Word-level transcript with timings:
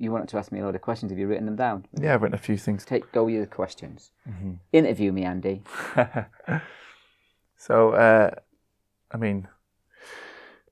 you 0.00 0.10
wanted 0.10 0.30
to 0.30 0.38
ask 0.38 0.50
me 0.50 0.60
a 0.60 0.64
load 0.64 0.74
of 0.74 0.80
questions. 0.80 1.12
Have 1.12 1.18
you 1.18 1.28
written 1.28 1.44
them 1.44 1.56
down? 1.56 1.86
Yeah, 2.00 2.14
I've 2.14 2.22
written 2.22 2.34
a 2.34 2.38
few 2.38 2.56
things. 2.56 2.86
Take 2.86 3.12
go 3.12 3.24
with 3.24 3.34
your 3.34 3.46
questions. 3.46 4.12
Mm-hmm. 4.26 4.52
Interview 4.72 5.12
me, 5.12 5.24
Andy. 5.24 5.62
so, 7.56 7.90
uh, 7.90 8.30
I 9.10 9.16
mean, 9.18 9.46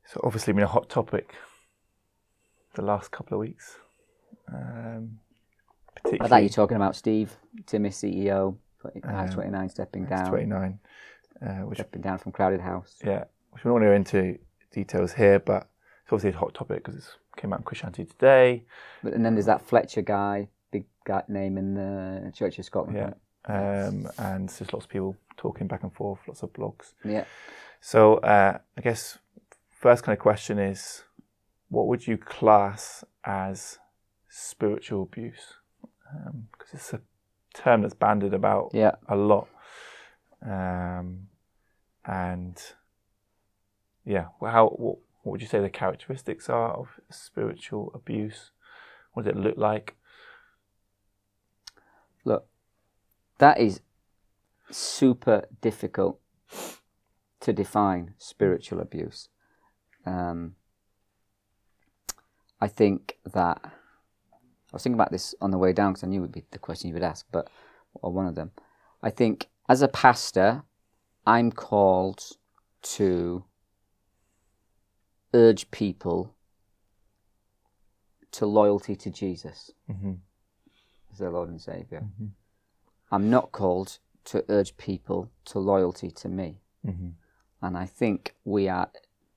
so 0.06 0.21
obviously 0.25 0.54
been 0.54 0.62
a 0.62 0.67
hot 0.67 0.88
topic 0.88 1.35
the 2.75 2.83
last 2.83 3.11
couple 3.11 3.37
of 3.37 3.41
weeks. 3.41 3.77
Um, 4.51 5.18
I 6.06 6.26
thought 6.26 6.38
you 6.38 6.45
were 6.45 6.48
talking 6.48 6.76
about 6.76 6.96
Steve, 6.96 7.36
Timmis 7.64 7.96
CEO, 7.96 8.56
Um, 9.04 9.29
29 9.29 9.68
stepping 9.68 10.06
down, 10.06 10.30
29, 10.30 10.79
uh, 11.42 11.48
which 11.66 11.79
stepping 11.79 12.00
down 12.00 12.16
from 12.16 12.32
Crowded 12.32 12.60
House. 12.62 12.96
yeah, 13.04 13.24
which 13.50 13.62
we 13.62 13.68
don't 13.68 13.74
want 13.74 13.82
to 13.82 13.88
go 13.88 13.95
into 13.95 14.38
details 14.72 15.12
here, 15.12 15.38
but 15.38 15.68
it's 16.04 16.12
obviously 16.12 16.30
a 16.30 16.40
hot 16.40 16.54
topic 16.54 16.84
because 16.84 16.95
it 16.95 17.04
came 17.39 17.52
out 17.52 17.61
in 17.61 17.64
Christianity 17.64 18.05
Today. 18.05 18.64
But 19.02 19.14
and 19.14 19.25
then 19.25 19.34
there's 19.34 19.46
that 19.46 19.62
Fletcher 19.66 20.02
guy, 20.02 20.48
big 20.70 20.84
guy 21.05 21.23
name 21.28 21.56
in 21.56 21.74
the 21.74 22.30
Church 22.34 22.59
of 22.59 22.64
Scotland. 22.66 22.97
Yeah. 22.97 23.12
right? 23.48 23.87
Um, 23.87 24.09
and 24.19 24.48
there's 24.51 24.73
lots 24.73 24.84
of 24.84 24.91
people 24.91 25.16
talking 25.38 25.66
back 25.66 25.83
and 25.83 25.92
forth, 25.92 26.20
lots 26.27 26.42
of 26.42 26.52
blogs. 26.52 26.92
Yeah. 27.05 27.24
So 27.80 28.16
uh, 28.16 28.59
I 28.77 28.80
guess 28.80 29.19
first 29.70 30.02
kind 30.05 30.16
of 30.16 30.20
question 30.23 30.59
is, 30.59 31.05
what 31.70 31.87
would 31.87 32.06
you 32.06 32.19
class 32.19 33.05
as 33.24 33.78
spiritual 34.28 35.02
abuse? 35.05 35.55
Because 36.52 36.75
it's 36.75 36.92
a 36.92 37.00
term 37.55 37.83
that's 37.83 37.95
banded 37.95 38.34
about 38.34 38.70
Yeah. 38.75 38.97
a 39.09 39.16
lot. 39.16 39.48
Um, 40.45 41.28
and 42.05 42.61
yeah, 44.05 44.27
well, 44.41 44.52
how 44.52 44.69
what, 44.69 44.98
what 45.28 45.32
would 45.32 45.42
you 45.42 45.46
say 45.46 45.60
the 45.60 45.68
characteristics 45.68 46.48
are 46.48 46.73
of 46.73 46.88
spiritual 47.10 47.92
abuse? 47.95 48.50
What 49.12 49.27
does 49.27 49.34
it 49.34 49.38
look 49.38 49.59
like? 49.59 49.95
Look, 52.24 52.46
that 53.36 53.61
is 53.61 53.83
super 54.70 55.44
difficult 55.61 56.19
to 57.41 57.53
define 57.53 58.14
spiritual 58.16 58.80
abuse. 58.80 59.28
Um, 60.06 60.55
I 62.58 62.69
think 62.69 63.19
that 63.31 63.60
I 63.62 63.70
was 64.72 64.83
thinking 64.83 64.98
about 64.98 65.12
this 65.12 65.34
on 65.42 65.50
the 65.50 65.58
way 65.58 65.75
down 65.75 65.92
because 65.92 66.05
I 66.05 66.06
knew 66.06 66.20
it 66.20 66.22
would 66.22 66.33
be 66.33 66.44
the 66.53 66.58
question 66.58 66.88
you 66.88 66.94
would 66.94 67.03
ask, 67.03 67.27
but 67.31 67.50
or 67.92 68.10
one 68.10 68.27
of 68.27 68.34
them. 68.34 68.53
I 69.03 69.10
think 69.10 69.50
as 69.69 69.83
a 69.83 69.88
pastor, 69.88 70.62
I'm 71.27 71.53
called 71.53 72.22
to 72.94 73.44
urge 75.34 75.71
people 75.71 76.34
to 78.33 78.47
loyalty 78.47 78.95
to 78.97 79.11
Jesus 79.11 79.71
Mm-hmm. 79.91 80.15
as 81.12 81.19
their 81.19 81.31
Lord 81.31 81.48
and 81.48 81.61
Savior. 81.61 82.01
Mhm. 82.21 82.31
I'm 83.11 83.31
not 83.31 83.53
called 83.53 83.99
to 84.25 84.45
urge 84.49 84.77
people 84.77 85.31
to 85.47 85.59
loyalty 85.59 86.11
to 86.11 86.29
me. 86.29 86.61
Mm-hmm. 86.87 87.09
And 87.62 87.77
I 87.79 87.87
think 87.87 88.34
we 88.45 88.69
are 88.69 88.91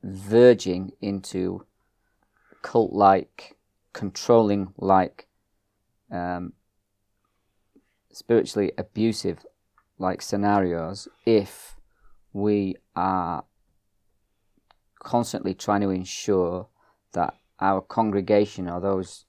verging 0.04 0.92
into 1.02 1.66
cult 2.62 2.92
like, 2.92 3.58
controlling 3.94 4.74
like, 4.78 5.28
um, 6.12 6.54
spiritually 8.12 8.74
abusive 8.78 9.46
like 9.98 10.22
scenarios 10.22 11.08
if 11.26 11.78
we 12.34 12.76
are 12.96 13.46
constantly 15.04 15.54
trying 15.54 15.82
to 15.82 15.90
ensure 15.90 16.68
that 17.14 17.34
our 17.60 17.82
congregation 17.82 18.70
or 18.70 18.80
those 18.80 19.26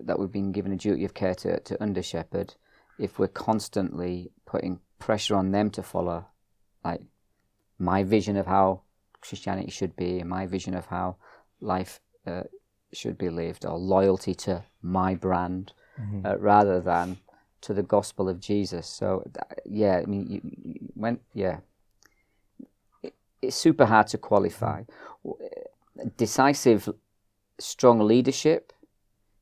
that 0.00 0.18
we've 0.18 0.32
been 0.32 0.52
given 0.52 0.72
a 0.72 0.76
duty 0.76 1.04
of 1.04 1.14
care 1.14 1.34
to, 1.34 1.60
to 1.60 1.82
under 1.82 2.02
shepherd, 2.02 2.54
if 2.98 3.18
we're 3.18 3.28
constantly 3.28 4.30
putting 4.46 4.80
pressure 4.98 5.34
on 5.36 5.50
them 5.50 5.70
to 5.70 5.82
follow 5.82 6.26
like 6.84 7.02
my 7.78 8.02
vision 8.04 8.36
of 8.36 8.46
how 8.46 8.82
Christianity 9.20 9.70
should 9.70 9.96
be, 9.96 10.22
my 10.22 10.46
vision 10.46 10.74
of 10.74 10.86
how 10.86 11.16
life 11.60 12.00
uh, 12.26 12.44
should 12.92 13.18
be 13.18 13.28
lived, 13.28 13.66
or 13.66 13.76
loyalty 13.78 14.34
to 14.34 14.64
my 14.82 15.14
brand, 15.14 15.72
Mm-hmm. 15.98 16.26
uh, 16.26 16.36
rather 16.36 16.78
than 16.78 17.16
to 17.62 17.72
the 17.72 17.82
gospel 17.82 18.28
of 18.28 18.38
Jesus. 18.38 18.86
So, 18.86 19.24
yeah, 19.64 19.96
I 20.02 20.04
mean, 20.04 20.26
you, 20.28 20.40
you, 20.44 20.74
when 20.92 21.20
yeah, 21.32 21.60
it's 23.46 23.56
super 23.56 23.86
hard 23.86 24.06
to 24.08 24.18
qualify. 24.18 24.82
Decisive, 26.16 26.88
strong 27.58 28.00
leadership 28.00 28.72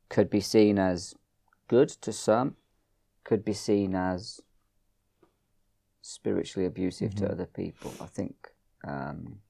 could 0.09 0.31
be 0.31 0.41
seen 0.41 0.78
as 0.78 1.15
good 1.69 1.88
to 1.88 2.12
some, 2.12 2.56
could 3.25 3.44
be 3.44 3.53
seen 3.54 3.94
as 3.94 4.41
spiritually 6.03 6.66
abusive 6.66 7.15
to 7.16 7.31
other 7.31 7.47
people. 7.47 7.92
I 8.00 8.06
think. 8.06 8.37
Um, 8.87 9.41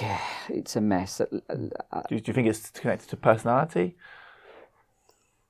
yeah, 0.00 0.20
it's 0.48 0.76
a 0.76 0.80
mess. 0.80 1.20
Uh, 1.20 1.26
Do, 2.08 2.14
you- 2.14 2.20
do 2.20 2.30
you 2.30 2.34
think 2.34 2.48
it's 2.48 2.70
connected 2.70 3.08
to 3.10 3.16
personality? 3.16 3.96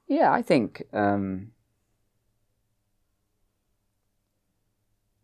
Yeah, 0.08 0.32
I 0.32 0.42
think. 0.42 0.82
Um, 0.92 1.52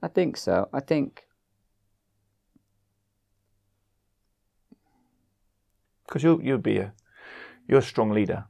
I 0.06 0.08
think 0.08 0.36
so. 0.36 0.68
I 0.72 0.78
think. 0.80 1.24
Because 6.06 6.22
you 6.22 6.40
you'd 6.42 6.62
be 6.62 6.78
a 6.78 6.92
you're 7.68 7.80
a 7.80 7.82
strong 7.82 8.10
leader. 8.10 8.44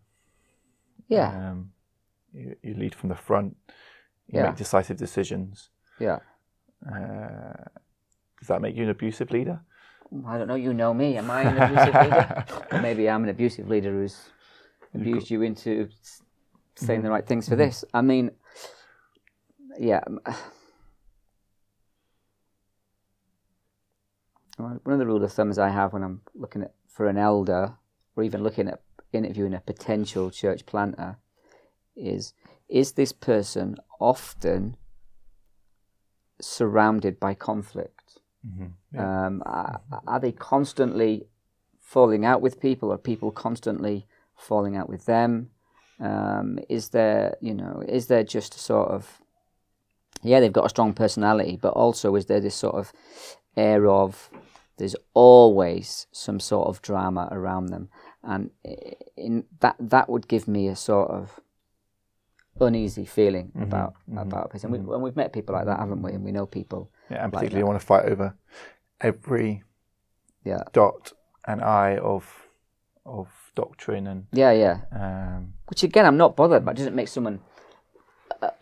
Yeah, 1.09 1.51
Um, 1.51 1.71
you, 2.35 2.57
you 2.63 2.75
lead 2.75 2.95
from 2.95 3.09
the 3.09 3.15
front. 3.17 3.57
You 4.27 4.41
Yeah. 4.41 4.47
make 4.49 4.57
decisive 4.57 4.97
decisions. 4.99 5.71
yeah. 5.99 6.19
Uh, 6.85 7.65
does 8.39 8.49
that 8.49 8.61
make 8.61 8.77
you 8.77 8.83
an 8.85 8.91
abusive 8.91 9.31
leader? 9.31 9.61
I 10.27 10.37
don't 10.39 10.47
know. 10.49 10.57
You 10.57 10.75
know 10.75 10.93
me. 10.93 11.17
Am 11.17 11.31
I 11.31 11.43
an 11.43 11.57
abusive 11.63 11.95
leader? 11.95 12.45
Or 12.73 12.81
maybe 12.83 13.09
I'm 13.09 13.23
an 13.25 13.31
abusive 13.31 13.67
leader 13.69 13.93
who's 13.93 14.31
abused 14.95 15.31
you 15.31 15.43
into 15.43 15.89
saying 16.75 17.03
the 17.03 17.11
right 17.11 17.27
things 17.27 17.49
for 17.49 17.57
this. 17.57 17.85
I 17.95 18.03
mean, 18.03 18.31
yeah. 19.81 20.05
One 24.57 24.81
of 24.87 24.99
the 24.99 25.07
rule 25.07 25.23
of 25.23 25.33
thumbs 25.33 25.59
I 25.59 25.69
have 25.69 25.93
when 25.93 26.03
I'm 26.03 26.23
looking 26.35 26.63
at 26.63 26.73
for 26.89 27.09
an 27.09 27.19
elder, 27.19 27.75
or 28.17 28.23
even 28.23 28.43
looking 28.43 28.69
at 28.69 28.81
interviewing 29.13 29.55
a 29.55 29.61
potential 29.61 30.31
church 30.31 30.65
planter, 30.65 31.19
is 31.95 32.33
is 32.69 32.93
this 32.93 33.13
person 33.13 33.77
often 34.01 34.77
surrounded 36.41 37.21
by 37.21 37.35
conflict? 37.35 38.21
Mm-hmm. 38.47 38.99
Um, 38.99 39.43
are, 39.45 39.81
are 40.07 40.21
they 40.21 40.33
constantly 40.33 41.27
falling 41.81 42.25
out 42.25 42.41
with 42.41 42.61
people? 42.61 42.93
Are 42.93 42.99
people 42.99 43.31
constantly 43.31 44.07
falling 44.37 44.77
out 44.77 44.89
with 44.89 45.07
them? 45.07 45.51
Um, 46.01 46.59
is 46.69 46.91
there, 46.91 47.37
you 47.41 47.55
know, 47.55 47.83
is 47.87 48.09
there 48.09 48.25
just 48.25 48.55
a 48.55 48.59
sort 48.59 48.91
of, 48.91 49.21
yeah, 50.23 50.41
they've 50.41 50.53
got 50.53 50.67
a 50.67 50.71
strong 50.71 50.93
personality, 50.93 51.59
but 51.61 51.73
also 51.73 52.15
is 52.17 52.27
there 52.27 52.41
this 52.41 52.55
sort 52.55 52.75
of 52.75 52.93
air 53.57 53.87
of 53.87 54.29
there's 54.79 54.97
always 55.15 56.07
some 56.13 56.39
sort 56.41 56.69
of 56.69 56.83
drama 56.83 57.29
around 57.33 57.67
them, 57.67 57.89
and 58.23 58.51
in 59.17 59.45
that 59.61 59.77
that 59.81 60.09
would 60.09 60.29
give 60.29 60.47
me 60.49 60.69
a 60.69 60.77
sort 60.77 61.11
of 61.11 61.41
uneasy 62.61 63.05
feeling 63.05 63.53
about 63.61 63.95
about 64.17 64.47
a 64.47 64.49
person. 64.49 64.71
We, 64.71 64.79
and 64.79 65.03
we've 65.03 65.17
met 65.17 65.33
people 65.33 65.55
like 65.55 65.67
that, 65.67 65.79
haven't 65.79 66.03
we? 66.03 66.13
And 66.13 66.25
we 66.25 66.33
know 66.33 66.47
people. 66.47 66.91
Yeah, 67.11 67.25
and 67.25 67.33
like 67.33 67.41
particularly 67.41 67.61
you 67.63 67.67
want 67.67 67.81
to 67.81 67.87
fight 67.87 68.05
over 68.07 68.35
every 69.01 69.63
Yeah, 70.45 70.63
dot 70.73 71.13
and 71.47 71.63
I 71.63 71.97
of 71.99 72.49
of 73.05 73.29
doctrine 73.55 74.07
and 74.09 74.27
yeah, 74.33 74.51
yeah. 74.53 74.81
um, 74.93 75.53
which 75.69 75.83
again 75.85 76.05
I'm 76.07 76.17
not 76.17 76.35
bothered 76.37 76.65
by. 76.65 76.73
It 76.73 76.77
doesn't 76.79 76.95
make 76.97 77.09
someone 77.09 77.41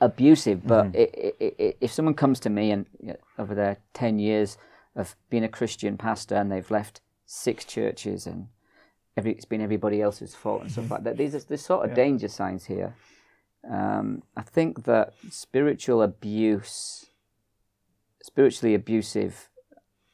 abusive, 0.01 0.67
but 0.67 0.93
Mm-hmm. 0.93 0.97
i 1.01 1.45
i 1.47 1.53
i 1.67 1.75
if 1.81 1.93
someone 1.93 2.15
comes 2.15 2.41
to 2.41 2.51
me 2.51 2.71
and 2.71 2.87
you 3.01 3.09
know, 3.09 3.17
over 3.39 3.55
their 3.55 3.79
ten 3.93 4.19
years 4.19 4.57
of 4.97 5.17
being 5.31 5.45
a 5.45 5.49
Christian 5.49 5.97
pastor 5.97 6.35
and 6.37 6.51
they've 6.53 6.71
left 6.71 7.01
six 7.27 7.65
churches 7.65 8.27
and 8.27 8.49
every, 9.17 9.33
it's 9.33 9.45
been 9.45 9.61
everybody 9.61 10.01
else's 10.01 10.35
fault 10.35 10.63
and 10.63 10.71
stuff 10.73 10.91
like 10.91 11.05
that, 11.05 11.17
these 11.17 11.35
are 11.35 11.41
there's 11.41 11.65
sort 11.65 11.85
of 11.85 11.91
Mm-hmm. 11.91 11.99
Yeah. 11.99 12.05
danger 12.05 12.29
signs 12.29 12.65
here. 12.67 12.95
Um, 13.69 14.23
I 14.37 14.43
think 14.43 14.85
that 14.85 15.15
spiritual 15.31 16.03
abuse, 16.03 17.07
spiritually 18.23 18.75
abusive 18.75 19.49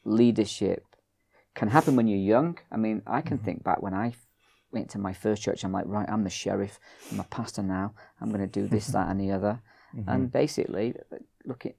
leadership 0.03 0.85
can 1.53 1.67
happen 1.69 1.95
when 1.95 2.07
you're 2.07 2.17
young. 2.19 2.57
I 2.71 2.77
mean, 2.77 3.01
I 3.05 3.19
Mm-hmm. 3.19 3.27
can 3.27 3.37
think 3.39 3.63
back 3.63 3.81
when 3.81 3.93
I 3.93 4.13
went 4.71 4.89
to 4.91 4.97
my 4.99 5.11
first 5.13 5.41
church. 5.43 5.63
I'm 5.63 5.73
like, 5.73 5.85
right, 5.87 6.09
I'm 6.09 6.23
the 6.23 6.29
sheriff. 6.29 6.79
I'm 7.11 7.19
a 7.19 7.23
pastor 7.25 7.61
now. 7.61 7.93
I'm 8.21 8.29
going 8.29 8.39
to 8.41 8.47
do 8.47 8.67
this, 8.67 8.87
that, 8.95 9.09
and 9.09 9.19
the 9.19 9.31
other. 9.31 9.61
Mm-hmm. 9.95 10.09
And 10.09 10.31
basically, 10.31 10.95
look 11.45 11.65
at 11.65 11.75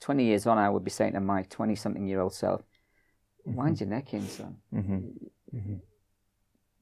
20 0.00 0.24
years 0.24 0.46
on, 0.46 0.58
I 0.58 0.68
would 0.70 0.84
be 0.84 0.90
saying 0.90 1.12
to 1.12 1.20
my 1.20 1.42
20 1.42 1.74
something 1.74 2.06
year 2.06 2.20
old 2.20 2.34
self, 2.34 2.62
Mm-hmm. 3.46 3.56
wind 3.56 3.80
your 3.80 3.88
neck 3.88 4.12
in, 4.12 4.28
son. 4.28 4.56
mhm, 4.74 5.12
mhm, 5.54 5.80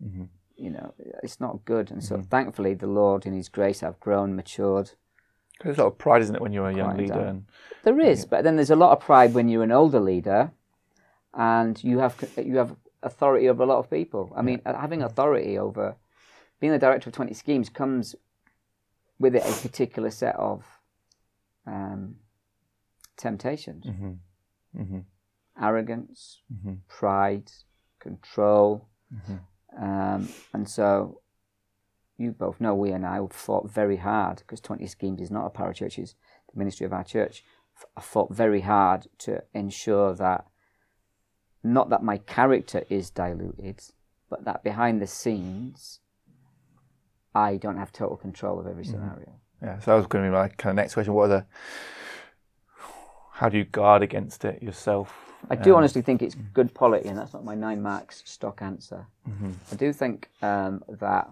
mhm. 0.05 0.29
you 0.57 0.71
know, 0.71 0.95
it's 1.23 1.39
not 1.39 1.65
good. 1.65 1.93
And 1.93 2.03
so, 2.03 2.21
thankfully, 2.23 2.75
the 2.75 2.89
Lord, 2.89 3.25
in 3.25 3.35
His 3.35 3.49
grace, 3.49 3.81
have 3.81 4.01
grown, 4.01 4.35
matured. 4.35 4.91
There's 5.63 5.79
a 5.79 5.83
lot 5.83 5.93
of 5.93 5.99
pride, 5.99 6.23
isn't 6.23 6.35
it, 6.35 6.41
when 6.43 6.53
you're 6.53 6.69
a 6.69 6.75
young 6.75 6.97
leader? 6.97 7.21
And 7.21 7.45
There 7.85 8.01
is, 8.01 8.25
but 8.25 8.43
then 8.43 8.57
there's 8.57 8.71
a 8.71 8.77
lot 8.77 8.93
of 8.93 9.01
pride 9.01 9.33
when 9.33 9.49
you're 9.49 9.63
an 9.63 9.71
older 9.71 10.01
leader, 10.01 10.51
and 11.35 11.83
you 11.85 11.99
have 12.01 12.17
you 12.37 12.57
have 12.57 12.75
authority 13.03 13.49
over 13.49 13.63
a 13.63 13.67
lot 13.67 13.79
of 13.79 13.89
people. 13.89 14.33
I 14.35 14.43
mean, 14.43 14.61
having 14.67 15.03
authority 15.03 15.57
over 15.59 15.95
being 16.59 16.73
the 16.73 16.79
director 16.81 17.11
of 17.11 17.15
twenty 17.15 17.35
schemes 17.35 17.69
comes 17.69 18.17
with 19.21 19.37
it 19.37 19.45
a 19.45 19.53
particular 19.63 20.11
set 20.11 20.35
of 20.37 20.65
um, 21.67 22.17
temptations, 23.17 23.87
hmm 24.77 25.01
arrogance, 25.61 26.43
hmm 26.63 26.75
pride, 26.89 27.51
control, 27.99 28.89
Mhm. 29.15 29.41
um, 29.79 30.29
and 30.53 30.69
so 30.69 31.23
you 32.19 32.33
both 32.33 32.61
know 32.61 32.75
we 32.75 32.93
and 32.93 33.07
I 33.07 33.27
fought 33.29 33.71
very 33.71 33.97
hard 33.97 34.39
because 34.39 34.61
Twenty 34.61 34.87
Schemes 34.87 35.21
is 35.21 35.31
not 35.31 35.47
a 35.47 35.51
parachurch; 35.51 35.99
it's 35.99 36.15
the 36.53 36.59
ministry 36.59 36.87
of 36.87 36.93
our 36.93 37.05
church. 37.05 37.45
I 37.97 38.01
fought 38.01 38.33
very 38.33 38.63
hard 38.63 39.07
to 39.19 39.43
ensure 39.55 40.15
that 40.15 40.47
not 41.63 41.89
that 41.91 42.03
my 42.03 42.19
character 42.19 42.85
is 42.89 43.11
diluted, 43.11 43.81
but 44.31 44.45
that 44.45 44.63
behind 44.63 45.01
the 45.03 45.07
scenes, 45.07 46.01
I 47.35 47.57
don't 47.57 47.77
have 47.77 47.93
total 47.93 48.17
control 48.17 48.59
of 48.59 48.67
every 48.67 48.85
scenario. 48.85 49.41
Yeah, 49.63 49.79
so 49.81 49.91
that 49.91 49.97
was 49.97 50.07
going 50.07 50.25
to 50.25 50.31
be 50.31 50.35
my 50.35 50.49
kind 50.49 50.71
of 50.71 50.77
next 50.77 50.95
question. 50.95 51.13
What 51.15 51.25
are 51.25 51.29
the, 51.41 51.47
how 53.37 53.51
do 53.51 53.59
you 53.59 53.65
guard 53.65 54.03
against 54.03 54.47
it 54.47 54.63
yourself? 54.63 55.15
I 55.51 55.57
do 55.57 55.73
Um, 55.73 55.77
honestly 55.79 56.01
think 56.01 56.23
it's 56.23 56.35
good 56.55 56.73
polity, 56.75 57.09
and 57.09 57.19
that's 57.19 57.35
not 57.35 57.45
my 57.45 57.55
nine 57.55 57.83
marks 57.83 58.23
stock 58.25 58.63
answer. 58.63 59.07
I 59.73 59.75
do 59.77 59.93
think 59.93 60.31
um, 60.41 60.83
that 60.89 61.31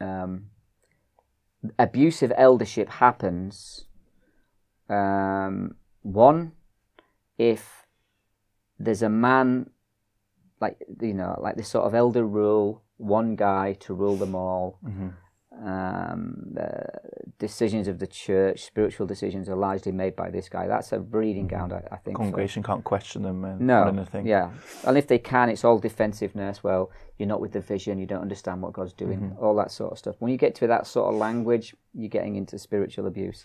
um, 0.00 0.46
abusive 1.76 2.32
eldership 2.36 2.88
happens. 2.88 3.86
Um, 4.88 5.74
one, 6.02 6.52
if 7.36 7.86
there's 8.78 9.02
a 9.02 9.08
man, 9.08 9.70
like 10.60 10.76
you 11.00 11.14
know, 11.14 11.36
like 11.40 11.56
this 11.56 11.68
sort 11.68 11.86
of 11.86 11.94
elder 11.94 12.24
rule, 12.24 12.82
one 12.96 13.34
guy 13.34 13.72
to 13.80 13.92
rule 13.92 14.16
them 14.16 14.36
all. 14.36 14.78
Um, 15.62 16.36
the 16.52 16.82
decisions 17.38 17.86
of 17.88 17.98
the 17.98 18.06
church, 18.06 18.64
spiritual 18.64 19.06
decisions, 19.06 19.48
are 19.48 19.56
largely 19.56 19.92
made 19.92 20.16
by 20.16 20.30
this 20.30 20.48
guy. 20.48 20.66
That's 20.66 20.92
a 20.92 20.98
breeding 20.98 21.48
ground, 21.48 21.72
I, 21.72 21.82
I 21.92 21.96
think. 21.96 22.16
for- 22.16 22.22
Congregation 22.24 22.62
can't 22.62 22.82
question 22.84 23.22
them 23.22 23.44
and 23.44 23.60
no, 23.60 23.82
on 23.82 23.98
anything. 23.98 24.26
yeah, 24.26 24.50
and 24.86 24.96
if 24.96 25.06
they 25.06 25.18
can, 25.18 25.50
it's 25.50 25.64
all 25.64 25.78
defensiveness. 25.78 26.64
Well, 26.64 26.90
you're 27.18 27.28
not 27.28 27.40
with 27.42 27.52
the 27.52 27.60
vision, 27.60 27.98
you 27.98 28.06
don't 28.06 28.22
understand 28.22 28.62
what 28.62 28.72
God's 28.72 28.94
doing, 28.94 29.20
Mm-hmm. 29.20 29.44
all 29.44 29.54
that 29.56 29.70
sort 29.70 29.92
of 29.92 29.98
stuff. 29.98 30.16
When 30.18 30.32
you 30.32 30.38
get 30.38 30.54
to 30.56 30.66
that 30.68 30.86
sort 30.86 31.12
of 31.12 31.18
language, 31.20 31.74
you're 31.94 32.08
getting 32.08 32.36
into 32.36 32.58
spiritual 32.58 33.06
abuse. 33.06 33.44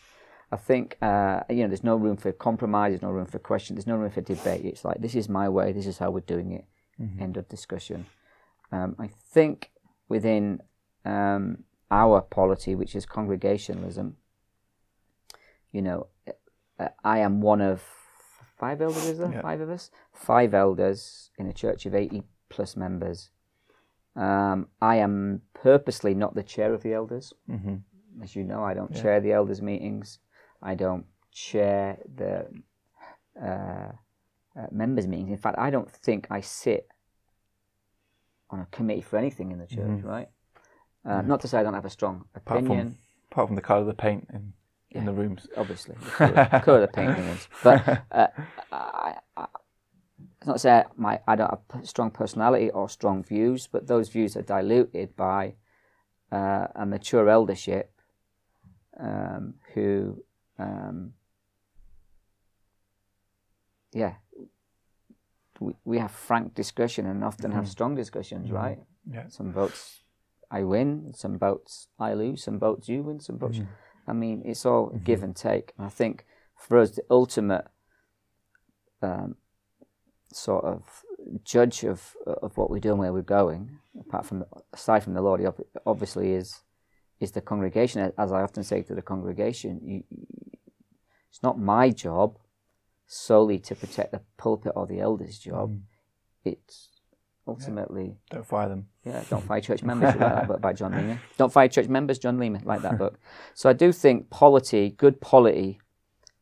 I 0.51 0.57
think 0.57 0.97
uh, 1.01 1.41
you 1.49 1.63
know 1.63 1.67
there's 1.67 1.83
no 1.83 1.95
room 1.97 2.17
for 2.17 2.31
compromise, 2.31 2.91
there's 2.91 3.01
no 3.01 3.09
room 3.11 3.25
for 3.25 3.39
question, 3.39 3.75
there's 3.75 3.87
no 3.87 3.97
room 3.97 4.11
for 4.11 4.21
debate. 4.21 4.63
It's 4.63 4.85
like 4.85 5.01
this 5.01 5.15
is 5.15 5.27
my 5.27 5.49
way, 5.49 5.73
this 5.73 5.87
is 5.87 5.97
how 5.97 6.11
we're 6.11 6.21
doing 6.21 6.51
it. 6.51 6.65
Mm-hmm. 7.01 7.21
End 7.21 7.35
of 7.37 7.49
discussion. 7.49 8.05
Um, 8.71 8.95
I 8.99 9.07
think 9.33 9.71
within 10.07 10.61
um, 11.03 11.63
our 11.91 12.21
polity, 12.21 12.75
which 12.75 12.95
is 12.95 13.05
congregationalism, 13.05 14.17
you 15.71 15.81
know, 15.81 16.07
uh, 16.79 16.89
I 17.03 17.19
am 17.19 17.41
one 17.41 17.61
of 17.61 17.81
five 18.57 18.81
elders, 18.81 19.05
is 19.05 19.17
there? 19.19 19.31
Yeah. 19.31 19.41
Five 19.41 19.61
of 19.61 19.69
us? 19.69 19.91
Five 20.13 20.53
elders 20.53 21.31
in 21.37 21.47
a 21.47 21.53
church 21.53 21.85
of 21.85 21.93
80 21.93 22.23
plus 22.49 22.75
members. 22.75 23.29
Um, 24.15 24.67
I 24.81 24.95
am 24.97 25.41
purposely 25.53 26.13
not 26.13 26.35
the 26.35 26.43
chair 26.43 26.73
of 26.73 26.81
the 26.83 26.93
elders. 26.93 27.33
hmm 27.47 27.75
As 28.23 28.35
you 28.35 28.43
know, 28.43 28.63
I 28.63 28.73
don't 28.73 28.93
chair 28.95 29.19
the 29.19 29.33
elders' 29.33 29.61
meetings. 29.61 30.19
I 30.61 30.75
don't 30.75 31.05
chair 31.31 31.97
the 32.15 32.47
uh, 33.41 33.91
uh, 34.57 34.67
members' 34.71 35.05
meetings. 35.07 35.31
In 35.31 35.37
fact, 35.37 35.57
I 35.59 35.69
don't 35.69 35.91
think 35.91 36.27
I 36.31 36.39
sit 36.39 36.87
on 38.49 38.61
a 38.61 38.67
committee 38.71 39.01
for 39.01 39.17
anything 39.17 39.51
in 39.51 39.59
the 39.59 39.67
church, 39.67 40.01
right? 40.03 40.29
Uh, 41.05 41.21
Not 41.21 41.41
to 41.41 41.47
say 41.47 41.59
I 41.59 41.63
don't 41.63 41.73
have 41.75 41.85
a 41.85 41.89
strong 41.89 42.25
Apart 42.35 42.61
opinion. 42.63 42.87
from 42.87 42.97
apart 43.31 43.47
from 43.49 43.55
the 43.55 43.61
colour 43.61 43.81
of 43.81 43.87
the 43.87 43.93
paint 43.93 44.27
in, 44.33 44.53
in 44.91 45.05
the 45.05 45.13
rooms. 45.13 45.47
obviously. 45.57 45.95
The 46.01 46.11
colour, 46.11 46.61
colour 46.63 46.77
of 46.77 46.81
the 46.81 46.87
painting 46.93 47.23
is. 47.25 47.47
But 47.63 48.03
uh, 48.11 48.27
I, 48.71 49.15
I, 49.37 49.45
it's 50.37 50.47
not 50.47 50.53
to 50.53 50.59
say 50.59 50.83
my, 50.95 51.19
I 51.27 51.35
don't 51.35 51.49
have 51.49 51.83
a 51.83 51.85
strong 51.85 52.09
personality 52.11 52.69
or 52.71 52.89
strong 52.89 53.23
views, 53.23 53.67
but 53.67 53.87
those 53.87 54.09
views 54.09 54.35
are 54.37 54.41
diluted 54.41 55.15
by 55.15 55.55
uh, 56.31 56.67
a 56.75 56.85
mature 56.85 57.29
eldership 57.29 57.91
um, 58.99 59.55
who, 59.73 60.23
um, 60.57 61.13
yeah, 63.93 64.13
we, 65.59 65.73
we 65.83 65.97
have 65.99 66.11
frank 66.11 66.53
discussion 66.55 67.05
and 67.05 67.23
often 67.23 67.51
have 67.51 67.67
strong 67.67 67.95
discussions, 67.95 68.51
right? 68.51 68.79
Yeah. 69.11 69.27
Some 69.27 69.51
votes 69.51 69.99
I 70.55 70.63
win, 70.63 71.11
some 71.13 71.37
votes 71.37 71.89
I 71.99 72.13
lose, 72.13 72.43
some 72.43 72.59
votes 72.59 72.87
you 72.87 73.03
win, 73.03 73.19
some 73.19 73.37
votes. 73.37 73.57
Hmm. 73.57 73.65
I 74.07 74.13
mean, 74.13 74.41
it's 74.45 74.65
all 74.65 74.87
mm-hmm. 74.87 75.03
give 75.03 75.21
and 75.21 75.35
take. 75.35 75.73
And 75.77 75.85
I 75.85 75.89
think 75.89 76.25
for 76.55 76.77
us, 76.77 76.91
the 76.91 77.03
ultimate 77.09 77.65
um, 79.01 79.35
sort 80.31 80.63
of 80.63 81.03
judge 81.43 81.83
of 81.83 82.15
of 82.25 82.55
what 82.57 82.69
we're 82.69 82.79
doing, 82.79 82.99
where 82.99 83.11
we're 83.11 83.21
going, 83.39 83.79
apart 83.99 84.25
from 84.25 84.45
aside 84.71 85.03
from 85.03 85.13
the 85.13 85.21
Lord, 85.21 85.41
obviously 85.85 86.31
is 86.31 86.61
is 87.19 87.31
the 87.31 87.41
congregation. 87.41 88.13
As 88.17 88.31
I 88.31 88.41
often 88.41 88.63
say 88.63 88.81
to 88.83 88.95
the 88.95 89.01
congregation, 89.01 89.81
you, 89.83 90.03
it's 91.29 91.43
not 91.43 91.59
my 91.59 91.89
job 91.89 92.37
solely 93.07 93.59
to 93.59 93.75
protect 93.75 94.13
the 94.13 94.21
pulpit 94.37 94.71
or 94.75 94.87
the 94.87 95.01
elders' 95.01 95.37
job. 95.37 95.69
Hmm. 95.71 95.79
It's 96.45 96.94
ultimately 97.47 98.17
Don't 98.29 98.45
fire 98.45 98.69
them. 98.69 98.87
yeah, 99.05 99.23
Don't 99.29 99.43
Fire 99.43 99.61
Church 99.61 99.83
Members, 99.83 100.15
like 100.15 100.19
that 100.19 100.47
book 100.47 100.61
by 100.61 100.73
John 100.73 100.91
Leeman. 100.97 101.19
Don't 101.37 101.51
Fire 101.51 101.67
Church 101.67 101.87
Members, 101.87 102.19
John 102.19 102.37
Leeman, 102.37 102.65
like 102.65 102.81
that 102.81 102.97
book. 102.97 103.19
So 103.53 103.69
I 103.69 103.73
do 103.73 103.91
think 103.91 104.29
polity, 104.29 104.89
good 104.97 105.21
polity, 105.21 105.79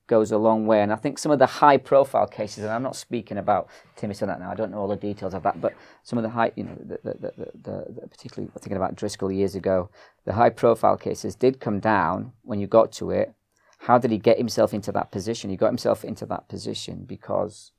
goes 0.07 0.31
a 0.31 0.37
long 0.37 0.67
way. 0.67 0.81
And 0.81 0.91
I 0.91 0.95
think 0.95 1.17
some 1.17 1.31
of 1.31 1.39
the 1.39 1.45
high 1.45 1.77
profile 1.77 2.27
cases, 2.27 2.63
and 2.63 2.73
I'm 2.73 2.83
not 2.83 2.95
speaking 2.95 3.37
about 3.37 3.69
Timmis 3.97 4.21
on 4.21 4.27
that 4.27 4.39
now, 4.39 4.51
I 4.51 4.55
don't 4.55 4.71
know 4.71 4.79
all 4.79 4.87
the 4.87 4.95
details 4.95 5.33
of 5.33 5.43
that, 5.43 5.61
but 5.61 5.73
some 6.03 6.19
of 6.19 6.23
the 6.23 6.29
high, 6.29 6.51
you 6.55 6.63
know, 6.65 6.75
the, 6.75 6.99
the, 7.03 7.13
the, 7.13 7.31
the, 7.37 8.01
the, 8.01 8.07
particularly 8.07 8.51
thinking 8.59 8.77
about 8.77 8.95
Driscoll 8.95 9.31
years 9.31 9.55
ago, 9.55 9.89
the 10.25 10.33
high 10.33 10.49
profile 10.49 10.97
cases 10.97 11.35
did 11.35 11.59
come 11.59 11.79
down 11.79 12.33
when 12.43 12.59
you 12.59 12.67
got 12.67 12.91
to 12.93 13.11
it. 13.11 13.33
How 13.79 13.97
did 13.97 14.11
he 14.11 14.17
get 14.17 14.37
himself 14.37 14.73
into 14.73 14.91
that 14.93 15.11
position? 15.11 15.49
He 15.49 15.57
got 15.57 15.67
himself 15.67 16.05
into 16.05 16.25
that 16.27 16.47
position 16.47 17.05
because 17.05 17.71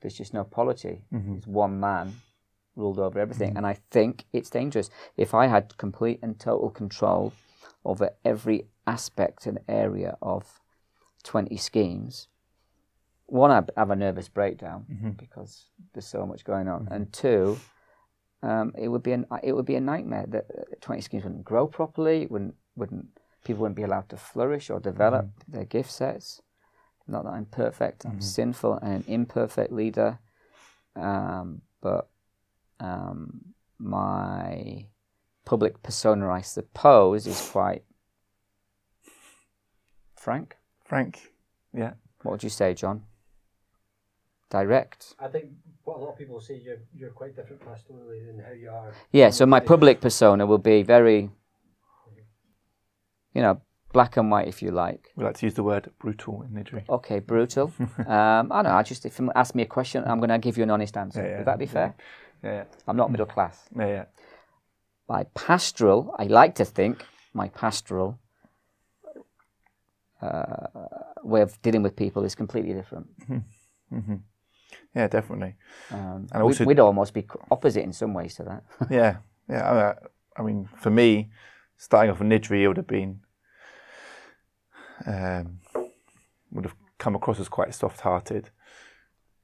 there's 0.00 0.16
just 0.16 0.34
no 0.34 0.44
polity. 0.44 1.02
Mm-hmm. 1.12 1.32
There's 1.32 1.46
one 1.46 1.78
man 1.78 2.14
ruled 2.78 2.98
over 2.98 3.18
everything. 3.18 3.56
And 3.56 3.66
I 3.66 3.78
think 3.90 4.24
it's 4.32 4.50
dangerous. 4.50 4.88
If 5.16 5.34
I 5.34 5.46
had 5.48 5.76
complete 5.76 6.20
and 6.22 6.38
total 6.38 6.70
control 6.70 7.32
over 7.84 8.10
every 8.24 8.66
aspect 8.86 9.46
and 9.46 9.58
area 9.68 10.16
of 10.22 10.60
20 11.24 11.56
schemes, 11.56 12.28
one, 13.26 13.50
I'd 13.50 13.70
have 13.76 13.90
a 13.90 13.96
nervous 13.96 14.28
breakdown 14.28 14.86
because 15.18 15.66
there's 15.92 16.06
so 16.06 16.24
much 16.24 16.44
going 16.44 16.68
on. 16.68 16.88
And 16.90 17.12
two, 17.12 17.58
um, 18.42 18.72
it 18.78 18.88
would 18.88 19.02
be 19.02 19.12
an 19.12 19.26
it 19.42 19.52
would 19.52 19.66
be 19.66 19.74
a 19.74 19.80
nightmare 19.80 20.24
that 20.28 20.46
uh, 20.56 20.62
20 20.80 21.02
schemes 21.02 21.24
wouldn't 21.24 21.44
grow 21.44 21.66
properly, 21.66 22.26
wouldn't 22.30 22.54
wouldn't 22.76 23.06
people 23.44 23.62
wouldn't 23.62 23.76
be 23.76 23.82
allowed 23.82 24.08
to 24.10 24.16
flourish 24.16 24.70
or 24.70 24.80
develop 24.80 25.26
their 25.46 25.64
gift 25.64 25.90
sets. 25.90 26.40
Not 27.06 27.24
that 27.24 27.30
I'm 27.30 27.46
perfect, 27.46 28.04
I'm 28.04 28.20
sinful 28.20 28.74
and 28.82 28.96
an 28.96 29.04
imperfect 29.08 29.72
leader, 29.72 30.18
um, 30.94 31.62
but 31.80 32.08
um, 32.80 33.54
my 33.78 34.86
public 35.44 35.82
persona, 35.82 36.30
I 36.30 36.42
suppose, 36.42 37.26
is 37.26 37.40
quite 37.50 37.84
frank. 40.16 40.56
Frank. 40.84 41.32
Yeah. 41.72 41.92
What 42.22 42.32
would 42.32 42.42
you 42.42 42.50
say, 42.50 42.74
John? 42.74 43.04
Direct. 44.50 45.14
I 45.18 45.28
think 45.28 45.46
what 45.84 45.98
a 45.98 46.00
lot 46.00 46.12
of 46.12 46.18
people 46.18 46.40
say 46.40 46.56
you're 46.56 46.78
you're 46.94 47.10
quite 47.10 47.36
different 47.36 47.60
pastorally 47.60 48.26
than 48.26 48.42
how 48.44 48.52
you 48.52 48.70
are. 48.70 48.92
Yeah, 49.12 49.30
so 49.30 49.46
my 49.46 49.60
public 49.60 50.00
persona 50.00 50.46
will 50.46 50.58
be 50.58 50.82
very, 50.82 51.30
you 53.34 53.42
know, 53.42 53.60
black 53.92 54.16
and 54.16 54.30
white, 54.30 54.48
if 54.48 54.62
you 54.62 54.70
like. 54.70 55.12
We 55.16 55.24
like 55.24 55.36
to 55.38 55.46
use 55.46 55.54
the 55.54 55.62
word 55.62 55.90
brutal 55.98 56.42
in 56.42 56.52
imagery. 56.52 56.84
Okay, 56.88 57.18
brutal. 57.20 57.72
um, 58.06 58.52
I 58.52 58.62
don't 58.62 58.64
know. 58.64 58.70
I 58.70 58.82
just 58.82 59.04
if 59.06 59.18
you 59.18 59.30
ask 59.34 59.54
me 59.54 59.62
a 59.62 59.66
question, 59.66 60.04
I'm 60.06 60.18
going 60.18 60.30
to 60.30 60.38
give 60.38 60.56
you 60.56 60.62
an 60.62 60.70
honest 60.70 60.96
answer. 60.96 61.22
Yeah, 61.22 61.28
yeah, 61.28 61.36
Would 61.38 61.46
that 61.46 61.58
be 61.58 61.66
fair? 61.66 61.94
Yeah, 61.96 62.04
yeah. 62.42 62.64
I'm 62.86 62.96
not 62.96 63.10
middle 63.10 63.26
class. 63.26 63.68
Yeah, 63.76 63.86
yeah. 63.86 64.04
My 65.08 65.24
pastoral, 65.34 66.14
I 66.18 66.24
like 66.24 66.54
to 66.56 66.64
think 66.64 67.04
my 67.32 67.48
pastoral 67.48 68.18
uh, 70.20 70.66
way 71.22 71.40
of 71.42 71.60
dealing 71.62 71.82
with 71.82 71.96
people 71.96 72.24
is 72.24 72.34
completely 72.34 72.74
different. 72.74 73.06
Yeah, 74.94 75.06
definitely. 75.08 75.54
Um, 75.90 76.26
And 76.32 76.42
also- 76.42 76.64
we'd, 76.64 76.68
we'd 76.76 76.80
almost 76.80 77.14
be 77.14 77.26
opposite 77.50 77.82
in 77.82 77.92
some 77.92 78.12
ways 78.14 78.34
to 78.36 78.42
that. 78.44 78.62
Yeah, 78.90 79.16
Yeah, 79.48 79.94
I 80.36 80.42
mean, 80.42 80.68
for 80.76 80.90
me, 80.90 81.30
starting 81.76 82.10
off 82.10 82.20
in 82.20 82.32
it 82.32 82.50
would 82.50 82.76
have 82.76 82.86
been, 82.86 83.20
um, 85.06 85.60
would 86.52 86.64
have 86.64 86.74
come 86.98 87.14
across 87.16 87.40
as 87.40 87.48
quite 87.48 87.74
soft-hearted, 87.74 88.50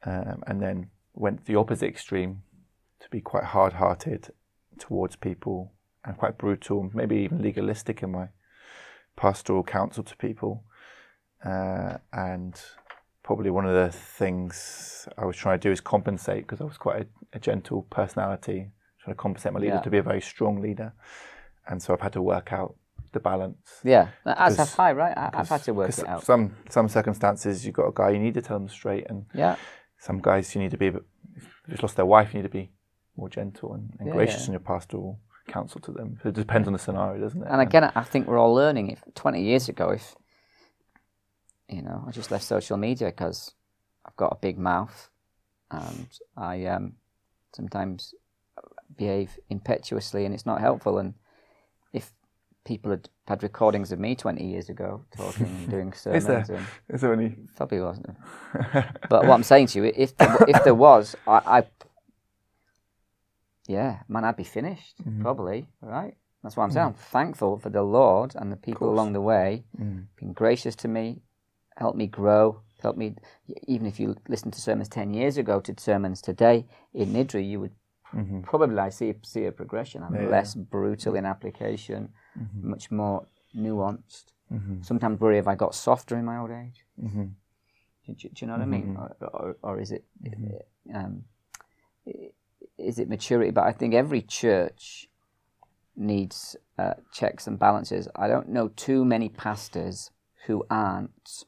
um, 0.04 0.42
and 0.46 0.60
then 0.60 0.90
went 1.14 1.46
the 1.46 1.56
opposite 1.56 1.88
extreme 1.88 2.42
to 3.04 3.10
be 3.10 3.20
quite 3.20 3.44
hard-hearted 3.44 4.30
towards 4.78 5.14
people 5.16 5.72
and 6.04 6.16
quite 6.16 6.36
brutal, 6.38 6.90
maybe 6.94 7.16
even 7.16 7.40
legalistic 7.42 8.02
in 8.02 8.10
my 8.12 8.28
pastoral 9.16 9.62
counsel 9.62 10.02
to 10.02 10.16
people. 10.16 10.64
Uh, 11.44 11.98
and 12.12 12.60
probably 13.22 13.50
one 13.50 13.66
of 13.66 13.74
the 13.74 13.90
things 13.96 15.06
I 15.18 15.24
was 15.26 15.36
trying 15.36 15.58
to 15.60 15.68
do 15.68 15.70
is 15.72 15.80
compensate 15.80 16.42
because 16.44 16.60
I 16.60 16.64
was 16.64 16.78
quite 16.78 17.02
a, 17.02 17.06
a, 17.34 17.38
gentle 17.38 17.82
personality, 17.90 18.70
trying 19.02 19.14
to 19.14 19.20
compensate 19.22 19.52
my 19.52 19.60
leader 19.60 19.74
Yeah. 19.74 19.80
to 19.82 19.90
be 19.90 19.98
a 19.98 20.02
very 20.02 20.20
strong 20.22 20.60
leader. 20.60 20.92
And 21.66 21.82
so 21.82 21.92
I've 21.92 22.00
had 22.00 22.12
to 22.14 22.22
work 22.22 22.52
out 22.52 22.74
the 23.12 23.20
balance. 23.20 23.80
Yeah, 23.84 24.08
as 24.26 24.56
have 24.56 24.74
I, 24.78 24.92
right? 24.92 25.16
I, 25.16 25.30
I've 25.34 25.48
had 25.48 25.62
to 25.64 25.74
work 25.74 25.90
it 25.90 26.08
out. 26.08 26.24
Some 26.24 26.56
some 26.68 26.88
circumstances 26.88 27.64
you've 27.64 27.74
got 27.74 27.86
a 27.86 27.92
guy 27.94 28.10
you 28.10 28.18
need 28.18 28.34
to 28.34 28.42
tell 28.42 28.58
them 28.58 28.68
straight, 28.68 29.06
and 29.08 29.26
Yeah, 29.34 29.56
some 29.98 30.18
guys 30.20 30.54
you 30.54 30.60
need 30.60 30.72
to 30.72 30.76
be. 30.78 30.88
a 30.88 30.92
bit- 30.92 31.04
If 31.36 31.42
they've 31.66 31.74
just 31.74 31.82
lost 31.82 31.96
their 31.96 32.06
wife, 32.06 32.34
you 32.34 32.38
need 32.40 32.48
to 32.48 32.56
be 32.60 32.70
more 33.16 33.28
gentle 33.28 33.74
and, 33.74 33.94
and 33.98 34.08
Yeah, 34.08 34.14
gracious 34.14 34.40
yeah. 34.42 34.46
in 34.46 34.52
your 34.52 34.60
pastoral 34.60 35.18
counsel 35.48 35.80
to 35.82 35.92
them. 35.92 36.18
It 36.24 36.34
depends 36.34 36.66
on 36.66 36.72
the 36.72 36.78
scenario, 36.78 37.20
doesn't 37.22 37.42
it? 37.42 37.48
and 37.50 37.60
again, 37.60 37.90
I 37.94 38.02
think 38.02 38.26
we're 38.26 38.38
all 38.38 38.54
learning. 38.54 38.90
If 38.90 39.02
twenty 39.14 39.42
years 39.42 39.68
ago, 39.68 39.90
if 39.90 40.14
you 41.68 41.82
know, 41.82 42.04
I 42.06 42.10
just 42.10 42.30
left 42.30 42.44
social 42.44 42.76
media 42.76 43.08
because 43.08 43.52
I've 44.06 44.16
got 44.16 44.32
a 44.32 44.36
big 44.36 44.58
mouth, 44.58 45.10
and 45.70 46.08
I 46.36 46.64
um, 46.66 46.94
sometimes 47.54 48.14
behave 48.96 49.38
impetuously, 49.50 50.24
and 50.24 50.34
it's 50.34 50.46
not 50.46 50.60
helpful. 50.60 50.98
And 50.98 51.14
if 51.92 52.12
people 52.64 52.90
had 52.90 53.08
had 53.28 53.42
recordings 53.42 53.92
of 53.92 53.98
me 53.98 54.14
twenty 54.14 54.46
years 54.46 54.68
ago 54.70 55.04
talking 55.16 55.46
and 55.46 55.70
doing 55.70 55.92
sermons, 56.04 56.26
there? 56.26 56.44
and 56.48 56.66
Is 56.88 57.00
there 57.02 57.12
any? 57.12 57.36
probably 57.56 57.80
wasn't. 57.80 58.16
But 59.10 59.26
what 59.26 59.34
I'm 59.34 59.42
saying 59.42 59.68
to 59.68 59.78
you, 59.78 59.92
if 59.94 60.16
there, 60.16 60.36
if 60.48 60.64
there 60.64 60.74
was, 60.74 61.14
I, 61.26 61.58
I, 61.58 61.62
yeah, 63.66 64.00
man, 64.08 64.24
I'd 64.24 64.36
be 64.36 64.44
finished 64.44 64.96
Mm-hmm. 65.02 65.22
probably. 65.22 65.68
Right? 65.80 66.16
That's 66.42 66.56
what 66.56 66.64
I'm 66.64 66.70
saying. 66.72 66.86
I'm 66.88 66.94
thankful 66.94 67.58
for 67.58 67.70
the 67.70 67.82
Lord 67.82 68.34
and 68.36 68.52
the 68.52 68.56
people 68.56 68.90
along 68.90 69.12
the 69.14 69.20
way, 69.20 69.64
Mm. 69.80 70.06
being 70.16 70.32
gracious 70.34 70.76
to 70.76 70.88
me, 70.88 71.22
helped 71.76 71.96
me 71.96 72.06
grow, 72.06 72.60
helped 72.82 72.98
me. 72.98 73.14
Even 73.66 73.86
if 73.86 73.98
you 73.98 74.14
listen 74.28 74.50
to 74.50 74.60
sermons 74.60 74.88
ten 74.88 75.14
years 75.14 75.38
ago 75.38 75.60
to 75.60 75.74
sermons 75.78 76.20
today 76.20 76.66
in 76.92 77.12
Niddrie, 77.14 77.48
you 77.48 77.60
would 77.60 77.72
Mhm. 78.12 78.42
probably 78.42 78.76
like, 78.76 78.92
see 78.92 79.14
see 79.22 79.46
a 79.46 79.52
progression. 79.52 80.02
I'm 80.02 80.14
Yeah. 80.14 80.28
less 80.28 80.54
brutal 80.54 81.14
in 81.16 81.24
application, 81.24 82.12
Mm-hmm. 82.38 82.70
much 82.70 82.90
more 82.90 83.26
nuanced. 83.56 84.32
Mhm. 84.52 84.84
Sometimes 84.84 85.18
worry 85.20 85.38
if 85.38 85.48
I 85.48 85.54
got 85.54 85.74
softer 85.74 86.16
in 86.18 86.24
my 86.26 86.36
old 86.38 86.50
age. 86.50 86.84
Mhm. 87.00 87.30
Do, 88.06 88.12
do- 88.14 88.28
do 88.28 88.38
you 88.40 88.46
know 88.46 88.52
what 88.58 88.62
I 88.62 88.66
mean? 88.66 88.94
Mm-hmm. 88.96 89.24
Or, 89.24 89.30
or, 89.40 89.56
or 89.62 89.80
is 89.80 89.90
it 89.90 90.04
um, 90.94 91.24
i- 92.06 92.32
is 92.84 92.98
it 92.98 93.08
maturity? 93.08 93.50
But 93.50 93.64
I 93.64 93.72
think 93.72 93.94
every 93.94 94.22
church 94.22 95.08
needs 95.96 96.56
uh, 96.78 96.94
checks 97.12 97.46
and 97.46 97.56
balances. 97.58 98.08
I 98.16 98.26
don't 98.28 98.48
know 98.48 98.68
too 98.68 99.04
many 99.04 99.28
pastors 99.28 100.10
who 100.46 100.66
aren't 100.68 101.44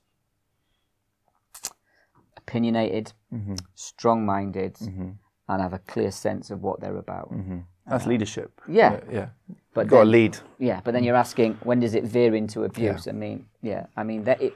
opinionated, 2.36 3.12
Mhm. 3.32 3.58
strong-minded, 3.74 4.74
Mhm. 4.74 5.16
and 5.48 5.62
have 5.62 5.72
a 5.72 5.78
clear 5.80 6.10
sense 6.10 6.50
of 6.50 6.62
what 6.62 6.80
they're 6.80 6.96
about. 6.96 7.32
Mhm. 7.32 7.64
That's 7.86 8.06
leadership. 8.06 8.60
Uh, 8.68 8.72
yeah. 8.72 9.00
yeah. 9.10 9.28
But 9.74 9.82
You've 9.82 9.90
got 9.90 9.98
to 10.00 10.04
then- 10.04 10.12
lead. 10.12 10.38
Yeah, 10.58 10.80
but 10.84 10.92
then 10.92 11.04
you're 11.04 11.16
asking 11.16 11.54
when 11.64 11.80
does 11.80 11.94
it 11.94 12.04
veer 12.04 12.34
into 12.34 12.64
abuse? 12.64 13.06
I 13.08 13.12
mean, 13.12 13.46
yeah, 13.62 13.86
I 13.96 14.04
mean 14.04 14.24
that 14.24 14.40
it, 14.40 14.54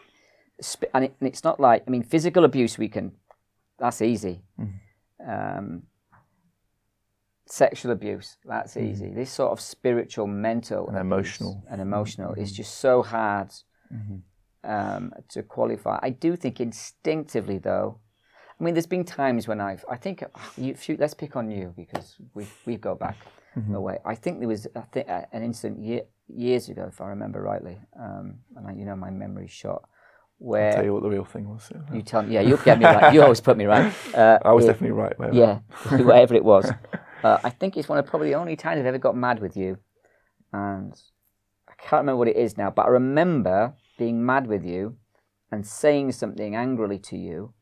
and, 0.95 1.05
it, 1.05 1.15
and 1.21 1.29
it's 1.29 1.45
not 1.45 1.61
like 1.61 1.85
I 1.87 1.91
mean 1.91 2.03
physical 2.03 2.45
abuse 2.45 2.79
we 2.79 2.89
can, 2.89 3.13
that's 3.79 4.01
easy. 4.03 4.43
Um, 5.27 5.83
sexual 7.50 7.92
abuse 7.92 8.37
that's 8.45 8.76
easy. 8.76 9.11
This 9.12 9.30
sort 9.30 9.50
of 9.52 9.61
spiritual, 9.61 10.26
mental, 10.26 10.88
And 10.88 10.97
emotional. 10.99 11.62
and 11.71 11.80
emotional 11.80 12.33
is 12.35 12.52
just 12.52 12.78
so 12.78 13.02
hard 13.02 13.50
um, 14.64 15.12
to 15.30 15.42
qualify. 15.42 15.99
I 16.02 16.11
do 16.11 16.37
think 16.37 16.61
instinctively 16.61 17.59
though. 17.59 17.99
I 18.59 18.62
mean, 18.64 18.75
there's 18.75 18.87
been 18.87 19.04
times 19.04 19.49
when 19.49 19.61
I've, 19.61 19.85
I 19.90 19.97
think, 19.97 20.23
you, 20.59 20.76
you, 20.87 20.97
let's 20.99 21.14
pick 21.14 21.35
on 21.35 21.50
you 21.50 21.73
because 21.76 22.16
we 22.35 22.47
we 22.66 22.76
go 22.76 22.95
back 22.95 23.16
a 23.75 23.80
way. 23.80 23.99
I 24.04 24.14
think 24.14 24.38
there 24.38 24.49
was 24.49 24.66
I 24.76 24.80
think, 24.92 25.09
uh, 25.09 25.23
an 25.33 25.42
incident 25.42 25.80
year, 25.80 26.02
years 26.28 26.69
ago, 26.69 26.85
if 26.92 27.00
I 27.00 27.07
remember 27.09 27.40
rightly, 27.40 27.78
um, 27.99 28.40
and 28.57 28.66
I, 28.69 28.73
you 28.75 28.85
know 28.85 28.97
my 28.97 29.11
memory's 29.11 29.50
shot, 29.50 29.88
where 30.38 30.69
I'll 30.69 30.75
Tell 30.76 30.85
you 30.85 30.92
what 30.95 31.02
the 31.02 31.09
real 31.09 31.25
thing 31.25 31.49
was. 31.49 31.73
you 31.92 32.02
tell 32.02 32.23
me, 32.23 32.35
yeah, 32.35 32.42
you'll 32.42 32.59
get 32.59 32.78
me 32.78 32.85
right. 32.85 33.12
You 33.14 33.23
always 33.23 33.40
put 33.40 33.57
me 33.57 33.64
right. 33.64 33.92
Uh, 34.14 34.38
I 34.45 34.52
was 34.52 34.64
it- 34.66 34.69
definitely 34.69 34.92
right. 35.04 35.19
whatever. 35.19 35.37
yeah, 35.38 35.59
whatever 36.04 36.35
it 36.35 36.45
was. 36.45 36.71
Uh, 37.23 37.39
I 37.45 37.50
think 37.50 37.77
it's 37.77 37.89
one 37.89 37.99
of 37.99 38.07
probably 38.07 38.29
the 38.31 38.35
only 38.37 38.57
times 38.57 38.81
I've 38.81 38.87
ever 38.87 38.99
got 38.99 39.17
mad 39.17 39.41
with 39.41 39.57
you, 39.57 39.79
and 40.53 40.95
I 41.69 41.73
can't 41.75 42.00
remember 42.00 42.17
what 42.17 42.29
it 42.29 42.37
is 42.37 42.57
now, 42.57 42.71
but 42.71 42.87
I 42.87 42.89
remember 42.89 43.75
being 43.99 44.25
mad 44.25 44.47
with 44.47 44.65
you 44.65 44.97
and 45.53 45.67
saying 45.67 46.12
something 46.12 46.55
angrily 46.55 46.99
to 46.99 47.17
you 47.17 47.53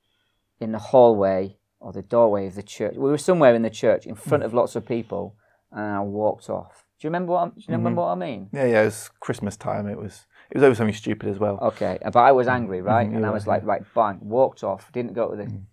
in 0.60 0.72
the 0.72 0.78
hallway 0.78 1.56
or 1.80 1.92
the 1.92 2.02
doorway 2.02 2.46
of 2.46 2.54
the 2.54 2.62
church. 2.62 2.94
We 2.96 3.10
were 3.10 3.18
somewhere 3.18 3.54
in 3.54 3.62
the 3.62 3.70
church 3.70 4.06
in 4.06 4.14
front 4.14 4.44
of 4.44 4.54
lots 4.54 4.76
of 4.76 4.86
people, 4.86 5.36
and 5.72 5.80
I 5.96 6.00
walked 6.00 6.48
off. 6.48 6.84
Do 7.00 7.06
you 7.06 7.10
remember 7.10 7.32
what? 7.32 7.42
I'm, 7.42 7.50
do 7.50 7.60
you 7.68 7.74
remember 7.74 8.00
what 8.02 8.08
I 8.08 8.14
mean? 8.16 8.48
Yeah, 8.52 8.66
yeah. 8.66 8.82
It 8.82 8.86
was 8.86 9.10
Christmas 9.20 9.56
time. 9.56 9.86
It 9.88 9.98
was. 9.98 10.26
It 10.50 10.56
was 10.56 10.64
over 10.64 10.74
something 10.74 10.94
stupid 10.94 11.28
as 11.28 11.38
well. 11.38 11.58
Okay, 11.60 11.98
but 12.02 12.16
I 12.16 12.32
was 12.32 12.48
angry, 12.48 12.80
right? 12.80 13.06
Mhm, 13.08 13.16
and 13.16 13.26
I 13.26 13.30
was 13.30 13.46
like, 13.46 13.64
right, 13.64 13.82
bang, 13.94 14.18
walked 14.22 14.64
off, 14.64 14.90
didn't 14.92 15.12
go 15.12 15.30
to 15.30 15.36
the 15.36 15.44
Mm. 15.44 15.64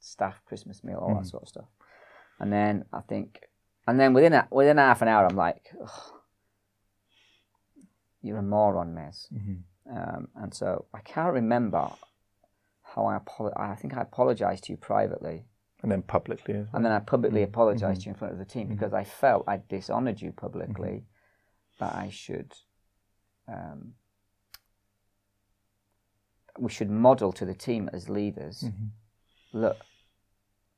staff 0.00 0.42
Christmas 0.44 0.82
meal, 0.82 0.96
all 0.98 1.10
Mm-hmm. 1.10 1.22
that 1.22 1.28
sort 1.28 1.42
of 1.44 1.48
stuff. 1.48 1.68
And 2.40 2.52
then 2.52 2.84
I 2.92 3.00
think, 3.00 3.40
and 3.86 4.00
then 4.00 4.14
within 4.14 4.32
a, 4.32 4.48
within 4.50 4.78
half 4.78 5.02
an 5.02 5.08
hour, 5.08 5.26
I'm 5.26 5.36
like, 5.36 5.70
"Ugh, 5.80 6.12
you're 8.22 8.38
a 8.38 8.42
moron, 8.42 8.94
Mez. 8.94 9.28
Mm-hmm. 9.32 9.96
Um, 9.96 10.28
and 10.36 10.54
so 10.54 10.86
I 10.94 11.00
can't 11.00 11.32
remember 11.34 11.90
how 12.82 13.06
I 13.06 13.18
apolo- 13.18 13.58
I 13.58 13.74
think 13.74 13.96
I 13.96 14.02
apologized 14.02 14.64
to 14.64 14.72
you 14.72 14.76
privately, 14.76 15.44
And 15.82 15.90
then 15.92 16.02
publicly 16.02 16.54
as 16.54 16.64
well. 16.66 16.70
and 16.74 16.84
then 16.84 16.92
I 16.92 16.98
publicly 17.00 17.40
Mm-hmm. 17.42 17.50
apologized 17.50 18.00
to 18.02 18.06
you 18.06 18.12
in 18.12 18.18
front 18.18 18.32
of 18.32 18.38
the 18.38 18.44
team 18.44 18.68
because 18.68 18.92
I 18.94 19.04
felt 19.04 19.44
I 19.46 19.60
dishonored 19.68 20.20
you 20.20 20.32
publicly, 20.32 21.04
Mm-hmm. 21.04 21.84
that 21.84 21.94
I 21.94 22.08
should. 22.10 22.52
Um, 23.48 23.94
we 26.58 26.70
should 26.70 26.90
model 26.90 27.32
to 27.32 27.44
the 27.44 27.54
team 27.54 27.88
as 27.92 28.08
leaders. 28.08 28.62
Mm-hmm. 28.64 29.58
Look, 29.60 29.78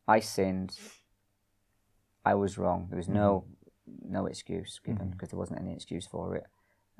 I 0.07 0.21
sinned. 0.21 0.76
I 2.25 2.35
was 2.35 2.59
wrong. 2.59 2.87
There 2.88 2.97
was 2.97 3.09
no 3.09 3.45
mm-hmm. 3.88 4.12
no 4.12 4.26
excuse 4.26 4.81
given 4.85 5.02
mm-hmm. 5.02 5.11
because 5.11 5.31
there 5.31 5.38
wasn't 5.38 5.61
any 5.61 5.73
excuse 5.73 6.07
for 6.07 6.37
it. 6.37 6.47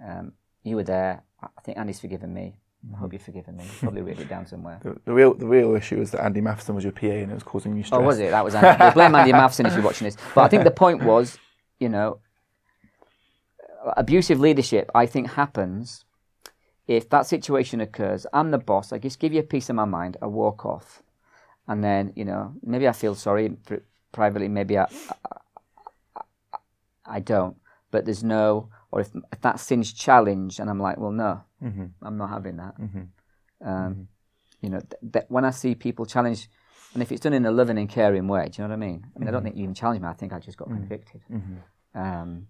Um, 0.05 0.33
you 0.63 0.77
were 0.77 0.85
there. 0.85 1.23
I 1.41 1.47
I 1.57 1.61
think 1.63 1.79
Andy's 1.79 2.01
forgiven 2.01 2.33
me. 2.33 2.57
I 2.93 2.97
hope 2.97 3.07
mm-hmm. 3.07 3.15
you've 3.15 3.23
forgiven 3.23 3.57
me. 3.57 3.65
Probably 3.79 4.03
written 4.03 4.23
it 4.23 4.29
down 4.29 4.47
somewhere. 4.47 4.81
The, 4.83 5.01
the 5.05 5.13
real 5.13 5.35
the 5.35 5.47
real 5.47 5.75
issue 5.77 5.99
was 5.99 6.11
that 6.13 6.25
Andy 6.25 6.41
Matheson 6.41 6.75
was 6.75 6.85
your 6.85 6.93
PA 6.93 7.07
and 7.07 7.31
it 7.31 7.35
was 7.35 7.43
causing 7.43 7.77
you 7.77 7.85
stress. 7.85 8.01
Oh, 8.01 8.05
was 8.05 8.19
it? 8.19 8.31
That 8.31 8.45
was 8.45 8.55
Andy. 8.55 8.83
We'll 8.83 8.93
blame 8.93 9.15
Andy 9.15 9.33
Matheson 9.33 9.67
if 9.67 9.75
you're 9.75 9.83
watching 9.83 10.07
this. 10.07 10.17
But 10.35 10.43
I 10.43 10.49
think 10.49 10.65
the 10.65 10.71
point 10.71 11.03
was, 11.05 11.39
you 11.79 11.89
know, 11.89 12.19
uh, 13.87 13.93
abusive 13.97 14.41
leadership, 14.41 14.91
I 14.95 15.07
think, 15.07 15.33
happens 15.33 16.05
if 16.89 17.09
that 17.11 17.27
situation 17.27 17.81
occurs. 17.81 18.27
I'm 18.33 18.51
the 18.51 18.59
boss. 18.59 18.93
I 18.93 18.99
just 18.99 19.21
give 19.21 19.33
you 19.33 19.41
a 19.41 19.45
piece 19.45 19.71
of 19.71 19.77
my 19.77 19.85
mind. 19.85 20.17
I 20.21 20.27
walk 20.27 20.67
off. 20.67 21.03
And 21.69 21.85
then, 21.85 22.13
you 22.17 22.25
know, 22.25 22.55
maybe 22.65 22.89
I 22.89 22.93
feel 22.93 23.15
sorry 23.15 23.57
for 23.63 23.75
it 23.75 23.85
privately. 24.13 24.49
Maybe 24.49 24.79
I, 24.79 24.87
I, 26.17 26.21
I 27.07 27.21
don't. 27.21 27.57
But 27.91 28.05
there's 28.05 28.25
no, 28.25 28.71
or 28.91 29.01
if, 29.01 29.11
if 29.33 29.41
that 29.43 29.61
sin's 29.61 29.93
challenged 29.93 30.61
and 30.61 30.71
I'm 30.71 30.81
like, 30.81 30.99
well, 30.99 31.13
no, 31.13 31.43
Mm-hmm. 31.63 31.85
I'm 32.03 32.17
not 32.19 32.31
having 32.31 32.57
that. 32.57 32.75
Mhm. 32.81 33.07
Um, 33.65 34.09
You 34.61 34.71
know, 34.71 34.81
th- 34.81 35.13
th- 35.13 35.25
when 35.29 35.45
I 35.45 35.51
see 35.51 35.75
people 35.77 36.07
challenge, 36.07 36.49
and 36.95 37.03
if 37.03 37.11
it's 37.13 37.21
done 37.21 37.33
in 37.33 37.47
a 37.47 37.51
loving 37.53 37.79
and 37.79 37.89
caring 37.89 38.27
way, 38.29 38.49
do 38.49 38.63
you 38.63 38.69
know 38.69 38.75
what 38.77 38.83
I 38.83 38.87
mean? 38.89 39.07
I 39.15 39.19
mean, 39.19 39.29
I 39.29 39.31
don't 39.33 39.43
think 39.45 39.57
you 39.57 39.63
even 39.63 39.75
challenge 39.75 40.01
me. 40.03 40.09
I 40.09 40.13
think 40.13 40.33
I 40.33 40.39
just 40.41 40.59
got 40.59 40.69
convicted. 40.69 41.21
Um, 41.95 42.49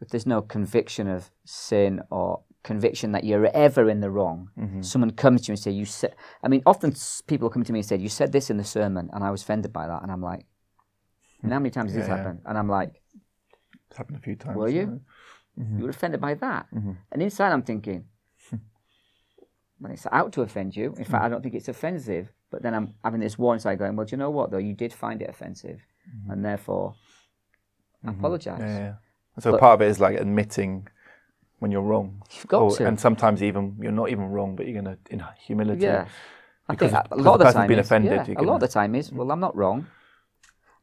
if 0.00 0.08
there's 0.08 0.26
no 0.26 0.40
conviction 0.42 1.08
of 1.08 1.30
sin 1.44 2.00
or 2.10 2.40
conviction 2.62 3.12
that 3.12 3.24
you're 3.24 3.46
ever 3.54 3.88
in 3.90 4.00
the 4.00 4.10
wrong, 4.10 4.50
someone 4.82 5.10
comes 5.10 5.42
to 5.42 5.48
you 5.48 5.52
and 5.54 5.58
say, 5.58 5.70
"You 5.70 5.84
said." 5.84 6.14
I 6.42 6.48
mean, 6.48 6.62
often 6.64 6.94
people 7.26 7.50
come 7.50 7.64
to 7.64 7.72
me 7.72 7.80
and 7.80 7.86
say, 7.86 7.96
"You 7.96 8.08
said 8.08 8.32
this 8.32 8.48
in 8.50 8.56
the 8.56 8.64
sermon," 8.64 9.10
and 9.12 9.22
I 9.24 9.30
was 9.30 9.42
offended 9.42 9.72
by 9.72 9.86
that, 9.86 10.02
and 10.02 10.10
I'm 10.10 10.22
like, 10.22 10.46
"And 11.42 11.52
how 11.52 11.58
many 11.58 11.70
times 11.70 11.92
has 11.92 12.00
this 12.00 12.08
happened?" 12.08 12.40
And 12.44 12.58
I'm 12.58 12.68
like, 12.68 13.00
It's 13.88 13.96
happened 13.96 14.18
a 14.18 14.20
few 14.20 14.36
times. 14.36 14.56
Were 14.56 14.68
you? 14.68 15.00
it? 15.56 15.64
You 15.76 15.84
were 15.84 15.90
offended 15.90 16.20
by 16.20 16.34
that. 16.34 16.66
Mm-hmm. 16.74 16.92
And 17.10 17.22
inside 17.22 17.52
I'm 17.52 17.62
thinking, 17.62 18.04
well, 19.80 19.92
it's 19.92 20.06
out 20.12 20.32
to 20.34 20.42
offend 20.42 20.76
you. 20.76 20.94
In 20.96 21.04
fact, 21.04 21.24
I 21.24 21.28
don't 21.28 21.42
think 21.42 21.54
it's 21.54 21.68
offensive. 21.68 22.32
But 22.50 22.62
then 22.62 22.74
I'm 22.74 22.94
having 23.04 23.20
this 23.20 23.36
war 23.38 23.54
inside 23.54 23.78
going, 23.78 23.94
well, 23.96 24.06
do 24.06 24.12
you 24.12 24.18
know 24.18 24.30
what, 24.30 24.50
though? 24.50 24.58
You 24.58 24.72
did 24.74 24.92
find 24.92 25.20
it 25.20 25.28
offensive. 25.28 25.80
Mm-hmm. 26.08 26.30
And 26.30 26.44
therefore, 26.44 26.94
I 28.06 28.10
apologize. 28.10 28.60
Yeah, 28.60 28.78
yeah. 28.78 28.94
So 29.40 29.50
But- 29.52 29.60
part 29.60 29.74
of 29.74 29.82
it 29.82 29.90
is 29.90 30.00
like 30.00 30.18
admitting 30.18 30.88
when 31.58 31.70
you're 31.70 31.82
wrong. 31.82 32.22
You've 32.34 32.46
got 32.48 32.62
Or- 32.62 32.70
to. 32.76 32.86
And 32.86 32.98
sometimes 32.98 33.42
even 33.42 33.76
you're 33.80 33.92
not 33.92 34.08
even 34.10 34.30
wrong, 34.30 34.56
but 34.56 34.66
you're 34.66 34.80
gonna 34.80 34.96
in 35.10 35.22
humility. 35.46 35.82
Yeah. 35.84 36.06
I 36.68 36.74
Because- 36.74 36.92
think 36.92 37.06
a 37.10 37.16
lot 37.16 37.34
of 37.40 37.46
the 37.46 37.52
time 37.52 37.68
been 37.68 37.78
is, 37.78 37.86
offended, 37.86 38.28
yeah, 38.28 38.40
a 38.40 38.42
lot 38.42 38.54
of 38.56 38.60
the 38.60 38.68
time 38.68 38.94
is 38.94 39.12
well 39.12 39.30
I'm 39.32 39.40
not 39.40 39.56
wrong. 39.56 39.86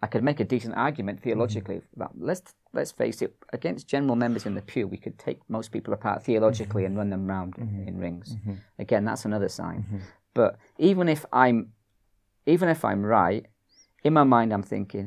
I 0.05 0.07
could 0.07 0.23
make 0.29 0.39
a 0.39 0.47
decent 0.55 0.75
argument 0.87 1.17
theologically. 1.25 1.77
Mm-hmm. 1.77 1.99
But 2.01 2.11
let's 2.29 2.53
let's 2.77 2.91
face 3.03 3.17
it, 3.25 3.31
against 3.57 3.87
general 3.93 4.15
members 4.23 4.45
in 4.45 4.53
the 4.55 4.61
pew, 4.71 4.85
we 4.87 4.97
could 5.03 5.17
take 5.27 5.39
most 5.57 5.67
people 5.75 5.93
apart 5.93 6.17
theologically 6.27 6.83
Mm-hmm. 6.83 6.97
and 6.97 6.97
run 7.01 7.09
them 7.15 7.25
round 7.35 7.51
in 7.89 7.97
rings. 8.05 8.27
Again, 8.85 9.03
that's 9.09 9.25
another 9.25 9.49
sign. 9.59 9.79
But 10.39 10.51
even 10.89 11.05
if 11.15 11.21
I'm 11.43 11.57
even 12.53 12.67
if 12.75 12.81
I'm 12.89 13.03
right, 13.19 13.43
in 14.07 14.13
my 14.13 14.23
mind 14.35 14.49
I'm 14.53 14.63
thinking, 14.75 15.05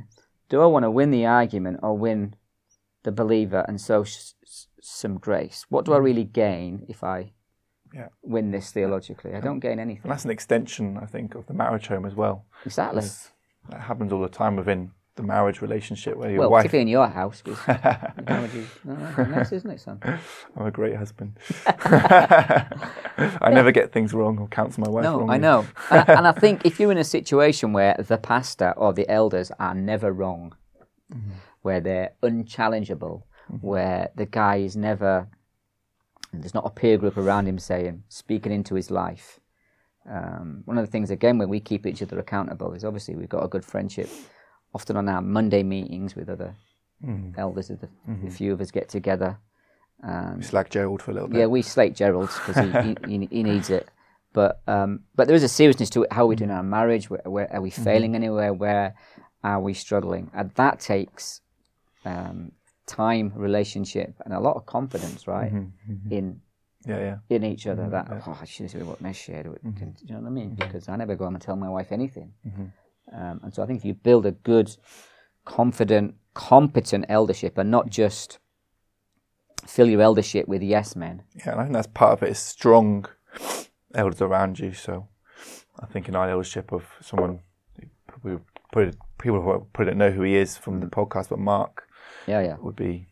do 0.51 0.57
I 0.65 0.67
want 0.75 0.85
to 0.85 0.91
win 0.99 1.11
the 1.13 1.27
argument 1.27 1.77
or 1.83 1.93
win 2.07 2.21
the 3.07 3.13
believer 3.13 3.63
and 3.69 3.79
so 3.89 3.97
sh- 4.05 4.33
some 4.81 5.15
grace? 5.27 5.59
What 5.73 5.85
do 5.85 5.93
I 5.97 5.99
really 6.09 6.25
gain 6.45 6.73
if 6.95 7.01
I 7.05 7.19
Mm-hmm. 7.21 7.99
Yeah. 8.01 8.09
win 8.35 8.51
this 8.57 8.71
theologically? 8.75 9.33
I 9.39 9.41
don't 9.47 9.61
gain 9.67 9.79
And 9.79 9.87
anything. 9.89 10.11
that's 10.11 10.25
an 10.29 10.31
extension, 10.39 10.87
I 11.05 11.07
think, 11.15 11.35
of 11.39 11.47
the 11.47 11.55
marriage 11.63 11.87
home 11.93 12.05
as 12.11 12.15
well. 12.23 12.37
Exactly. 12.67 12.99
It's- 12.99 13.33
That 13.71 13.81
happens 13.83 14.13
all 14.13 14.23
the 14.23 14.29
time 14.29 14.57
within 14.57 14.93
the 15.17 15.23
marriage 15.25 15.61
relationship 15.61 16.17
where 16.17 16.31
your 16.31 16.41
Well, 16.41 16.51
wife. 16.51 16.63
particularly 16.63 16.83
in 16.83 16.89
your 16.89 17.09
house, 17.09 17.43
because 17.43 17.59
no, 17.67 18.49
no, 18.85 19.25
mess, 19.27 19.51
isn't 19.53 19.71
it, 19.71 19.81
son? 19.81 20.01
I'm 20.57 20.67
a 20.67 20.71
great 20.71 20.95
husband. 20.97 21.39
I 21.67 23.51
never 23.53 23.73
get 23.73 23.93
things 23.93 24.15
wrong 24.15 24.39
or 24.39 24.49
counsel 24.49 24.85
my 24.85 24.91
wife 24.91 25.03
No, 25.05 25.19
wrong. 25.21 25.31
I 25.31 25.37
know, 25.39 25.67
and, 25.91 26.09
and 26.09 26.27
I 26.29 26.33
think 26.33 26.65
if 26.65 26.79
you're 26.79 26.93
in 26.93 26.99
a 26.99 27.05
situation 27.05 27.73
where 27.73 27.97
the 27.99 28.17
pastor 28.19 28.73
or 28.77 28.93
the 28.93 29.09
elders 29.11 29.51
are 29.59 29.75
never 29.75 30.13
wrong, 30.13 30.55
Mm-hmm. 31.11 31.31
where 31.63 31.81
they're 31.81 32.11
unchallengeable, 32.23 33.23
where 33.63 34.11
the 34.15 34.27
guy 34.27 34.57
is 34.57 34.77
never, 34.77 35.27
there's 36.35 36.53
not 36.53 36.67
a 36.67 36.71
peer 36.71 36.99
group 36.99 37.17
around 37.17 37.47
him 37.49 37.59
saying, 37.59 38.03
speaking 38.11 38.53
into 38.53 38.75
his 38.75 38.91
life. 38.91 39.41
Um, 40.11 40.63
one 40.65 40.79
of 40.79 40.87
the 40.87 40.91
things 40.91 41.11
again 41.11 41.39
where 41.39 41.49
we 41.49 41.61
keep 41.61 41.87
each 41.87 42.03
other 42.03 42.19
accountable 42.19 42.73
is 42.73 42.85
obviously 42.85 43.15
we've 43.15 43.29
got 43.29 43.45
a 43.45 43.49
good 43.49 43.65
friendship. 43.65 44.09
Often 44.75 44.97
on 44.97 45.09
our 45.09 45.23
Monday 45.23 45.63
meetings 45.63 46.15
with 46.17 46.29
other 46.29 46.55
Mm-hmm. 47.07 47.39
elders, 47.39 47.69
the, 47.69 47.89
a 48.27 48.31
few 48.31 48.53
of 48.53 48.61
us 48.61 48.73
get 48.73 48.89
together. 48.89 49.39
It's 50.39 50.53
like 50.53 50.69
Gerald 50.69 51.01
for 51.01 51.13
a 51.13 51.15
little 51.15 51.29
bit. 51.29 51.39
yeah, 51.39 51.47
we 51.47 51.63
slate 51.63 51.95
Gerald 51.95 52.29
because 52.45 52.57
he, 53.07 53.19
he, 53.19 53.29
he, 53.31 53.43
needs 53.45 53.71
it. 53.71 53.89
But 54.33 54.61
um, 54.67 55.05
but 55.15 55.27
there 55.29 55.37
is 55.37 55.45
a 55.45 55.49
seriousness 55.49 55.91
to 55.91 56.03
it. 56.03 56.13
How 56.13 56.25
are 56.25 56.27
we 56.27 56.35
doing 56.37 56.51
our 56.51 56.63
marriage? 56.65 57.09
Where, 57.09 57.23
where 57.25 57.53
are 57.55 57.61
we 57.61 57.71
failing 57.71 58.15
anywhere? 58.17 58.53
Where 58.53 58.95
are 59.45 59.61
we 59.61 59.75
struggling? 59.75 60.31
And 60.35 60.51
that 60.57 60.81
takes 60.81 61.41
um, 62.05 62.51
time, 62.87 63.33
relationship, 63.37 64.15
and 64.25 64.35
a 64.35 64.41
lot 64.41 64.57
of 64.57 64.67
confidence, 64.67 65.27
right? 65.29 65.53
In 66.11 66.41
yeah, 66.89 66.99
yeah. 66.99 67.17
in 67.37 67.45
each 67.45 67.67
other. 67.67 67.83
Mm-hmm. 67.83 68.11
That 68.11 68.23
oh, 68.27 68.39
I 68.41 68.45
should 68.45 68.71
have 68.71 68.87
what 68.87 69.01
mesh 69.01 69.21
shared. 69.21 69.45
Do 69.45 69.51
you 69.63 70.15
know 70.15 70.21
what 70.21 70.27
I 70.27 70.31
mean? 70.31 70.51
Mm-hmm. 70.51 70.67
Because 70.67 70.89
I 70.89 70.97
never 70.97 71.15
go 71.15 71.25
home 71.25 71.35
and 71.35 71.43
tell 71.43 71.57
my 71.57 71.69
wife 71.69 71.93
anything. 71.93 72.33
Mm-hmm. 72.47 72.67
Um, 73.15 73.41
and 73.43 73.55
so 73.55 73.63
I 73.63 73.67
think 73.67 73.81
if 73.81 73.85
you 73.85 73.95
build 73.95 74.27
a 74.27 74.33
good, 74.33 74.75
confident, 75.45 76.15
competent 76.35 77.07
eldership, 77.09 77.59
and 77.59 77.71
not 77.71 77.89
just 77.91 78.39
fill 79.67 79.89
your 79.89 80.01
eldership 80.01 80.49
with 80.49 80.63
yes 80.63 80.97
men. 80.97 81.23
Yeah, 81.37 81.53
and 81.53 81.61
I 81.61 81.65
think 81.65 81.75
that's 81.75 81.87
part 81.89 82.13
of 82.15 82.23
it 82.23 82.31
is 82.31 82.39
strong 82.39 83.07
elders 83.95 84.21
around 84.21 84.59
you. 84.59 84.73
So 84.73 85.09
I 85.81 85.87
think 85.87 86.09
in 86.09 86.17
our 86.17 86.29
eldership 86.29 86.73
of 86.73 86.85
someone, 87.01 87.41
we 88.23 88.39
put 88.73 88.89
it, 88.89 88.97
people 89.19 89.41
who 89.41 89.67
probably 89.73 89.93
don't 89.93 89.99
know 89.99 90.11
who 90.11 90.23
he 90.23 90.37
is 90.37 90.57
from 90.57 90.81
the 90.81 90.87
podcast, 90.87 91.29
but 91.29 91.39
Mark 91.39 91.87
Yeah, 92.27 92.41
yeah, 92.41 92.57
would 92.61 92.77
be 92.77 93.09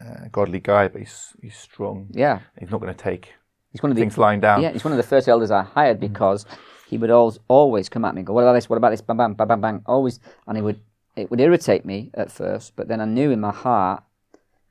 a 0.00 0.28
godly 0.28 0.60
guy, 0.60 0.88
but 0.88 1.00
he's, 1.00 1.34
he's 1.40 1.56
strong. 1.56 2.08
yeah. 2.10 2.40
He's 2.58 2.70
not 2.70 2.80
going 2.80 2.94
to 2.94 3.02
take 3.02 3.34
He's 3.72 3.82
one 3.82 3.90
of 3.90 3.96
the 3.96 4.02
things 4.02 4.16
lying 4.16 4.40
down. 4.40 4.62
yeah. 4.62 4.70
He's 4.70 4.84
one 4.84 4.92
of 4.92 4.96
the 4.96 5.02
first 5.02 5.28
elders 5.28 5.50
I 5.50 5.62
hired 5.62 5.98
mm. 5.98 6.00
because 6.00 6.46
he 6.88 6.96
would 6.96 7.10
always 7.10 7.38
always 7.48 7.88
come 7.88 8.04
at 8.04 8.14
me 8.14 8.20
and 8.20 8.26
go, 8.26 8.32
"What 8.32 8.42
about 8.42 8.54
this? 8.54 8.68
What 8.68 8.76
about 8.76 8.90
this? 8.90 9.02
Bang, 9.02 9.18
bang, 9.18 9.34
bang, 9.34 9.46
bang, 9.46 9.60
bang." 9.60 9.82
Always, 9.86 10.20
and 10.46 10.56
he 10.56 10.62
would. 10.62 10.80
It 11.16 11.30
would 11.30 11.40
irritate 11.40 11.84
me 11.84 12.10
at 12.14 12.30
first, 12.30 12.76
but 12.76 12.86
then 12.88 13.00
I 13.00 13.04
knew 13.04 13.30
in 13.30 13.40
my 13.40 13.52
heart, 13.52 14.04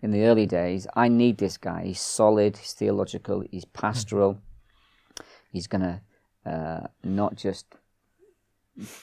in 0.02 0.12
the 0.12 0.24
early 0.24 0.46
days, 0.46 0.88
I 0.96 1.10
need 1.10 1.38
this 1.38 1.58
guy. 1.58 1.84
He's 1.84 2.00
solid. 2.00 2.58
He's 2.58 2.74
theological. 2.74 3.44
He's 3.52 3.66
mm. 3.66 3.74
pastoral. 3.74 4.42
He's 5.52 5.68
gonna 5.68 6.02
uh, 6.46 6.88
not 7.04 7.36
just 7.36 7.66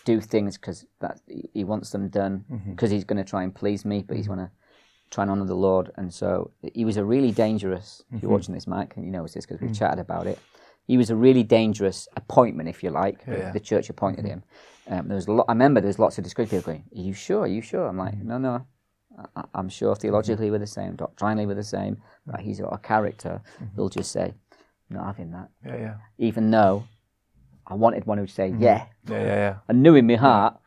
do 0.04 0.20
things 0.20 0.56
because 0.56 0.86
that 1.00 1.20
he 1.52 1.64
wants 1.64 1.90
them 1.90 2.08
done 2.08 2.44
mm-hmm. 2.50 2.70
because 2.70 2.90
he's 2.90 3.04
going 3.04 3.22
to 3.22 3.28
try 3.28 3.42
and 3.42 3.54
please 3.54 3.84
me, 3.84 4.04
but 4.06 4.16
he's 4.16 4.26
mm-hmm. 4.26 4.36
going 4.36 4.46
to 4.46 4.52
try 5.10 5.22
and 5.22 5.30
honor 5.30 5.44
the 5.44 5.54
Lord. 5.54 5.90
And 5.96 6.12
so 6.12 6.50
he 6.72 6.84
was 6.84 6.96
a 6.96 7.04
really 7.04 7.32
dangerous. 7.32 8.02
If 8.06 8.12
you're 8.12 8.20
mm-hmm. 8.20 8.32
watching 8.32 8.54
this, 8.54 8.66
Mike, 8.66 8.94
and 8.96 9.04
you 9.04 9.10
know 9.10 9.24
it's 9.24 9.34
this 9.34 9.46
because 9.46 9.60
we've 9.60 9.76
chatted 9.76 9.98
about 9.98 10.26
it. 10.26 10.38
He 10.86 10.96
was 10.96 11.10
a 11.10 11.16
really 11.16 11.42
dangerous 11.42 12.08
appointment, 12.16 12.68
if 12.68 12.82
you 12.82 12.90
like. 12.90 13.24
Yeah. 13.26 13.52
The 13.52 13.60
church 13.60 13.88
appointed 13.90 14.24
mm-hmm. 14.24 14.28
him. 14.28 14.44
Um, 14.86 15.08
there 15.08 15.16
was 15.16 15.26
a 15.26 15.32
lot. 15.32 15.46
I 15.48 15.52
remember 15.52 15.80
there's 15.80 15.98
lots 15.98 16.18
of 16.18 16.24
discussion. 16.24 16.50
People 16.50 16.72
going, 16.72 16.84
"Are 16.94 17.00
you 17.00 17.14
sure? 17.14 17.40
Are 17.40 17.46
you 17.46 17.62
sure?" 17.62 17.86
I'm 17.86 17.96
like, 17.96 18.14
mm-hmm. 18.14 18.28
"No, 18.28 18.38
no. 18.38 18.66
I, 19.36 19.44
I'm 19.54 19.68
sure 19.68 19.94
theologically 19.94 20.50
we're 20.50 20.58
the 20.58 20.66
same, 20.66 20.96
doctrinally 20.96 21.46
we're 21.46 21.54
the 21.54 21.62
same. 21.62 21.98
But 22.26 22.40
he's 22.40 22.60
got 22.60 22.72
a 22.72 22.78
character. 22.78 23.40
We'll 23.76 23.88
just 23.88 24.10
say, 24.12 24.34
not 24.90 25.06
having 25.06 25.30
that. 25.32 25.48
Yeah, 25.64 25.76
yeah. 25.76 25.94
Even 26.18 26.50
though 26.50 26.84
I 27.66 27.74
wanted 27.74 28.06
one 28.06 28.18
who'd 28.18 28.30
say, 28.30 28.54
yeah, 28.58 28.86
Yeah, 29.08 29.20
yeah, 29.20 29.24
yeah. 29.26 29.56
I 29.68 29.72
knew 29.72 29.94
in 29.94 30.06
my 30.06 30.16
heart, 30.16 30.58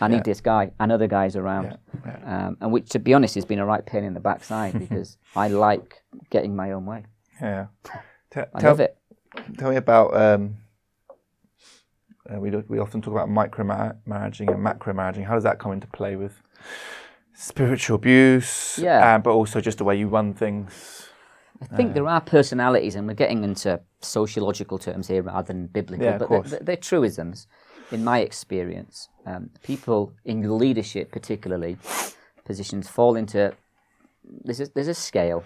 I 0.00 0.08
need 0.08 0.16
Yeah. 0.16 0.22
this 0.24 0.40
guy 0.40 0.70
and 0.78 0.92
other 0.92 1.06
guys 1.06 1.36
around. 1.36 1.78
Yeah, 2.04 2.46
Um, 2.46 2.56
and 2.60 2.72
which, 2.72 2.88
to 2.90 2.98
be 2.98 3.14
honest, 3.14 3.34
has 3.34 3.44
been 3.44 3.58
a 3.58 3.66
right 3.66 3.84
pain 3.84 4.04
in 4.04 4.14
the 4.14 4.20
backside 4.20 4.78
because 4.78 5.16
I 5.34 5.48
like 5.48 6.02
getting 6.30 6.54
my 6.54 6.72
own 6.72 6.84
way. 6.86 7.04
Yeah. 7.40 7.66
Te- 8.30 8.40
I 8.54 8.60
tell, 8.60 8.70
love 8.70 8.80
it. 8.80 8.96
tell 9.58 9.70
me 9.70 9.76
about. 9.76 10.14
Um, 10.16 10.56
uh, 12.32 12.40
we 12.40 12.50
do, 12.50 12.64
we 12.68 12.78
often 12.78 13.00
talk 13.00 13.12
about 13.12 13.28
micromanaging 13.28 14.52
and 14.52 14.64
macromanaging. 14.66 15.24
How 15.24 15.34
does 15.34 15.44
that 15.44 15.58
come 15.58 15.72
into 15.72 15.86
play 15.86 16.16
with 16.16 16.42
spiritual 17.34 17.96
abuse? 17.96 18.78
Yeah. 18.82 19.14
um, 19.14 19.22
but 19.22 19.30
also 19.30 19.60
just 19.60 19.78
the 19.78 19.84
way 19.84 19.96
you 19.96 20.08
run 20.08 20.34
things. 20.34 21.08
I 21.62 21.76
think 21.76 21.94
there 21.94 22.06
are 22.06 22.20
personalities, 22.20 22.96
and 22.96 23.06
we're 23.08 23.14
getting 23.14 23.42
into 23.42 23.80
sociological 24.00 24.78
terms 24.78 25.08
here 25.08 25.22
rather 25.22 25.46
than 25.46 25.68
biblical, 25.68 26.04
Yeah, 26.04 26.18
but 26.18 26.28
they're, 26.28 26.60
they're 26.60 26.76
truisms. 26.76 27.46
In 27.92 28.02
my 28.02 28.18
experience, 28.20 29.08
um, 29.24 29.50
people 29.62 30.12
in 30.24 30.58
leadership, 30.58 31.12
particularly, 31.12 31.78
positions 32.44 32.88
fall 32.88 33.16
into 33.16 33.54
there's 34.44 34.60
a, 34.60 34.66
there's 34.74 34.88
a 34.88 34.94
scale, 34.94 35.44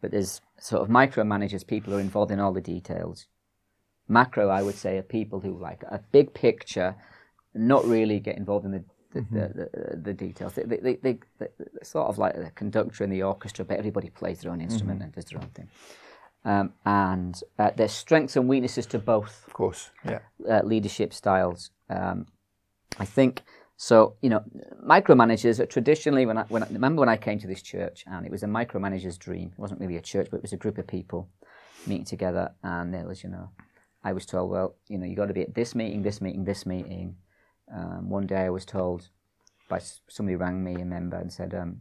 but 0.00 0.10
there's 0.10 0.40
sort 0.58 0.82
of 0.82 0.88
micromanagers, 0.88 1.66
people 1.66 1.92
who 1.92 1.98
are 1.98 2.02
involved 2.02 2.30
in 2.30 2.40
all 2.40 2.52
the 2.52 2.60
details. 2.62 3.26
Macro, 4.08 4.48
I 4.48 4.62
would 4.62 4.76
say, 4.76 4.96
are 4.96 5.02
people 5.02 5.40
who 5.40 5.58
like 5.58 5.82
a 5.82 6.00
big 6.12 6.32
picture, 6.32 6.94
not 7.54 7.84
really 7.84 8.20
get 8.20 8.36
involved 8.36 8.64
in 8.64 8.72
the 8.72 8.84
the, 9.12 9.20
the, 9.30 9.70
the, 9.72 9.96
the 9.96 10.12
details. 10.12 10.54
They, 10.54 10.64
they, 10.64 10.76
they, 10.76 10.96
they, 11.02 11.18
they're 11.38 11.48
sort 11.82 12.08
of 12.08 12.18
like 12.18 12.34
the 12.34 12.50
conductor 12.54 13.04
in 13.04 13.10
the 13.10 13.22
orchestra, 13.22 13.64
but 13.64 13.78
everybody 13.78 14.10
plays 14.10 14.40
their 14.40 14.52
own 14.52 14.60
instrument 14.60 15.02
and 15.02 15.12
does 15.12 15.24
their 15.26 15.40
own 15.40 15.48
thing. 15.48 15.68
Um, 16.46 16.72
and 16.84 17.38
uh, 17.58 17.72
there's 17.76 17.90
strengths 17.92 18.36
and 18.36 18.48
weaknesses 18.48 18.86
to 18.86 19.00
both 19.00 19.44
Of 19.48 19.52
course. 19.52 19.90
Yeah. 20.04 20.20
uh, 20.48 20.62
leadership 20.62 21.12
styles. 21.12 21.70
Um, 21.90 22.26
I 23.00 23.04
think 23.04 23.42
so. 23.76 24.14
You 24.22 24.30
know, 24.30 24.44
micromanagers 24.88 25.58
are 25.58 25.66
traditionally 25.66 26.24
when 26.24 26.38
I, 26.38 26.44
when 26.44 26.62
I 26.62 26.68
remember 26.68 27.00
when 27.00 27.08
I 27.08 27.16
came 27.16 27.40
to 27.40 27.48
this 27.48 27.62
church, 27.62 28.04
and 28.06 28.24
it 28.24 28.30
was 28.30 28.44
a 28.44 28.46
micromanager's 28.46 29.18
dream. 29.18 29.50
It 29.52 29.58
wasn't 29.58 29.80
really 29.80 29.96
a 29.96 30.00
church, 30.00 30.28
but 30.30 30.36
it 30.36 30.42
was 30.42 30.52
a 30.52 30.56
group 30.56 30.78
of 30.78 30.86
people 30.86 31.28
meeting 31.84 32.04
together, 32.04 32.52
and 32.62 32.94
there 32.94 33.06
was, 33.06 33.24
you 33.24 33.30
know, 33.30 33.50
I 34.04 34.12
was 34.12 34.24
told, 34.24 34.50
well, 34.50 34.76
you 34.86 34.98
know, 34.98 35.06
you 35.06 35.16
got 35.16 35.26
to 35.26 35.34
be 35.34 35.42
at 35.42 35.54
this 35.54 35.74
meeting, 35.74 36.02
this 36.02 36.20
meeting, 36.20 36.44
this 36.44 36.64
meeting. 36.64 37.16
Um, 37.74 38.08
one 38.08 38.26
day 38.28 38.42
I 38.42 38.50
was 38.50 38.64
told 38.64 39.08
by 39.68 39.80
somebody 40.08 40.36
rang 40.36 40.62
me, 40.62 40.74
a 40.80 40.84
member, 40.84 41.16
and 41.16 41.32
said, 41.32 41.54
um, 41.54 41.80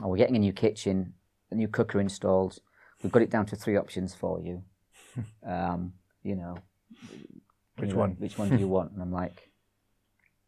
"Oh, 0.00 0.08
we're 0.08 0.16
getting 0.16 0.34
a 0.34 0.40
new 0.40 0.52
kitchen, 0.52 1.14
a 1.52 1.54
new 1.54 1.68
cooker 1.68 2.00
installed. 2.00 2.58
We've 3.02 3.12
got 3.12 3.22
it 3.22 3.30
down 3.30 3.46
to 3.46 3.56
three 3.56 3.76
options 3.76 4.14
for 4.14 4.40
you. 4.40 4.62
um, 5.46 5.94
you 6.22 6.36
know, 6.36 6.56
Which 7.76 7.88
you 7.88 7.94
know, 7.94 8.00
one? 8.00 8.10
Which 8.18 8.38
one 8.38 8.50
do 8.50 8.56
you 8.56 8.68
want?" 8.76 8.92
And 8.92 9.02
I'm 9.02 9.12
like, 9.12 9.50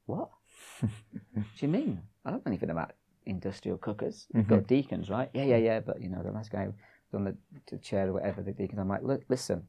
"What? 0.06 0.30
what 0.80 0.90
do 1.34 1.66
you 1.66 1.68
mean? 1.68 2.02
I 2.24 2.30
don't 2.30 2.44
know 2.44 2.50
anything 2.50 2.70
about 2.70 2.92
industrial 3.26 3.78
cookers. 3.78 4.26
We've 4.32 4.46
got 4.46 4.66
deacons, 4.66 5.10
right? 5.10 5.30
Yeah, 5.34 5.44
yeah, 5.44 5.56
yeah. 5.56 5.80
But 5.80 6.00
you 6.00 6.08
know, 6.08 6.22
the 6.22 6.30
last 6.30 6.50
guy 6.50 6.68
on 7.12 7.24
the, 7.24 7.36
the 7.70 7.78
chair 7.78 8.08
or 8.08 8.12
whatever, 8.14 8.42
the 8.42 8.52
deacons. 8.52 8.80
I'm 8.80 8.88
like, 8.88 9.02
look, 9.02 9.22
listen. 9.28 9.68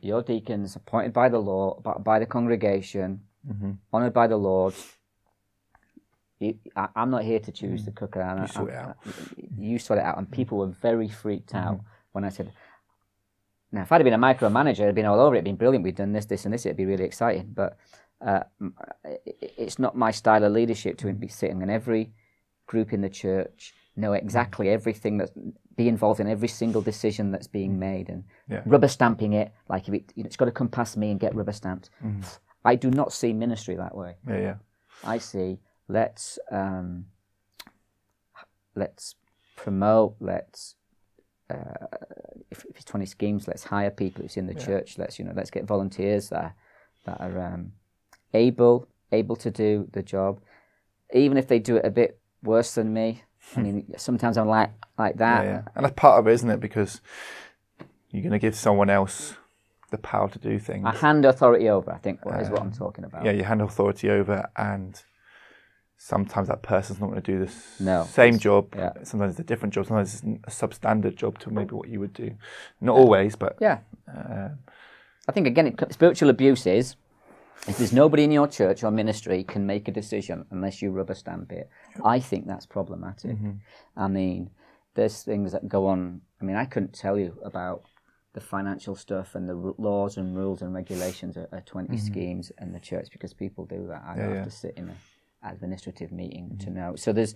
Your 0.00 0.22
deacons 0.22 0.76
appointed 0.76 1.12
by 1.12 1.28
the 1.28 1.38
law, 1.38 1.80
by, 1.80 1.94
by 1.94 2.18
the 2.18 2.26
congregation, 2.26 3.22
Mm-hmm. 3.46 3.72
honoured 3.92 4.14
by 4.14 4.26
the 4.26 4.38
Lord. 4.38 4.72
You, 6.44 6.58
I, 6.76 6.88
I'm 6.96 7.10
not 7.10 7.22
here 7.24 7.40
to 7.40 7.52
choose 7.52 7.82
mm. 7.82 7.86
the 7.86 7.90
cooker. 7.92 8.20
and 8.20 8.38
You 8.40 8.44
I- 8.44 8.46
sort 8.46 8.70
it 8.70 8.74
I- 8.74 8.82
out. 8.82 8.96
You 9.58 9.78
sort 9.78 9.98
it 9.98 10.04
out. 10.04 10.18
And 10.18 10.26
mm. 10.28 10.32
people 10.38 10.58
were 10.58 10.66
very 10.88 11.08
freaked 11.08 11.52
mm-hmm. 11.52 11.68
out 11.68 11.80
when 12.12 12.24
I 12.24 12.28
said, 12.30 12.52
now, 13.72 13.82
if 13.82 13.90
I'd 13.90 14.00
have 14.00 14.04
been 14.04 14.14
a 14.14 14.18
micromanager, 14.18 14.86
I'd 14.88 14.94
been 14.94 15.06
all 15.06 15.18
over 15.20 15.34
it, 15.34 15.38
it'd 15.38 15.44
been 15.44 15.56
brilliant. 15.56 15.84
We've 15.84 15.94
done 15.96 16.12
this, 16.12 16.26
this, 16.26 16.44
and 16.44 16.54
this. 16.54 16.64
It'd 16.64 16.76
be 16.76 16.84
really 16.84 17.04
exciting. 17.04 17.50
But 17.52 17.76
uh, 18.20 18.44
i- 19.04 19.08
i- 19.26 19.50
it's 19.64 19.78
not 19.78 19.96
my 19.96 20.12
style 20.12 20.44
of 20.44 20.52
leadership 20.52 20.96
to 20.98 21.06
mm. 21.06 21.18
be 21.18 21.28
sitting 21.28 21.60
in 21.62 21.70
every 21.70 22.12
group 22.66 22.92
in 22.92 23.00
the 23.00 23.10
church, 23.10 23.74
know 23.96 24.12
exactly 24.12 24.68
everything 24.70 25.18
that 25.18 25.30
be 25.76 25.88
involved 25.88 26.20
in 26.20 26.28
every 26.28 26.48
single 26.48 26.80
decision 26.82 27.30
that's 27.32 27.46
being 27.48 27.78
made 27.78 28.08
and 28.08 28.24
Yeah. 28.48 28.62
rubber 28.64 28.88
stamping 28.88 29.32
it 29.32 29.52
like 29.68 29.88
if 29.88 29.94
it, 29.94 30.12
you 30.14 30.22
know, 30.22 30.26
it's 30.28 30.36
got 30.36 30.44
to 30.46 30.52
come 30.52 30.68
past 30.68 30.96
me 30.96 31.10
and 31.10 31.18
get 31.18 31.34
rubber 31.34 31.52
stamped. 31.52 31.90
I 32.64 32.76
do 32.76 32.90
not 32.90 33.12
see 33.12 33.32
ministry 33.32 33.74
that 33.76 33.94
way. 33.94 34.14
Yeah, 34.28 34.38
yeah. 34.40 34.54
I 35.04 35.18
see 35.18 35.58
let's 35.88 36.38
um, 36.50 37.06
let's 38.74 39.14
promote 39.56 40.16
let's 40.20 40.74
uh, 41.50 41.86
if, 42.50 42.64
if 42.64 42.76
it's 42.76 42.84
20 42.84 43.06
schemes 43.06 43.46
let's 43.46 43.64
hire 43.64 43.90
people 43.90 44.22
who's 44.22 44.36
in 44.36 44.46
the 44.46 44.54
church 44.54 44.98
let's 44.98 45.18
you 45.18 45.24
know 45.24 45.32
let's 45.34 45.50
get 45.50 45.64
volunteers 45.64 46.30
that 46.30 46.42
are, 46.42 46.54
that 47.04 47.20
are 47.20 47.54
um, 47.54 47.72
able 48.32 48.88
able 49.12 49.36
to 49.36 49.50
do 49.50 49.88
the 49.92 50.02
job 50.02 50.40
even 51.12 51.36
if 51.36 51.46
they 51.46 51.58
do 51.58 51.76
it 51.76 51.84
a 51.84 51.90
bit 51.90 52.18
worse 52.42 52.74
than 52.74 52.92
me 52.92 53.22
I 53.56 53.60
mean 53.60 53.92
sometimes 53.96 54.38
I'm 54.38 54.48
like 54.48 54.70
like 54.98 55.16
that 55.18 55.44
yeah. 55.44 55.62
And 55.74 55.84
that's 55.84 55.94
part 55.96 56.18
of 56.18 56.28
it, 56.28 56.32
isn't 56.32 56.50
it? 56.50 56.60
Because 56.60 57.00
you're 58.10 58.22
going 58.22 58.32
to 58.32 58.38
give 58.38 58.54
someone 58.54 58.90
else 58.90 59.34
the 59.90 59.98
power 59.98 60.28
to 60.28 60.38
do 60.38 60.58
things. 60.58 60.84
I 60.86 60.94
hand 60.94 61.24
authority 61.24 61.68
over 61.68 61.92
I 61.92 61.98
think 61.98 62.20
is 62.20 62.48
what 62.48 62.60
I'm 62.60 62.72
talking 62.72 63.04
about 63.04 63.24
yeah, 63.24 63.32
you 63.32 63.44
hand 63.44 63.60
authority 63.60 64.10
over, 64.10 64.48
and 64.56 65.00
sometimes 65.96 66.48
that 66.48 66.62
person's 66.62 67.00
not 67.00 67.10
going 67.10 67.22
to 67.22 67.32
do 67.32 67.44
the 67.46 67.52
No, 67.80 68.04
same 68.04 68.38
job. 68.38 68.74
yeah. 68.76 68.92
Sometimes 69.02 69.32
it's 69.32 69.40
a 69.40 69.44
different 69.44 69.74
job. 69.74 69.86
Sometimes 69.86 70.14
it's 70.14 70.22
a 70.62 70.66
substandard 70.66 71.16
job 71.16 71.38
to 71.40 71.50
maybe 71.50 71.74
what 71.74 71.88
you 71.88 72.00
would 72.00 72.12
do. 72.12 72.32
Not 72.80 72.96
always, 72.96 73.36
but 73.36 73.56
yeah 73.60 73.78
uh, 74.08 74.48
I 75.28 75.32
think 75.32 75.46
again, 75.46 75.66
it, 75.68 75.92
spiritual 75.92 76.30
abuse 76.30 76.66
is 76.66 76.96
if 77.66 77.78
there's 77.78 77.92
nobody 77.92 78.24
in 78.24 78.30
your 78.32 78.46
church 78.46 78.84
or 78.84 78.90
ministry 78.90 79.42
can 79.44 79.66
make 79.66 79.88
a 79.88 79.92
decision 79.92 80.44
unless 80.50 80.82
you 80.82 80.90
rubber 80.90 81.14
stamp 81.14 81.50
it. 81.52 81.70
I 82.04 82.20
think 82.20 82.46
that's 82.46 82.66
problematic. 82.66 83.36
I 83.96 84.08
mean, 84.08 84.50
there's 84.94 85.22
things 85.22 85.52
that 85.52 85.66
go 85.68 85.86
on. 85.86 86.20
I 86.40 86.44
mean, 86.44 86.56
I 86.56 86.66
couldn't 86.66 86.92
tell 86.92 87.18
you 87.18 87.38
about 87.42 87.82
the 88.34 88.40
financial 88.40 88.96
stuff 88.96 89.34
and 89.34 89.48
the 89.48 89.56
r- 89.56 89.74
laws 89.78 90.18
and 90.18 90.36
rules 90.36 90.60
and 90.60 90.74
regulations 90.74 91.36
at, 91.36 91.48
at 91.52 91.66
20 91.66 91.96
schemes 91.96 92.52
in 92.60 92.72
the 92.72 92.80
church 92.80 93.08
because 93.12 93.32
people 93.32 93.64
do 93.64 93.86
that. 93.88 94.02
I 94.06 94.16
yeah. 94.16 94.34
have 94.34 94.44
to 94.44 94.50
sit 94.50 94.74
in 94.76 94.88
an 94.90 94.96
administrative 95.44 96.12
meeting 96.12 96.56
to 96.58 96.66
mm-hmm. 96.66 96.74
know. 96.74 96.96
So 96.96 97.12
there's 97.12 97.34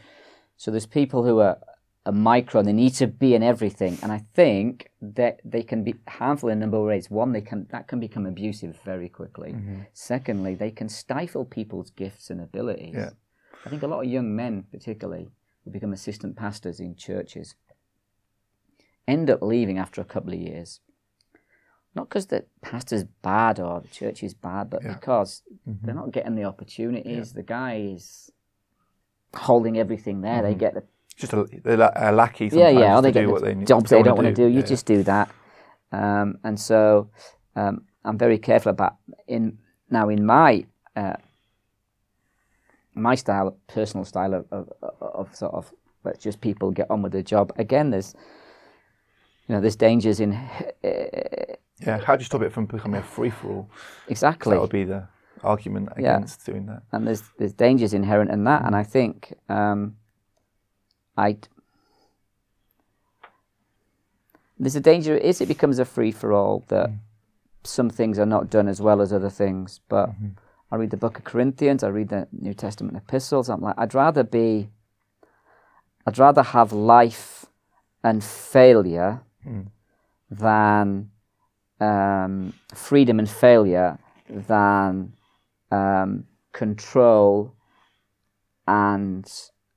so 0.56 0.70
there's 0.70 0.86
people 0.86 1.24
who 1.24 1.38
are 1.40 1.58
a 2.08 2.12
micro 2.12 2.60
and 2.60 2.68
they 2.68 2.72
need 2.72 2.94
to 2.94 3.06
be 3.06 3.34
in 3.34 3.42
everything. 3.42 3.98
And 4.02 4.10
I 4.10 4.24
think 4.34 4.90
that 5.02 5.40
they 5.44 5.62
can 5.62 5.84
be 5.84 5.94
harmful 6.08 6.48
in 6.48 6.56
a 6.58 6.60
number 6.60 6.78
of 6.78 6.84
ways. 6.84 7.10
One, 7.10 7.32
they 7.32 7.42
can 7.42 7.66
that 7.70 7.86
can 7.86 8.00
become 8.00 8.26
abusive 8.26 8.78
very 8.84 9.08
quickly. 9.08 9.52
Mm-hmm. 9.52 9.82
Secondly, 9.92 10.54
they 10.54 10.70
can 10.70 10.88
stifle 10.88 11.44
people's 11.44 11.90
gifts 11.90 12.30
and 12.30 12.40
abilities. 12.40 12.94
Yeah. 12.94 13.10
I 13.64 13.68
think 13.68 13.82
a 13.82 13.86
lot 13.86 14.04
of 14.04 14.10
young 14.10 14.34
men, 14.34 14.64
particularly, 14.70 15.28
who 15.64 15.70
become 15.70 15.92
assistant 15.92 16.36
pastors 16.36 16.80
in 16.80 16.96
churches, 16.96 17.56
end 19.06 19.28
up 19.28 19.42
leaving 19.42 19.78
after 19.78 20.00
a 20.00 20.06
couple 20.06 20.32
of 20.32 20.38
years. 20.38 20.80
Not 21.98 22.08
because 22.08 22.26
the 22.26 22.44
pastor's 22.62 23.02
bad 23.02 23.58
or 23.58 23.80
the 23.80 23.88
church 23.88 24.22
is 24.22 24.32
bad, 24.32 24.70
but 24.70 24.84
Yeah. 24.84 24.94
because 24.94 25.42
they're 25.66 26.00
not 26.02 26.12
getting 26.12 26.36
the 26.36 26.44
opportunities. 26.44 27.32
The 27.32 27.42
guy 27.42 27.72
is 27.96 28.30
holding 29.34 29.76
everything 29.76 30.20
there. 30.20 30.40
They 30.42 30.54
get 30.54 30.74
the 30.74 30.84
just 31.16 31.32
a, 31.32 32.10
a 32.10 32.12
lackey 32.12 32.44
yeah, 32.44 32.50
sometimes 32.50 32.78
yeah. 32.78 32.94
Or 32.94 33.02
to 33.02 33.02
they 33.02 33.12
do 33.12 33.20
get 33.20 33.30
what 33.32 33.42
the 33.42 33.54
they 33.54 33.64
jobs 33.64 33.90
they 33.90 34.02
don't 34.04 34.14
want 34.14 34.28
to 34.28 34.42
do. 34.42 34.46
You 34.46 34.60
Yeah, 34.60 34.66
just 34.74 34.86
do 34.86 35.02
that, 35.02 35.28
um, 35.90 36.38
and 36.44 36.60
so 36.60 37.10
um, 37.56 37.84
I'm 38.04 38.16
very 38.16 38.38
careful 38.38 38.70
about 38.70 38.94
in 39.26 39.58
now 39.90 40.08
in 40.08 40.24
my 40.24 40.66
uh, 40.94 41.16
my 42.94 43.16
style, 43.16 43.58
personal 43.66 44.04
style 44.04 44.34
of, 44.34 44.46
of, 44.52 44.68
of 45.00 45.34
sort 45.34 45.54
of 45.54 45.72
let's 46.04 46.22
just 46.22 46.40
people 46.40 46.70
get 46.70 46.88
on 46.90 47.02
with 47.02 47.10
the 47.10 47.24
job. 47.24 47.52
Again, 47.56 47.90
there's 47.90 48.14
you 49.48 49.54
know 49.56 49.60
there's 49.60 49.74
dangers 49.74 50.20
in 50.20 50.30
yeah. 50.84 51.56
Yeah. 51.80 51.98
How 51.98 52.16
do 52.16 52.20
you 52.20 52.26
stop 52.26 52.42
it 52.42 52.52
from 52.52 52.66
becoming 52.66 53.00
a 53.00 53.04
free 53.04 53.30
for 53.30 53.48
all? 53.48 53.70
exactly 54.08 54.54
That 54.54 54.60
would 54.60 54.70
be 54.70 54.84
the 54.84 55.06
argument 55.42 55.90
Yeah. 55.98 56.16
against 56.16 56.44
doing 56.44 56.66
that. 56.66 56.82
and 56.92 57.06
there's 57.06 57.22
there's 57.38 57.52
dangers 57.52 57.94
inherent 57.94 58.30
in 58.30 58.44
that, 58.44 58.64
and 58.64 58.74
I 58.74 58.82
think 58.82 59.34
um, 59.48 59.96
I 61.16 61.38
there's 64.58 64.76
a 64.76 64.80
danger 64.80 65.16
is 65.16 65.40
it 65.40 65.48
becomes 65.48 65.78
a 65.78 65.84
free 65.84 66.12
for 66.12 66.32
all 66.32 66.64
that 66.68 66.90
mm. 66.90 66.98
some 67.64 67.88
things 67.88 68.18
are 68.18 68.26
not 68.26 68.50
done 68.50 68.68
as 68.68 68.80
well 68.80 69.00
as 69.00 69.12
other 69.12 69.30
things. 69.30 69.80
But 69.88 70.10
mm-hmm. 70.10 70.28
I 70.70 70.76
read 70.76 70.90
the 70.90 70.96
Book 70.96 71.18
of 71.18 71.24
Corinthians, 71.24 71.82
I 71.82 71.88
read 71.88 72.08
the 72.08 72.28
New 72.32 72.54
Testament 72.54 72.96
epistles. 72.96 73.48
I'm 73.48 73.60
like, 73.60 73.76
I'd 73.78 73.94
rather 73.94 74.24
be, 74.24 74.70
I'd 76.06 76.18
rather 76.18 76.42
have 76.42 76.72
life 76.72 77.46
and 78.02 78.22
failure 78.22 79.22
mm. 79.46 79.68
than 80.30 81.10
um, 81.80 82.52
freedom 82.74 83.18
and 83.18 83.28
failure 83.28 83.98
than 84.28 85.12
um, 85.70 86.24
control 86.52 87.54
and 88.66 89.30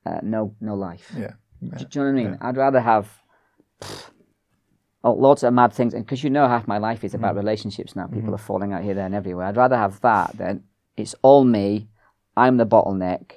uh, 0.05 0.19
no 0.23 0.55
no 0.59 0.75
life. 0.75 1.11
Yeah. 1.17 1.33
Do, 1.61 1.85
do 1.85 1.99
you 1.99 2.05
know 2.05 2.11
what 2.11 2.19
I 2.19 2.23
mean? 2.23 2.37
I'd 2.41 2.57
rather 2.57 2.79
have 2.79 3.21
oh, 5.03 5.13
lots 5.13 5.43
of 5.43 5.53
mad 5.53 5.73
things, 5.73 5.93
and 5.93 6.05
because 6.05 6.23
you 6.23 6.29
know 6.29 6.47
half 6.47 6.67
my 6.67 6.77
life 6.77 7.03
is 7.03 7.13
about 7.13 7.35
relationships 7.35 7.95
now. 7.95 8.07
People 8.07 8.33
are 8.33 8.39
falling 8.39 8.73
out 8.73 8.83
here, 8.83 8.93
there, 8.93 9.05
and 9.05 9.15
everywhere. 9.15 9.45
I'd 9.45 9.57
rather 9.57 9.77
have 9.77 10.01
that 10.01 10.37
than 10.37 10.63
it's 10.97 11.15
all 11.21 11.43
me. 11.43 11.87
I'm 12.35 12.57
the 12.57 12.65
bottleneck. 12.65 13.33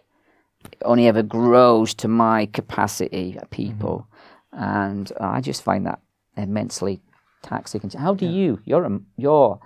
It 0.72 0.82
only 0.84 1.06
ever 1.06 1.22
grows 1.22 1.92
to 1.94 2.08
my 2.08 2.46
capacity, 2.46 3.38
people, 3.50 4.08
and 4.52 5.12
uh, 5.20 5.26
I 5.26 5.40
just 5.40 5.62
find 5.62 5.86
that 5.86 6.00
immensely 6.36 7.00
taxing. 7.52 7.80
And 7.82 7.92
how 7.94 8.14
do 8.14 8.26
you? 8.26 8.60
You're 8.64 8.84
a, 8.84 9.00
you're 9.16 9.60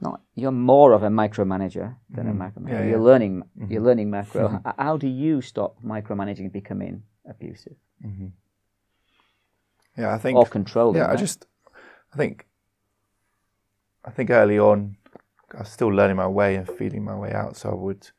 not 0.00 0.20
you're 0.34 0.52
more 0.74 0.92
of 0.92 1.02
a 1.02 1.08
micromanager 1.08 1.96
than 2.10 2.26
a 2.28 2.32
mm-hmm. 2.32 2.42
micromanager. 2.42 2.80
Yeah, 2.80 2.90
You're 2.90 3.04
yeah. 3.04 3.10
learning 3.10 3.34
you're 3.56 3.66
mm-hmm. 3.66 3.86
learning 3.86 4.10
macro. 4.10 4.48
Mm-hmm. 4.48 4.68
H- 4.68 4.74
How 4.78 4.96
do 4.96 5.08
you 5.08 5.40
stop 5.40 5.76
micromanaging 5.82 6.52
becoming 6.52 7.02
abusive 7.28 7.76
Yeah, 9.96 10.14
I 10.14 10.18
think. 10.18 10.38
or 10.38 10.46
controlling? 10.46 10.96
yeah, 10.96 11.06
I 11.06 11.10
right? 11.10 11.18
just, 11.18 11.46
I 12.12 12.16
think, 12.16 12.46
I 14.04 14.10
think 14.10 14.30
early 14.30 14.58
on, 14.58 14.96
I 15.54 15.58
was 15.60 15.68
still 15.68 15.88
learning 15.88 16.16
my 16.16 16.26
way 16.26 16.56
and 16.56 16.66
feeling 16.66 17.04
my 17.04 17.14
way 17.14 17.32
out. 17.32 17.56
So 17.56 17.70
I 17.70 17.74
would, 17.74 18.10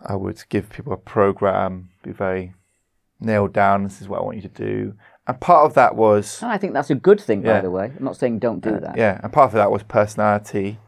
I 0.00 0.14
would 0.14 0.42
give 0.48 0.70
people 0.70 0.92
a 0.92 0.96
program, 0.96 1.90
be 2.02 2.12
very 2.12 2.54
nailed 3.20 3.52
down. 3.52 3.84
This 3.84 4.00
is 4.00 4.08
what 4.08 4.20
I 4.20 4.24
want 4.24 4.36
you 4.36 4.48
to 4.48 4.48
do, 4.48 4.94
and 5.26 5.40
part 5.40 5.64
of 5.66 5.74
that 5.74 5.96
was 5.96 6.42
And 6.42 6.50
I 6.52 6.58
think 6.58 6.72
that's 6.72 6.90
a 6.90 6.94
good 6.94 7.20
thing, 7.20 7.42
by 7.42 7.48
Yeah. 7.48 7.60
the 7.60 7.70
way. 7.70 7.92
I'm 7.96 8.04
not 8.04 8.16
saying 8.16 8.38
don't 8.38 8.60
do 8.60 8.78
that. 8.80 8.96
Yeah, 8.96 9.20
and 9.22 9.32
part 9.32 9.46
of 9.48 9.52
that 9.54 9.70
was 9.70 9.82
personality. 9.82 10.78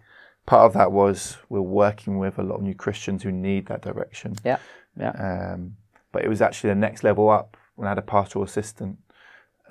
Part 0.47 0.65
of 0.67 0.73
that 0.75 0.93
was 0.93 1.37
we're 1.49 1.61
working 1.61 2.19
with 2.19 2.39
a 2.39 2.43
lot 2.43 2.57
of 2.57 2.63
new 2.63 2.75
Christians 2.75 3.23
who 3.23 3.31
need 3.33 3.67
that 3.67 3.83
direction. 3.83 4.35
Yeah, 4.45 4.59
yeah. 4.97 5.11
Um, 5.55 5.77
but 6.13 6.25
it 6.25 6.29
was 6.29 6.41
actually 6.41 6.71
the 6.71 6.77
next 6.77 7.05
level 7.05 7.29
up 7.29 7.57
when 7.77 7.87
I 7.87 7.91
had 7.91 7.99
a 7.99 8.03
pastoral 8.03 8.45
assistant 8.45 8.99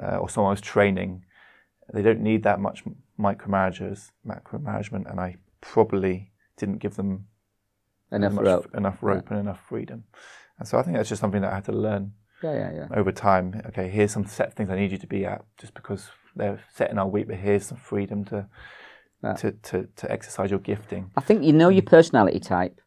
uh, 0.01 0.17
or 0.17 0.29
someone 0.29 0.51
I 0.51 0.53
was 0.53 0.61
training. 0.61 1.23
They 1.93 2.01
don't 2.03 2.21
need 2.21 2.43
that 2.43 2.59
much 2.59 2.83
micromanagers, 3.19 4.11
macromanagement, 4.25 5.09
and 5.09 5.19
I 5.19 5.37
probably 5.61 6.31
didn't 6.57 6.77
give 6.77 6.95
them 6.95 7.27
Enough 8.11 8.37
rope. 8.37 8.75
enough 8.75 8.97
rope 9.01 9.29
and 9.31 9.39
enough 9.39 9.59
freedom. 9.67 10.03
And 10.59 10.67
so 10.67 10.77
I 10.77 10.81
think 10.83 10.95
that's 10.95 11.09
just 11.09 11.19
something 11.21 11.41
that 11.41 11.51
I 11.51 11.55
had 11.55 11.65
to 11.65 11.71
learn 11.73 12.13
Yeah, 12.43 12.53
yeah, 12.53 12.71
yeah. 12.73 12.87
over 12.99 13.11
time. 13.11 13.61
Okay, 13.67 13.89
here's 13.89 14.11
some 14.11 14.25
set 14.25 14.53
things 14.53 14.69
I 14.69 14.75
need 14.75 14.91
you 14.91 14.97
to 14.99 15.07
be 15.07 15.25
at, 15.25 15.43
just 15.59 15.73
because 15.73 16.09
they're 16.35 16.59
set 16.73 16.91
in 16.91 16.99
our 16.99 17.07
week. 17.07 17.27
But 17.27 17.37
here's 17.37 17.65
some 17.65 17.77
freedom 17.77 18.25
to 18.25 18.47
Yeah. 19.23 19.33
to, 19.33 19.51
to 19.51 19.87
to 19.95 20.11
exercise 20.11 20.51
your 20.51 20.59
gifting. 20.59 21.11
I 21.15 21.21
think 21.21 21.43
you 21.43 21.53
know 21.53 21.69
your 21.69 21.83
personality 21.83 22.39
type. 22.39 22.79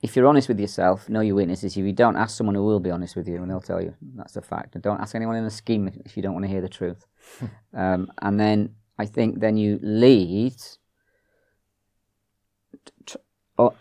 If 0.00 0.14
you're 0.14 0.28
honest 0.28 0.48
with 0.48 0.60
yourself, 0.60 1.08
know 1.08 1.20
your 1.20 1.34
weaknesses. 1.34 1.76
If 1.76 1.84
you 1.84 1.92
don't, 1.92 2.16
ask 2.16 2.36
someone 2.36 2.54
who 2.54 2.64
will 2.64 2.78
be 2.80 2.90
honest 2.90 3.16
with 3.16 3.26
you, 3.26 3.42
and 3.42 3.50
they'll 3.50 3.60
tell 3.60 3.82
you 3.82 3.94
that's 4.14 4.36
a 4.36 4.42
fact. 4.42 4.74
And 4.74 4.82
don't 4.82 5.00
ask 5.00 5.14
anyone 5.14 5.36
in 5.36 5.44
a 5.44 5.50
scheme 5.50 5.88
if 6.04 6.16
you 6.16 6.22
don't 6.22 6.34
want 6.34 6.44
to 6.44 6.50
hear 6.50 6.60
the 6.60 6.68
truth. 6.68 7.06
um, 7.74 8.08
and 8.22 8.38
then 8.38 8.74
I 8.98 9.06
think 9.06 9.40
then 9.40 9.56
you 9.56 9.80
lead, 9.82 10.54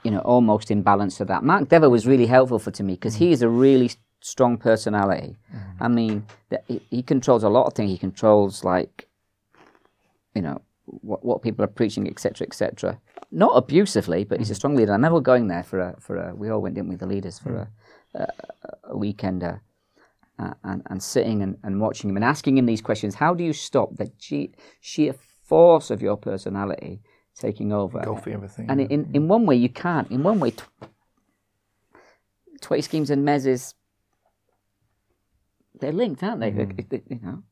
you 0.04 0.12
know, 0.12 0.19
almost 0.19 0.71
in 0.71 0.82
balance 0.82 1.17
to 1.17 1.26
that. 1.26 1.43
Mark 1.43 1.69
Dever 1.69 1.89
was 1.89 2.08
really 2.08 2.26
helpful 2.26 2.60
for 2.60 2.71
to 2.71 2.84
me 2.84 2.93
because 2.93 3.15
he 3.15 3.32
is 3.32 3.41
a 3.41 3.50
really 3.50 3.91
strong 4.19 4.58
personality. 4.58 5.36
Mm-hmm. 5.53 5.84
I 5.84 5.88
mean, 5.88 6.25
that 6.49 6.63
he, 6.67 6.82
he 6.89 7.01
controls 7.01 7.43
a 7.43 7.49
lot 7.49 7.67
of 7.67 7.73
things. 7.73 7.91
He 7.91 7.97
controls 7.97 8.63
like, 8.63 9.08
you 10.36 10.41
know, 10.41 10.62
what, 10.86 11.23
what 11.23 11.41
people 11.41 11.63
are 11.63 11.69
preaching, 11.69 12.08
etc., 12.08 12.47
etc. 12.47 12.99
Not 13.32 13.51
abusively, 13.56 14.23
but 14.23 14.39
he's 14.39 14.49
a 14.49 14.53
mm-hmm. 14.53 14.58
strong 14.58 14.75
leader. 14.75 14.91
I 14.91 14.95
remember 14.95 15.19
going 15.19 15.47
there 15.47 15.63
for 15.63 15.80
a 15.80 15.95
for 15.99 16.17
a. 16.17 16.36
We 16.36 16.49
all 16.49 16.62
went 16.62 16.77
in 16.77 16.88
with 16.88 16.99
the 16.99 17.08
leaders 17.08 17.39
for 17.39 17.51
mm. 17.51 17.67
a, 18.15 18.21
a, 18.21 18.91
a 18.91 18.95
weekender, 18.95 19.60
uh, 20.39 20.53
and 20.63 20.82
and 20.86 21.03
sitting 21.03 21.41
and, 21.41 21.58
and 21.63 21.82
watching 21.82 22.10
him 22.10 22.15
and 22.15 22.23
asking 22.23 22.58
him 22.58 22.65
these 22.65 22.82
questions. 22.82 23.15
How 23.15 23.34
do 23.34 23.43
you 23.43 23.53
stop 23.53 23.97
the 23.97 24.08
ge- 24.17 24.56
sheer 24.80 25.13
force 25.47 25.89
of 25.89 26.01
your 26.01 26.17
personality 26.17 27.01
taking 27.38 27.71
over. 27.71 28.01
Golfing 28.01 28.34
everything. 28.34 28.69
And 28.69 28.82
in, 28.82 29.10
in 29.13 29.27
one 29.27 29.45
way, 29.45 29.56
you 29.56 29.69
can't. 29.69 30.10
In 30.12 30.23
one 30.23 30.39
way, 30.39 30.51
tw- 30.51 30.69
20 32.62 32.82
schemes 32.82 33.10
and 33.10 33.23
Mez's, 33.23 33.75
they're 35.80 35.92
linked, 35.92 36.24
aren't 36.24 36.40
they? 36.42 36.52
Mm-hmm. 36.52 36.96
You 37.13 37.20
know, 37.24 37.44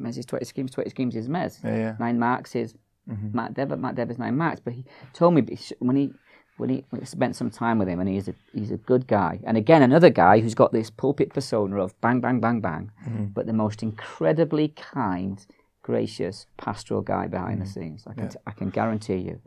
Mez 0.00 0.18
is 0.18 0.26
20 0.26 0.44
schemes, 0.44 0.70
20 0.72 0.90
schemes 0.90 1.16
is 1.16 1.28
Mez. 1.28 1.62
yeah, 1.62 1.76
yeah. 1.76 1.96
Nine 2.00 2.18
marks 2.18 2.54
is 2.56 2.74
Matt 3.06 3.54
Dever. 3.54 3.76
Matt 3.76 3.94
Dever's 3.94 4.18
nine 4.18 4.36
marks. 4.36 4.60
But 4.60 4.72
he 4.74 4.84
told 5.12 5.34
me 5.34 5.42
when 5.78 5.96
he 5.96 6.10
when 6.56 6.70
he 6.70 6.84
when 6.90 7.00
I 7.02 7.04
spent 7.04 7.36
some 7.36 7.50
time 7.50 7.78
with 7.78 7.88
him, 7.88 8.00
and 8.00 8.08
he's 8.08 8.28
a 8.28 8.34
he's 8.52 8.70
a 8.70 8.76
good 8.76 9.06
guy. 9.06 9.40
And 9.44 9.56
again, 9.56 9.82
another 9.82 10.10
guy 10.10 10.40
who's 10.40 10.54
got 10.54 10.72
this 10.72 10.90
pulpit 10.90 11.32
persona 11.34 11.80
of 11.82 11.98
bang, 12.00 12.20
bang, 12.20 12.40
bang, 12.40 12.60
bang, 12.60 12.90
but 13.34 13.46
the 13.46 13.52
most 13.52 13.82
incredibly 13.82 14.68
kind, 14.68 15.44
gracious, 15.82 16.46
pastoral 16.56 17.02
guy 17.02 17.26
behind 17.28 17.60
the 17.60 17.66
scenes. 17.66 18.04
I 18.06 18.14
can 18.14 18.28
t- 18.30 18.38
I 18.46 18.50
can 18.52 18.70
guarantee 18.70 19.18
you, 19.18 19.40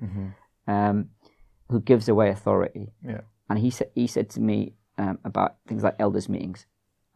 um, 0.67 1.09
who 1.69 1.79
gives 1.81 2.07
away 2.07 2.29
authority. 2.29 2.93
Yeah. 3.05 3.21
And 3.49 3.59
he 3.59 3.69
said 3.71 3.89
he 3.95 4.07
said 4.07 4.29
to 4.31 4.41
me 4.41 4.73
um, 4.97 5.19
about 5.25 5.55
things 5.67 5.83
like 5.83 5.95
elders 5.99 6.29
meetings, 6.29 6.65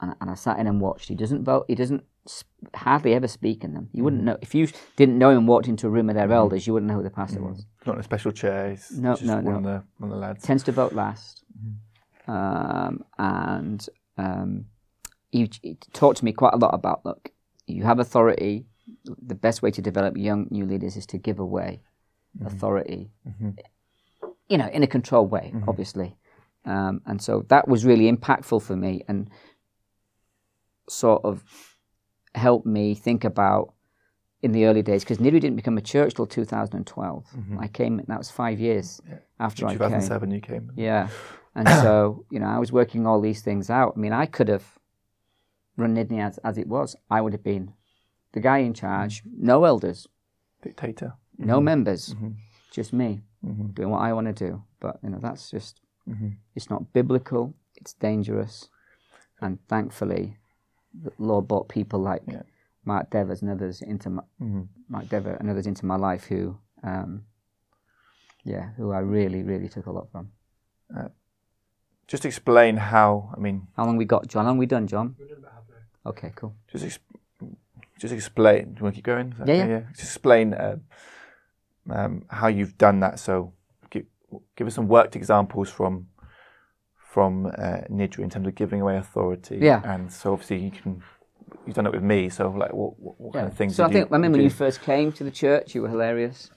and, 0.01 0.15
and 0.19 0.29
I 0.29 0.33
sat 0.35 0.59
in 0.59 0.67
and 0.67 0.81
watched. 0.81 1.07
He 1.09 1.15
doesn't 1.15 1.43
vote. 1.43 1.65
He 1.67 1.75
doesn't 1.75 2.03
sp- 2.27 2.49
hardly 2.75 3.13
ever 3.13 3.27
speak 3.27 3.63
in 3.63 3.73
them. 3.73 3.89
You 3.93 4.01
Mm. 4.01 4.03
wouldn't 4.05 4.23
know 4.23 4.37
if 4.41 4.53
you 4.55 4.67
didn't 4.95 5.17
know 5.17 5.29
him 5.29 5.47
walked 5.47 5.67
into 5.67 5.87
a 5.87 5.89
room 5.89 6.07
with 6.07 6.15
their 6.15 6.31
elders. 6.31 6.65
You 6.67 6.73
wouldn't 6.73 6.89
know 6.91 6.97
who 6.97 7.03
the 7.03 7.09
pastor 7.09 7.41
was. 7.41 7.65
Not 7.85 7.95
in 7.95 7.99
a 8.01 8.03
special 8.03 8.31
chair. 8.31 8.71
He's 8.71 8.91
No, 8.91 9.11
just 9.13 9.23
no, 9.23 9.37
one. 9.39 9.55
Of 9.55 9.63
the, 9.63 9.83
one 9.97 10.09
of 10.11 10.15
the 10.15 10.15
lads. 10.17 10.43
Tends 10.43 10.63
to 10.63 10.71
vote 10.71 10.93
last, 10.93 11.43
Mm-hmm. 11.59 12.31
um, 12.31 13.03
and 13.17 13.87
um, 14.17 14.65
he, 15.31 15.49
he 15.61 15.77
talked 15.93 16.17
to 16.19 16.25
me 16.25 16.31
quite 16.33 16.53
a 16.53 16.57
lot 16.57 16.73
about 16.73 17.05
look. 17.05 17.31
You 17.67 17.83
have 17.83 17.99
authority. 17.99 18.65
The 19.05 19.35
best 19.35 19.61
way 19.61 19.71
to 19.71 19.81
develop 19.81 20.17
young 20.17 20.47
new 20.51 20.65
leaders 20.65 20.97
is 20.97 21.05
to 21.07 21.17
give 21.17 21.39
away 21.39 21.81
Mm-hmm. 22.37 22.47
authority. 22.47 23.11
You 24.47 24.57
know, 24.57 24.67
in 24.67 24.83
a 24.83 24.87
controlled 24.87 25.31
way, 25.31 25.53
obviously. 25.67 26.15
Um, 26.65 27.01
and 27.05 27.21
so 27.21 27.45
that 27.49 27.67
was 27.67 27.85
really 27.85 28.09
impactful 28.11 28.61
for 28.61 28.75
me 28.75 29.03
and 29.09 29.29
sort 30.89 31.23
of 31.23 31.43
helped 32.35 32.65
me 32.65 32.95
think 32.95 33.23
about 33.23 33.73
in 34.41 34.51
the 34.53 34.65
early 34.65 34.81
days 34.81 35.03
because 35.03 35.19
Niddrie 35.19 35.39
didn't 35.39 35.55
become 35.55 35.77
a 35.77 35.81
church 35.81 36.15
till 36.15 36.25
2012. 36.25 37.25
Mm-hmm. 37.25 37.59
I 37.59 37.67
came, 37.67 38.01
that 38.07 38.17
was 38.17 38.31
five 38.31 38.59
years 38.59 38.99
after 39.39 39.65
I 39.67 39.71
came. 39.71 39.77
2007 39.77 40.31
you 40.31 40.41
came. 40.41 40.71
Yeah. 40.75 41.09
And 41.53 41.67
so, 41.67 42.25
you 42.31 42.39
know, 42.39 42.47
I 42.47 42.57
was 42.57 42.71
working 42.71 43.05
all 43.05 43.21
these 43.21 43.41
things 43.41 43.69
out. 43.69 43.93
I 43.95 43.99
mean, 43.99 44.13
I 44.13 44.25
could 44.25 44.47
have 44.47 44.79
run 45.77 45.95
Niddrie 45.95 46.25
as, 46.25 46.37
as 46.39 46.57
it 46.57 46.67
was. 46.67 46.95
I 47.09 47.21
would 47.21 47.33
have 47.33 47.43
been 47.43 47.73
the 48.31 48.39
guy 48.39 48.59
in 48.59 48.73
charge, 48.73 49.23
mm-hmm. 49.23 49.45
no 49.45 49.65
elders, 49.65 50.07
Dictator. 50.63 51.13
no 51.37 51.57
mm-hmm. 51.57 51.65
members, 51.65 52.13
Mm-hmm. 52.13 52.29
just 52.71 52.93
me 52.93 53.21
doing 53.73 53.89
what 53.89 54.01
I 54.01 54.13
want 54.13 54.27
to 54.27 54.33
do. 54.33 54.63
But, 54.79 54.99
you 55.03 55.09
know, 55.09 55.19
that's 55.19 55.51
just, 55.51 55.81
it's 56.55 56.69
not 56.69 56.93
biblical, 56.93 57.53
it's 57.75 57.93
dangerous. 57.93 58.69
And 59.39 59.59
thankfully, 59.67 60.37
Lord 61.17 61.47
brought 61.47 61.67
people 61.69 61.99
like 61.99 62.23
Yeah. 62.27 62.43
Mark 62.85 63.09
Devers 63.11 63.41
and 63.41 63.51
others 63.51 63.81
into 63.81 64.09
my, 64.09 64.23
Mhm. 64.41 64.67
Mark 64.89 65.07
Dever 65.09 65.33
and 65.39 65.49
others 65.49 65.67
into 65.67 65.85
my 65.85 65.95
life 65.95 66.25
who, 66.25 66.57
um, 66.83 67.25
yeah, 68.43 68.71
who 68.77 68.91
I 68.91 68.99
really, 68.99 69.43
really 69.43 69.69
took 69.69 69.85
a 69.85 69.91
lot 69.91 70.09
from. 70.11 70.31
Just 72.07 72.25
explain 72.25 72.75
how. 72.75 73.31
I 73.37 73.39
mean, 73.39 73.67
How 73.77 73.85
long 73.85 73.95
we 73.95 74.03
got, 74.03 74.27
John? 74.27 74.43
How 74.43 74.49
long 74.51 74.57
we 74.57 74.65
done, 74.65 74.85
John? 74.85 75.15
We're 75.17 75.27
doing 75.27 75.39
about 75.39 75.53
half 75.53 75.63
an 75.69 75.75
hour. 75.75 76.09
Okay, 76.11 76.31
cool. 76.35 76.53
just 76.67 76.83
ex- 76.83 76.99
just 77.97 78.13
explain. 78.13 78.73
Do 78.73 78.79
you 78.79 78.83
want 78.83 78.95
to 78.95 78.97
keep 78.97 79.05
going? 79.05 79.31
Is 79.31 79.37
that 79.37 79.47
Yeah, 79.47 79.65
yeah. 79.67 79.79
Just 79.91 80.03
explain 80.03 80.53
uh, 80.53 80.77
um, 81.89 82.25
how 82.29 82.47
you've 82.47 82.77
done 82.77 82.99
that. 82.99 83.17
So, 83.19 83.53
give, 83.89 84.05
give 84.57 84.67
us 84.67 84.73
some 84.75 84.89
worked 84.89 85.15
examples 85.15 85.69
from 85.69 86.07
from 87.11 87.47
uh, 87.47 87.81
Niddrie 87.89 88.19
in 88.19 88.29
terms 88.29 88.47
of 88.47 88.55
giving 88.55 88.79
away 88.81 88.97
authority. 88.97 89.57
Yeah. 89.61 89.81
And 89.83 90.11
so, 90.11 90.33
obviously, 90.33 90.59
you 90.59 90.71
can. 90.71 91.03
You've 91.65 91.75
done 91.75 91.85
it 91.85 91.91
with 91.91 92.03
me. 92.03 92.29
So, 92.29 92.49
like, 92.49 92.73
what 92.73 92.97
what, 92.97 93.19
what 93.19 93.33
kind 93.33 93.47
of 93.47 93.53
things? 93.53 93.75
So 93.75 93.83
I 93.83 93.91
think 93.91 94.09
you, 94.09 94.15
I 94.15 94.17
mean 94.17 94.31
when 94.31 94.41
you 94.41 94.49
first 94.49 94.81
came 94.81 95.11
to 95.13 95.23
the 95.23 95.31
church, 95.31 95.75
you 95.75 95.81
were 95.81 95.89
hilarious, 95.89 96.49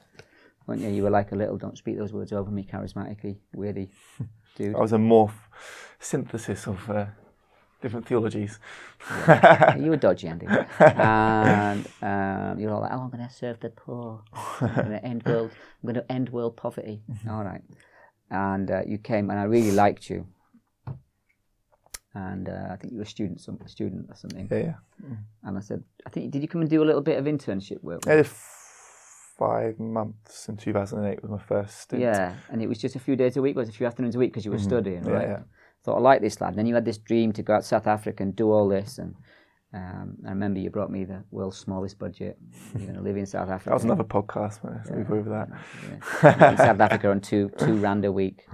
weren't 0.67 0.81
you? 0.83 0.89
You 0.89 1.03
were 1.03 1.11
like 1.11 1.33
a 1.33 1.35
little 1.35 1.59
"don't 1.59 1.77
speak 1.77 1.99
those 1.99 2.13
words 2.13 2.33
over 2.33 2.51
me" 2.51 2.67
charismatically, 2.71 3.37
weirdy 3.55 3.89
dude. 4.57 4.77
I 4.77 4.79
was 4.79 4.93
a 4.93 4.97
morph 4.99 5.33
synthesis 5.99 6.67
of 6.69 6.89
uh, 6.89 7.07
different 7.83 8.07
theologies. 8.07 8.59
you 9.79 9.91
were 9.91 9.97
dodgy, 10.07 10.29
Andy. 10.29 10.47
and 10.79 11.87
um, 12.01 12.59
you 12.59 12.69
were 12.69 12.75
all 12.75 12.81
like, 12.81 12.93
"Oh, 12.93 13.01
I'm 13.01 13.11
going 13.11 13.27
to 13.27 13.35
serve 13.35 13.61
the 13.61 13.71
poor. 13.71 14.23
I'm 14.61 14.75
going 14.75 14.91
to 14.91 15.05
end 15.05 15.25
world. 15.25 15.51
I'm 15.83 15.93
going 15.93 16.03
to 16.07 16.13
end 16.13 16.31
world 16.31 16.57
poverty." 16.57 17.03
All 17.29 17.45
right. 17.45 17.63
And 18.31 18.71
uh, 18.71 18.83
you 18.87 18.99
came, 18.99 19.31
and 19.31 19.39
I 19.39 19.45
really 19.45 19.71
liked 19.71 20.09
you. 20.09 20.27
And 22.17 22.49
uh, 22.49 22.69
I 22.71 22.77
think 22.77 22.93
you 22.93 22.99
were 22.99 23.05
a 23.05 23.07
student, 23.07 23.41
some 23.41 23.59
student 23.67 24.07
or 24.09 24.15
something. 24.15 24.47
yeah, 24.51 24.59
yeah. 24.59 25.17
And 25.43 25.59
I 25.59 25.61
said, 25.61 25.83
"I 26.07 26.11
think 26.11 26.31
did 26.31 26.43
you 26.43 26.49
come 26.49 26.61
and 26.61 26.71
do 26.71 26.83
a 26.83 26.87
little 26.87 27.03
bit 27.03 27.19
of 27.19 27.25
internship 27.25 27.83
work?" 27.83 28.07
I 28.07 28.17
did 28.17 28.29
five 29.39 29.79
months 29.81 30.49
in 30.49 30.57
2008 30.57 31.21
was 31.23 31.31
my 31.31 31.39
first 31.39 31.81
stint. 31.81 32.03
Yeah, 32.03 32.35
and 32.51 32.63
it 32.63 32.69
was 32.69 32.79
just 32.79 32.95
a 32.95 33.01
few 33.01 33.17
days 33.17 33.37
a 33.37 33.43
week, 33.43 33.57
was 33.57 33.69
a 33.69 33.73
few 33.73 33.87
afternoons 33.87 34.15
a 34.15 34.19
week 34.19 34.31
because 34.33 34.45
you 34.45 34.53
were 34.53 34.59
studying, 34.59 35.01
Mm-hmm. 35.01 35.09
Yeah, 35.11 35.15
right? 35.17 35.29
yeah. 35.29 35.39
Thought 35.83 35.97
I 35.97 36.01
like 36.01 36.21
this 36.23 36.41
lad. 36.41 36.51
And 36.51 36.59
then 36.59 36.67
you 36.67 36.75
had 36.75 36.85
this 36.85 36.99
dream 36.99 37.33
to 37.33 37.43
go 37.43 37.55
out 37.55 37.63
to 37.63 37.67
South 37.69 37.87
Africa 37.87 38.23
and 38.23 38.35
do 38.37 38.51
all 38.53 38.69
this, 38.69 38.99
and 38.99 39.17
um, 39.75 40.17
I 40.25 40.31
remember 40.31 40.61
you 40.61 40.71
brought 40.71 40.91
me 40.91 41.05
the 41.05 41.25
world's 41.33 41.59
smallest 41.59 41.99
budget. 41.99 42.39
You're 42.75 42.85
going 42.85 42.95
to 42.95 43.03
live 43.03 43.17
in 43.17 43.27
South 43.27 43.51
Africa. 43.51 43.71
That 43.71 43.75
was 43.75 43.85
another 43.85 44.05
podcast. 44.05 44.61
but 44.63 44.97
We've 44.97 45.07
go 45.09 45.17
over 45.17 45.31
that. 45.31 45.49
Yeah. 46.23 46.51
in 46.53 46.57
South 46.59 46.81
Africa 46.81 47.11
on 47.11 47.21
two 47.21 47.51
two 47.59 47.75
rand 47.79 48.05
a 48.05 48.13
week, 48.13 48.47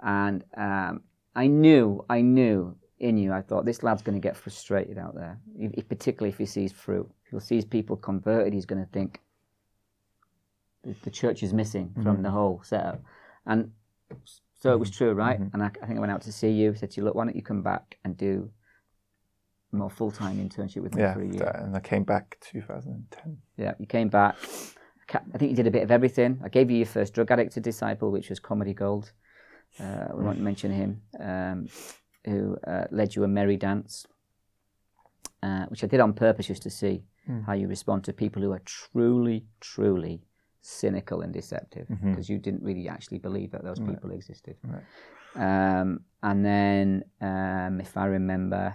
and 0.00 0.44
um, 0.54 1.00
I 1.34 1.46
knew, 1.46 2.04
I 2.10 2.20
knew 2.20 2.76
in 3.00 3.16
you. 3.16 3.32
I 3.32 3.42
thought 3.42 3.64
this 3.64 3.82
lad's 3.82 4.02
going 4.02 4.20
to 4.20 4.26
get 4.28 4.36
frustrated 4.36 4.98
out 4.98 5.14
there, 5.14 5.38
if, 5.58 5.72
if- 5.74 5.88
particularly 5.88 6.30
if 6.30 6.38
he 6.38 6.46
sees 6.46 6.72
fruit. 6.72 7.10
If 7.26 7.32
he 7.32 7.40
sees 7.40 7.64
people 7.64 7.96
converted, 7.96 8.52
he's 8.52 8.66
going 8.66 8.84
to 8.84 8.90
think 8.92 9.20
the, 10.84 10.94
the 11.02 11.10
church 11.10 11.42
is 11.42 11.52
missing 11.52 11.92
from 12.02 12.22
the 12.22 12.30
whole 12.30 12.60
setup, 12.64 13.02
and 13.46 13.70
so 14.54 14.72
it 14.72 14.78
was 14.80 14.90
true, 14.90 15.12
right? 15.12 15.38
And 15.52 15.62
I, 15.62 15.70
I 15.82 15.86
think 15.86 15.96
I 15.96 16.00
went 16.00 16.12
out 16.12 16.22
to 16.22 16.32
see 16.32 16.50
you. 16.50 16.74
Said 16.74 16.90
to 16.92 17.00
you, 17.00 17.04
look, 17.04 17.14
why 17.14 17.24
don't 17.24 17.36
you 17.36 17.42
come 17.42 17.62
back 17.62 17.96
and 18.04 18.16
do 18.16 18.50
a 19.72 19.76
more 19.76 19.88
full 19.90 20.10
time 20.10 20.36
internship 20.36 20.82
with 20.82 20.94
me 20.94 21.02
Yeah, 21.02 21.14
for 21.14 21.22
a 21.22 21.26
year? 21.26 21.62
and 21.64 21.74
I 21.76 21.80
came 21.80 22.04
back 22.04 22.36
2010. 22.42 23.38
Yeah, 23.56 23.74
you 23.78 23.86
came 23.86 24.08
back. 24.08 24.36
I 25.12 25.38
think 25.38 25.50
you 25.50 25.56
did 25.56 25.66
a 25.66 25.70
bit 25.70 25.82
of 25.82 25.90
everything. 25.90 26.40
I 26.44 26.48
gave 26.48 26.70
you 26.70 26.76
your 26.76 26.86
first 26.86 27.14
drug 27.14 27.30
addict 27.30 27.52
to 27.54 27.60
disciple, 27.60 28.10
which 28.10 28.28
was 28.28 28.38
Comedy 28.38 28.74
Gold. 28.74 29.12
Uh, 29.78 30.08
we 30.14 30.24
won't 30.24 30.40
mention 30.40 30.70
him, 30.72 31.00
um, 31.20 31.68
who 32.24 32.56
uh, 32.66 32.84
led 32.90 33.14
you 33.14 33.24
a 33.24 33.28
merry 33.28 33.56
dance, 33.56 34.06
uh, 35.42 35.64
which 35.66 35.82
I 35.84 35.86
did 35.86 36.00
on 36.00 36.12
purpose 36.12 36.46
just 36.46 36.62
to 36.62 36.70
see 36.70 37.04
how 37.46 37.52
you 37.52 37.68
respond 37.68 38.02
to 38.02 38.12
people 38.12 38.42
who 38.42 38.50
are 38.50 38.62
truly, 38.64 39.44
truly 39.60 40.20
cynical 40.62 41.20
and 41.20 41.32
deceptive, 41.32 41.86
because 42.02 42.28
you 42.28 42.38
didn't 42.38 42.62
really 42.62 42.88
actually 42.88 43.18
believe 43.18 43.52
that 43.52 43.62
those 43.62 43.78
people 43.78 44.10
existed. 44.10 44.56
Um, 45.36 46.00
and 46.24 46.44
then, 46.44 47.04
um, 47.20 47.80
if 47.80 47.96
I 47.96 48.06
remember, 48.06 48.74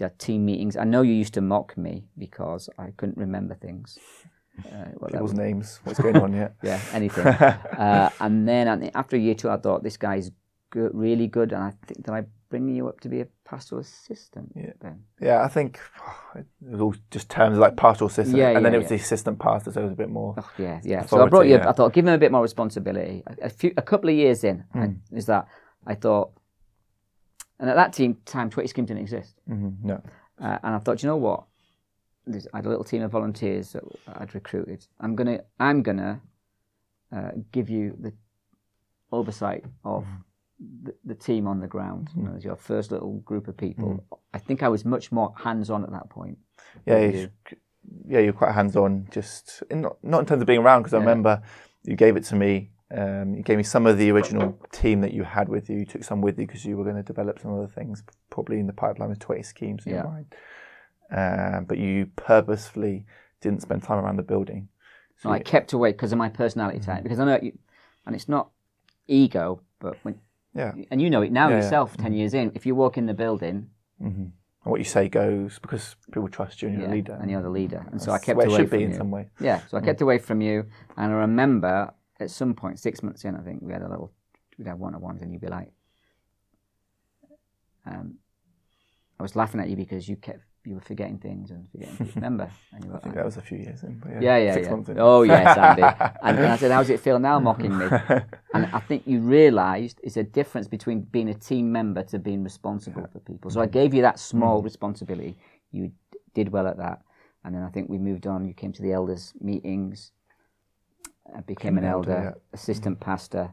the 0.00 0.10
team 0.18 0.46
meetings. 0.46 0.76
I 0.76 0.84
know 0.84 1.02
you 1.02 1.12
used 1.12 1.34
to 1.34 1.40
mock 1.40 1.76
me 1.76 2.06
because 2.18 2.68
I 2.78 2.88
couldn't 2.96 3.18
remember 3.18 3.54
things. 3.54 3.98
Uh, 4.66 4.90
well, 4.96 5.08
that 5.08 5.12
People's 5.12 5.30
was- 5.30 5.38
names. 5.38 5.80
What's 5.84 6.00
going 6.00 6.18
on 6.18 6.34
yet? 6.34 6.54
yeah, 6.62 6.78
anything. 6.92 7.26
uh, 7.26 8.10
and 8.20 8.46
then 8.46 8.90
after 8.94 9.16
a 9.16 9.18
year 9.18 9.34
two, 9.34 9.48
I 9.48 9.56
thought 9.56 9.82
this 9.82 9.96
guy's 9.96 10.32
good, 10.68 10.90
really 10.92 11.28
good, 11.28 11.52
and 11.52 11.62
I 11.62 11.72
think 11.86 12.04
that 12.04 12.12
I 12.12 12.24
bring 12.50 12.68
you 12.68 12.88
up 12.88 13.00
to 13.00 13.08
be 13.08 13.20
a 13.20 13.26
pastoral 13.44 13.80
assistant. 13.80 14.52
Yeah. 14.54 14.72
Then 14.80 15.04
Yeah, 15.20 15.42
I 15.42 15.48
think 15.48 15.78
it 16.36 16.44
was 16.60 16.80
all 16.80 16.94
just 17.10 17.30
terms 17.30 17.56
like 17.58 17.76
pastoral 17.76 18.10
assistant, 18.10 18.36
Yeah, 18.36 18.50
and 18.50 18.64
then 18.64 18.74
it 18.74 18.78
was 18.78 18.84
yeah. 18.90 18.96
the 18.98 19.02
assistant 19.02 19.38
pastor, 19.38 19.72
so 19.72 19.80
it 19.80 19.84
was 19.84 19.92
a 19.92 19.96
bit 19.96 20.10
more. 20.10 20.34
oh, 20.36 20.50
yeah, 20.58 20.80
yeah. 20.84 21.06
So 21.06 21.22
I 21.24 21.28
brought 21.28 21.46
you. 21.46 21.54
yeah. 21.54 21.68
I 21.68 21.72
thought 21.72 21.92
give 21.92 22.04
him 22.06 22.12
a 22.12 22.18
bit 22.18 22.32
more 22.32 22.42
responsibility. 22.42 23.22
A, 23.40 23.48
few, 23.48 23.72
a 23.76 23.82
couple 23.82 24.10
of 24.10 24.16
years 24.16 24.44
in, 24.44 24.64
I, 24.74 24.78
Hmm. 24.86 25.16
is 25.16 25.26
that 25.26 25.46
I 25.86 25.94
thought, 25.94 26.32
and 27.60 27.70
at 27.70 27.76
that 27.76 27.92
team 27.92 28.18
time, 28.26 28.50
Twenty 28.50 28.66
Scheme 28.68 28.84
didn't 28.84 29.02
exist. 29.02 29.40
Mhm, 29.48 29.82
no, 29.84 30.02
Uh, 30.40 30.58
and 30.62 30.74
I 30.74 30.78
thought, 30.78 31.02
you 31.02 31.06
know 31.08 31.16
what? 31.16 31.44
There's, 32.26 32.46
I 32.52 32.58
had 32.58 32.66
a 32.66 32.68
little 32.68 32.84
team 32.84 33.02
of 33.02 33.10
volunteers 33.12 33.72
that 33.72 33.84
I'd 34.08 34.34
recruited. 34.34 34.86
I'm 34.98 35.14
gonna, 35.14 35.40
I'm 35.58 35.82
gonna 35.82 36.20
uh, 37.12 37.30
give 37.52 37.70
you 37.70 37.96
the 38.00 38.12
oversight 39.12 39.64
of 39.84 40.06
the, 40.82 40.94
the 41.04 41.14
team 41.14 41.46
on 41.46 41.60
the 41.60 41.66
ground. 41.66 42.10
You 42.16 42.22
know, 42.22 42.34
as 42.36 42.44
your 42.44 42.56
first 42.56 42.90
little 42.92 43.18
group 43.20 43.48
of 43.48 43.56
people. 43.56 44.04
I 44.34 44.38
think 44.38 44.62
I 44.62 44.68
was 44.68 44.84
much 44.84 45.10
more 45.10 45.32
hands-on 45.36 45.84
at 45.84 45.90
that 45.90 46.10
point. 46.10 46.38
yeah, 46.86 46.98
you, 46.98 47.30
yeah, 48.06 48.20
you're 48.20 48.32
quite 48.32 48.52
hands-on. 48.52 49.08
Just 49.10 49.62
in, 49.70 49.80
not 49.80 49.96
not 50.02 50.20
in 50.20 50.26
terms 50.26 50.42
of 50.42 50.46
being 50.46 50.60
around, 50.60 50.82
because 50.82 50.94
I 50.94 50.98
remember 50.98 51.42
you 51.84 51.96
gave 51.96 52.16
it 52.16 52.24
to 52.24 52.36
me. 52.36 52.70
Um, 52.92 53.36
you 53.36 53.42
gave 53.42 53.56
me 53.56 53.62
some 53.62 53.86
of 53.86 53.98
the 53.98 54.10
original 54.10 54.58
team 54.72 55.00
that 55.02 55.12
you 55.12 55.22
had 55.22 55.48
with 55.48 55.70
you. 55.70 55.78
You 55.78 55.86
took 55.86 56.02
some 56.02 56.20
with 56.20 56.38
you 56.38 56.46
because 56.46 56.64
you 56.64 56.76
were 56.76 56.82
going 56.82 56.96
to 56.96 57.04
develop 57.04 57.38
some 57.38 57.54
other 57.54 57.68
things, 57.68 58.02
probably 58.30 58.58
in 58.58 58.66
the 58.66 58.72
pipeline 58.72 59.10
with 59.10 59.20
20 59.20 59.42
schemes 59.44 59.86
in 59.86 59.92
your 59.94 60.04
mind. 60.04 60.34
Um, 61.12 61.64
but 61.66 61.78
you 61.78 62.06
purposefully 62.16 63.04
didn't 63.40 63.62
spend 63.62 63.84
time 63.84 64.04
around 64.04 64.16
the 64.16 64.24
building. 64.24 64.68
No, 65.24 65.30
I 65.30 65.38
kept 65.38 65.72
away 65.72 65.92
because 65.92 66.12
of 66.12 66.18
my 66.18 66.28
personality 66.28 66.80
type. 66.80 67.02
Because 67.02 67.20
I 67.20 67.24
know, 67.26 67.38
you, 67.40 67.56
and 68.06 68.16
it's 68.16 68.28
not 68.28 68.50
ego, 69.06 69.60
but 69.78 69.96
when, 70.02 70.18
Yeah. 70.54 70.72
and 70.90 71.00
you 71.00 71.10
know 71.10 71.22
it 71.22 71.30
now 71.32 71.48
Yeah, 71.48 71.56
yeah. 71.56 71.62
yourself, 71.62 71.96
10 71.96 72.12
years 72.12 72.34
in, 72.34 72.52
if 72.54 72.66
you 72.66 72.74
walk 72.74 72.98
in 72.98 73.06
the 73.06 73.14
building, 73.14 73.70
hmm 74.00 74.06
And 74.62 74.70
what 74.72 74.80
you 74.80 74.84
say 74.84 75.08
goes 75.08 75.58
because 75.58 75.96
people 76.12 76.28
trust 76.28 76.60
you 76.60 76.68
and 76.68 76.76
you're 76.78 76.86
yeah, 76.88 76.92
a 76.94 76.98
leader. 76.98 77.18
and 77.20 77.30
you're 77.30 77.42
the 77.42 77.50
leader. 77.50 77.86
And 77.90 78.00
so 78.02 78.10
I 78.10 78.14
That's 78.14 78.24
kept 78.26 78.40
the 78.40 78.46
away 78.46 78.56
should 78.58 78.68
from 78.68 78.78
be 78.78 78.84
you. 78.84 78.90
in 78.90 78.96
some 78.96 79.10
way. 79.10 79.28
Yeah, 79.40 79.60
so 79.68 79.76
I 79.78 79.80
kept 79.80 80.00
away 80.02 80.18
from 80.18 80.40
you. 80.40 80.66
And 80.96 81.12
I 81.12 81.16
remember 81.16 81.92
at 82.18 82.30
some 82.30 82.52
point, 82.54 82.78
six 82.78 83.02
months 83.02 83.24
in, 83.24 83.34
I 83.36 83.40
think, 83.42 83.62
we 83.62 83.72
had 83.72 83.82
a 83.82 83.88
little, 83.88 84.12
we'd 84.58 84.66
have 84.66 84.78
one 84.78 84.94
on 84.94 85.00
ones, 85.00 85.22
and 85.22 85.32
you'd 85.32 85.40
be 85.40 85.46
like, 85.48 85.70
um, 87.86 88.16
I 89.18 89.22
was 89.22 89.36
laughing 89.36 89.60
at 89.60 89.68
you 89.70 89.76
because 89.76 90.08
you 90.08 90.16
kept, 90.16 90.40
you 90.70 90.76
were 90.76 90.80
forgetting 90.80 91.18
things 91.18 91.50
and 91.50 91.68
forgetting 91.72 91.96
things. 91.96 92.14
Remember? 92.14 92.48
And 92.72 92.84
you 92.84 92.90
were 92.90 92.96
I 92.96 93.00
think 93.00 93.16
that 93.16 93.24
was 93.24 93.36
a 93.36 93.42
few 93.42 93.58
years 93.58 93.82
in. 93.82 93.98
But 93.98 94.12
yeah, 94.12 94.20
yeah, 94.20 94.38
yeah, 94.38 94.54
six 94.54 94.66
yeah. 94.66 94.70
months 94.70 94.88
in. 94.88 94.96
Oh, 95.00 95.22
yes, 95.22 95.58
Andy. 95.58 95.82
and, 96.22 96.38
and 96.38 96.46
I 96.46 96.56
said, 96.56 96.70
How's 96.70 96.88
it 96.90 97.00
feel 97.00 97.18
now 97.18 97.40
mocking 97.40 97.76
me? 97.76 97.86
And 98.54 98.66
I 98.72 98.80
think 98.80 99.02
you 99.06 99.20
realised 99.20 100.00
it's 100.02 100.16
a 100.16 100.24
difference 100.24 100.66
between 100.66 101.02
being 101.02 101.28
a 101.28 101.34
team 101.34 101.70
member 101.70 102.02
to 102.04 102.18
being 102.18 102.42
responsible 102.42 103.06
for 103.12 103.20
people. 103.20 103.50
So 103.50 103.60
I 103.60 103.66
gave 103.66 103.94
you 103.94 104.02
that 104.02 104.18
small 104.18 104.62
responsibility. 104.62 105.36
You 105.70 105.92
did 106.34 106.48
well 106.50 106.66
at 106.66 106.76
that. 106.78 107.02
And 107.44 107.54
then 107.54 107.62
I 107.62 107.68
think 107.68 107.88
we 107.88 107.98
moved 107.98 108.26
on. 108.26 108.44
You 108.46 108.54
came 108.54 108.72
to 108.72 108.82
the 108.82 108.92
elders' 108.92 109.32
meetings, 109.40 110.12
uh, 111.34 111.40
became 111.42 111.78
an 111.78 111.84
elder, 111.84 112.12
elder, 112.12 112.24
yeah. 112.24 112.42
assistant 112.52 113.00
pastor, 113.00 113.52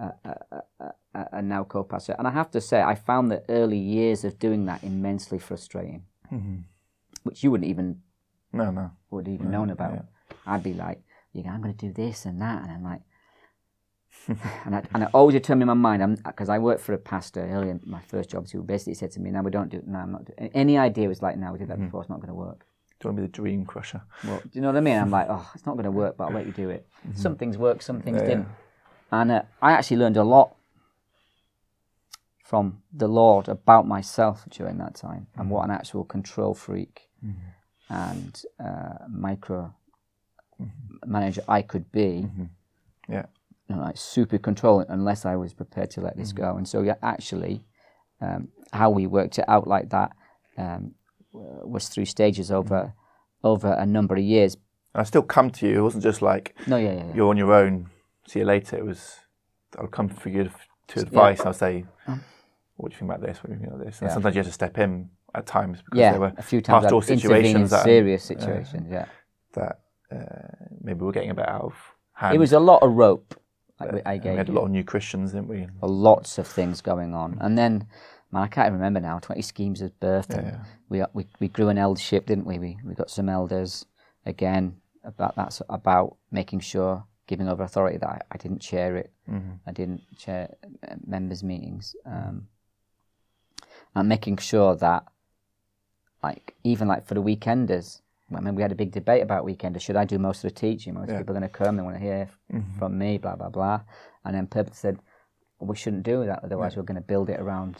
uh, 0.00 0.10
uh, 0.24 0.34
uh, 0.80 0.90
uh, 1.14 1.24
and 1.32 1.48
now 1.48 1.64
co 1.64 1.82
pastor. 1.82 2.14
And 2.18 2.28
I 2.28 2.30
have 2.30 2.50
to 2.52 2.60
say, 2.60 2.82
I 2.82 2.94
found 2.94 3.30
the 3.30 3.42
early 3.48 3.78
years 3.78 4.24
of 4.24 4.38
doing 4.38 4.66
that 4.66 4.84
immensely 4.84 5.38
frustrating, 5.38 6.04
Mhm. 6.32 6.64
which 7.24 7.42
you 7.42 7.50
wouldn't 7.50 7.68
even 7.70 8.02
No, 8.52 8.70
no. 8.70 8.90
would 9.10 9.28
even 9.28 9.50
known 9.50 9.70
about. 9.70 9.94
yeah. 9.94 10.02
I'd 10.46 10.62
be 10.62 10.74
like, 10.74 11.02
you 11.32 11.42
know, 11.42 11.50
I'm 11.50 11.60
going 11.62 11.74
to 11.74 11.86
do 11.86 11.92
this 11.92 12.24
and 12.26 12.40
that, 12.40 12.62
and 12.62 12.70
I'm 12.72 12.82
like, 12.84 13.02
and 14.64 14.74
I 14.76 14.82
and 14.94 15.04
I 15.04 15.06
always 15.12 15.34
determined 15.34 15.70
in 15.70 15.78
my 15.78 15.96
mind, 15.96 16.22
because 16.24 16.48
I 16.48 16.58
worked 16.58 16.80
for 16.80 16.92
a 16.94 16.98
pastor 16.98 17.40
earlier 17.46 17.70
in 17.72 17.80
my 17.84 18.00
first 18.00 18.30
job, 18.30 18.48
who 18.50 18.62
basically 18.62 18.94
said 18.94 19.10
to 19.12 19.20
me, 19.20 19.30
"No, 19.30 19.42
we 19.42 19.50
don't 19.50 19.68
do. 19.68 19.82
No, 19.86 19.98
I'm 19.98 20.12
not. 20.12 20.24
doing 20.24 20.50
Any 20.54 20.78
idea 20.78 21.08
was 21.08 21.22
like, 21.22 21.36
no, 21.36 21.52
we 21.52 21.58
did 21.58 21.68
that 21.68 21.78
before. 21.78 22.00
It's 22.00 22.10
not 22.10 22.18
going 22.20 22.28
to 22.28 22.34
work. 22.34 22.60
Do 22.98 23.08
you 23.08 23.10
want 23.10 23.16
to 23.18 23.22
be 23.22 23.26
the 23.26 23.32
dream 23.32 23.66
crusher? 23.66 24.02
Well, 24.24 24.40
do 24.40 24.50
you 24.52 24.62
know 24.62 24.68
what 24.68 24.76
I 24.76 24.80
mean? 24.80 24.96
I'm 24.98 25.10
like, 25.10 25.26
oh, 25.28 25.48
it's 25.54 25.66
not 25.66 25.74
going 25.74 25.84
to 25.84 25.90
work, 25.90 26.16
but 26.16 26.24
I'll 26.24 26.32
let 26.32 26.46
you 26.46 26.52
do 26.52 26.70
it. 26.70 26.88
Some 27.14 27.36
things 27.36 27.58
work, 27.58 27.82
some 27.82 28.00
things 28.00 28.16
Yeah, 28.22 28.22
yeah. 28.22 28.28
didn't, 28.34 28.48
and 29.12 29.30
uh, 29.32 29.42
I 29.60 29.72
actually 29.72 29.98
learned 29.98 30.16
a 30.16 30.24
lot 30.24 30.55
from 32.46 32.80
the 32.92 33.08
Lord 33.08 33.48
about 33.48 33.88
myself 33.88 34.44
during 34.50 34.78
that 34.78 34.94
time 34.94 35.26
and 35.34 35.44
mm-hmm. 35.44 35.50
what 35.50 35.64
an 35.64 35.72
actual 35.72 36.04
control 36.04 36.54
freak 36.54 37.08
mm-hmm. 37.24 37.92
and 37.92 38.42
uh, 38.64 39.04
micro 39.10 39.74
mm-hmm. 40.62 41.10
manager 41.10 41.42
I 41.48 41.62
could 41.62 41.90
be. 41.90 42.28
Yeah. 43.08 43.26
You 43.68 43.74
know, 43.74 43.82
like 43.82 43.96
super 43.96 44.38
controlling 44.38 44.86
unless 44.88 45.26
I 45.26 45.34
was 45.34 45.54
prepared 45.54 45.90
to 45.92 46.00
let 46.00 46.16
this 46.16 46.32
go. 46.32 46.56
And 46.56 46.68
so, 46.68 46.82
yeah, 46.82 46.94
actually, 47.02 47.64
um, 48.20 48.48
how 48.72 48.90
we 48.90 49.08
worked 49.08 49.40
it 49.40 49.44
out 49.48 49.66
like 49.66 49.90
that 49.90 50.12
um, 50.56 50.94
was 51.32 51.88
through 51.88 52.04
stages 52.04 52.52
over 52.52 52.94
over 53.42 53.72
a 53.72 53.86
number 53.86 54.14
of 54.14 54.22
years. 54.22 54.56
I 54.94 55.02
still 55.02 55.22
come 55.22 55.50
to 55.50 55.66
you. 55.66 55.80
It 55.80 55.82
wasn't 55.82 56.04
just 56.04 56.22
like 56.22 56.56
No, 56.68 56.76
yeah, 56.76 56.92
yeah, 56.92 57.06
yeah. 57.06 57.14
you're 57.14 57.28
on 57.28 57.36
your 57.36 57.52
own. 57.52 57.90
See 58.28 58.38
you 58.38 58.44
later. 58.44 58.76
It 58.76 58.84
was 58.84 59.16
I'll 59.76 59.88
come 59.88 60.08
for 60.08 60.28
you 60.28 60.50
to 60.88 61.00
advice. 61.00 61.40
I'll 61.40 61.52
say, 61.52 61.84
um, 62.06 62.22
"What 62.76 62.90
do 62.90 62.94
you 62.94 62.98
think 62.98 63.10
about 63.10 63.26
this? 63.26 63.42
What 63.42 63.48
do 63.48 63.54
you 63.54 63.60
think 63.60 63.72
about 63.72 63.84
this?" 63.84 64.00
And 64.00 64.08
Yeah. 64.08 64.14
sometimes 64.14 64.34
you 64.34 64.40
have 64.40 64.46
to 64.46 64.52
step 64.52 64.78
in 64.78 65.10
at 65.34 65.46
times 65.46 65.82
because 65.82 65.98
yeah, 65.98 66.12
there 66.12 66.20
were 66.20 66.32
a 66.36 66.42
few 66.42 66.60
times 66.60 66.84
pastoral 66.84 67.00
in 67.02 67.06
situations 67.18 67.70
that, 67.70 67.84
serious 67.84 68.22
situations. 68.22 68.86
yeah, 68.90 69.06
that 69.54 69.80
uh, 70.10 70.66
maybe 70.80 71.00
we're 71.04 71.12
getting 71.12 71.30
a 71.30 71.34
bit 71.34 71.48
out 71.48 71.62
of 71.62 71.74
hand. 72.14 72.34
it 72.34 72.38
was 72.38 72.52
a 72.52 72.60
lot 72.60 72.82
of 72.82 72.92
rope. 72.92 73.34
I, 73.78 74.02
I 74.06 74.16
gave 74.16 74.32
we 74.32 74.38
had 74.38 74.48
a 74.48 74.52
lot 74.52 74.64
of 74.64 74.70
new 74.70 74.84
Christians, 74.84 75.32
didn't 75.32 75.48
we? 75.48 75.68
lots 75.82 76.38
of 76.38 76.46
things 76.46 76.80
going 76.80 77.12
on. 77.12 77.36
And 77.40 77.58
then, 77.58 77.86
man, 78.32 78.42
I 78.42 78.46
can't 78.46 78.66
even 78.68 78.78
remember 78.78 79.00
now. 79.00 79.18
Twenty 79.18 79.42
schemes 79.42 79.82
of 79.82 79.98
birth. 80.00 80.28
Yeah. 80.30 80.64
We, 80.88 81.02
we 81.12 81.26
we 81.40 81.48
grew 81.48 81.68
an 81.68 81.76
eldership, 81.76 82.26
didn't 82.26 82.46
we? 82.46 82.58
We 82.58 82.78
we 82.84 82.94
got 82.94 83.10
some 83.10 83.28
elders 83.28 83.84
again. 84.24 84.76
About 85.04 85.36
that's 85.36 85.62
about 85.68 86.16
making 86.32 86.60
sure 86.60 87.04
giving 87.28 87.48
over 87.48 87.62
authority 87.62 87.98
that 87.98 88.08
I, 88.08 88.20
I 88.32 88.36
didn't 88.38 88.60
chair 88.60 88.96
it. 88.96 89.12
I 89.66 89.72
didn't 89.72 90.02
chair 90.16 90.54
uh, 90.88 90.94
members 91.04 91.42
meetings. 91.44 91.94
Um, 92.06 92.48
and 93.96 94.08
making 94.08 94.36
sure 94.36 94.76
that, 94.76 95.04
like 96.22 96.54
even 96.62 96.86
like 96.86 97.06
for 97.06 97.14
the 97.14 97.22
weekenders. 97.22 98.02
I 98.34 98.40
mean, 98.40 98.54
we 98.56 98.62
had 98.62 98.72
a 98.72 98.76
big 98.76 98.92
debate 98.92 99.22
about 99.22 99.46
weekenders. 99.46 99.80
Should 99.80 99.96
I 99.96 100.04
do 100.04 100.18
most 100.18 100.44
of 100.44 100.52
the 100.52 100.60
teaching? 100.60 100.94
Most 100.94 101.08
Yeah. 101.08 101.18
people 101.18 101.34
are 101.36 101.38
going 101.40 101.50
to 101.50 101.58
come. 101.58 101.76
They 101.76 101.82
want 101.82 101.96
to 101.96 102.02
hear 102.02 102.28
mm-hmm. 102.52 102.78
from 102.78 102.98
me. 102.98 103.18
Blah 103.18 103.36
blah 103.36 103.48
blah. 103.48 103.80
And 104.24 104.34
then 104.34 104.46
Purpose 104.46 104.78
said, 104.78 104.98
well, 105.58 105.68
we 105.68 105.76
shouldn't 105.76 106.02
do 106.02 106.26
that. 106.26 106.44
Otherwise, 106.44 106.76
we're 106.76 106.82
going 106.82 107.00
to 107.00 107.00
build 107.00 107.30
it 107.30 107.40
around. 107.40 107.76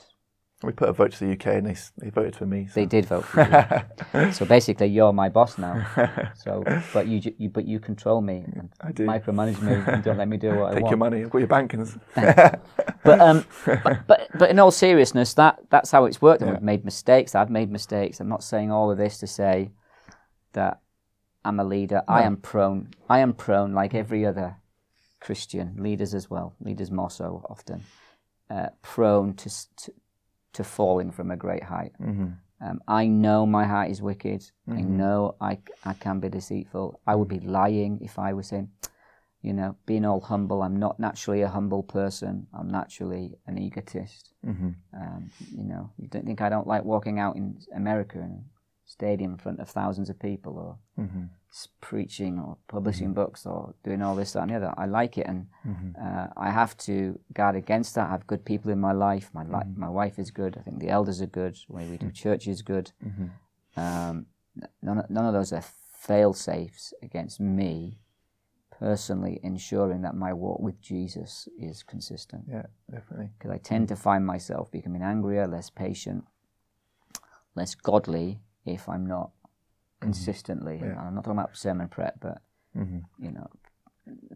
We 0.63 0.73
put 0.73 0.89
a 0.89 0.93
vote 0.93 1.13
to 1.13 1.27
the 1.27 1.33
UK, 1.33 1.47
and 1.59 1.67
they 1.67 1.77
they 1.99 2.09
voted 2.09 2.35
for 2.35 2.47
me. 2.47 2.67
So. 2.67 2.81
They 2.81 2.87
did 2.87 3.05
vote 3.05 3.25
for 3.25 3.93
you. 4.15 4.33
so 4.33 4.47
basically, 4.47 4.87
you're 4.87 5.13
my 5.13 5.29
boss 5.29 5.59
now. 5.59 5.87
So, 6.37 6.63
but 6.93 7.07
you, 7.09 7.35
you 7.39 7.49
but 7.51 7.67
you 7.67 7.81
control 7.81 8.21
me 8.21 8.45
and 8.55 8.71
I 8.81 8.93
do. 8.93 9.05
micromanage 9.05 9.61
me 9.61 9.75
and 9.75 10.03
don't 10.03 10.17
let 10.17 10.29
me 10.29 10.37
do 10.37 10.51
what 10.51 10.57
I 10.57 10.61
want. 10.61 10.75
Take 10.77 10.91
your 10.91 10.97
money. 10.97 11.23
I've 11.23 11.31
got 11.31 11.39
your 11.39 11.49
bankings. 11.49 11.99
But 12.15 13.21
um, 13.21 13.45
but, 13.65 14.07
but 14.07 14.29
but 14.39 14.51
in 14.51 14.59
all 14.59 14.71
seriousness, 14.71 15.35
that 15.35 15.59
that's 15.71 15.91
how 15.91 16.05
it's 16.07 16.23
worked. 16.23 16.43
Yeah. 16.43 16.53
we've 16.53 16.63
made 16.63 16.85
mistakes. 16.85 17.35
I've 17.35 17.51
made 17.51 17.71
mistakes. 17.71 18.21
I'm 18.21 18.29
not 18.29 18.43
saying 18.43 18.71
all 18.71 18.91
of 18.91 18.99
this 18.99 19.19
to 19.19 19.27
say 19.27 19.73
that 20.53 20.81
I'm 21.45 21.61
a 21.61 21.65
leader. 21.65 22.03
I 22.09 22.23
am 22.23 22.37
prone. 22.37 22.91
I 23.09 23.21
am 23.21 23.35
prone, 23.35 23.73
like 23.75 23.95
every 23.95 24.25
other 24.25 24.57
Christian 25.21 25.77
leaders 25.79 26.15
as 26.15 26.31
well. 26.31 26.55
Leaders 26.61 26.91
more 26.91 27.11
so 27.11 27.45
often, 27.49 27.85
uh, 28.51 28.69
prone 28.83 29.35
to, 29.35 29.51
to 29.77 29.93
to 30.55 30.65
falling 30.65 31.11
from 31.11 31.31
a 31.31 31.37
great 31.37 31.63
height. 31.65 31.93
Um, 32.61 32.81
I 32.89 33.07
know 33.07 33.45
my 33.47 33.65
heart 33.67 33.91
is 33.91 34.01
wicked. 34.01 34.51
I 34.69 34.81
know 34.81 35.37
I, 35.41 35.59
I 35.85 35.93
can 35.93 36.21
be 36.21 36.29
deceitful. 36.31 37.01
I 37.07 37.15
would 37.15 37.29
be 37.29 37.41
lying 37.41 37.99
if 38.01 38.19
I 38.19 38.33
was 38.33 38.47
saying, 38.49 38.71
you 39.43 39.53
know, 39.53 39.77
being 39.85 40.05
all 40.07 40.21
humble. 40.21 40.63
I'm 40.63 40.77
not 40.77 40.99
naturally 40.99 41.43
a 41.43 41.49
humble 41.49 41.83
person. 41.83 42.47
I'm 42.59 42.69
naturally 42.69 43.35
an 43.47 43.59
egotist. 43.59 44.33
Um, 44.95 45.31
you 45.55 45.65
know, 45.65 45.91
you 45.99 46.09
don't 46.09 46.25
think 46.25 46.41
I 46.41 46.49
don't 46.49 46.67
like 46.67 46.85
walking 46.85 47.19
out 47.19 47.37
in 47.37 47.59
America 47.75 48.19
in 48.19 48.31
a 48.43 48.56
stadium 48.87 49.33
in 49.33 49.39
front 49.39 49.61
of 49.61 49.69
thousands 49.69 50.09
of 50.09 50.19
people 50.19 50.59
or 50.59 51.05
mm-hmm. 51.05 51.25
s- 51.51 51.69
preaching 51.81 52.39
or 52.39 52.57
publishing 52.69 53.09
mm-hmm. 53.09 53.15
books 53.15 53.45
or 53.45 53.75
doing 53.83 54.01
all 54.01 54.15
this, 54.15 54.33
that, 54.33 54.43
and 54.43 54.51
the 54.51 54.57
other. 54.57 54.73
I 54.79 54.87
like 54.87 55.19
it, 55.19 55.27
and 55.27 55.49
mm-hmm. 55.67 55.91
uh, 56.01 56.29
I 56.37 56.51
have 56.51 56.77
to 56.79 57.19
guard 57.35 57.57
against 57.57 57.97
that. 57.97 58.07
I 58.07 58.13
have 58.13 58.27
good 58.27 58.45
people 58.45 58.71
in 58.71 58.79
my 58.81 58.93
life. 58.93 59.29
My 59.35 59.43
li- 59.43 59.73
my 59.77 59.89
wife 59.89 60.19
is 60.19 60.31
good. 60.31 60.57
I 60.57 60.63
think 60.63 60.79
the 60.79 60.89
elders 60.89 61.21
are 61.21 61.27
good. 61.27 61.59
The 61.69 61.75
way 61.75 61.87
we 61.87 61.99
do 61.99 62.11
church 62.25 62.47
is 62.47 62.63
good. 62.63 62.93
Um, 63.77 64.27
none, 64.81 64.99
of- 64.99 65.11
none 65.11 65.27
of 65.27 65.35
those 65.35 65.53
are 65.53 65.65
fail 66.07 66.33
safes 66.33 66.95
against 67.03 67.41
me 67.41 67.99
personally 68.79 69.41
ensuring 69.43 70.03
that 70.03 70.15
my 70.15 70.33
walk 70.33 70.61
with 70.61 70.81
Jesus 70.81 71.49
is 71.59 71.83
consistent 71.83 72.45
yeah, 72.49 72.67
definitely. 72.91 73.31
because 73.39 73.51
I 73.51 73.59
tend 73.59 73.89
to 73.89 73.97
find 73.97 74.27
myself 74.27 74.71
becoming 74.71 75.03
angrier, 75.03 75.47
less 75.47 75.71
patient, 75.71 76.25
less 77.55 77.75
godly 77.75 78.41
if 78.75 78.89
I'm 78.89 79.07
not 79.07 79.31
consistently. 80.01 80.79
And 80.91 80.99
I'm 80.99 81.15
not 81.15 81.25
talking 81.25 81.39
about 81.39 81.57
sermon 81.57 81.89
prep, 81.89 82.21
but 82.21 82.43
you 83.21 83.31
know, 83.33 83.49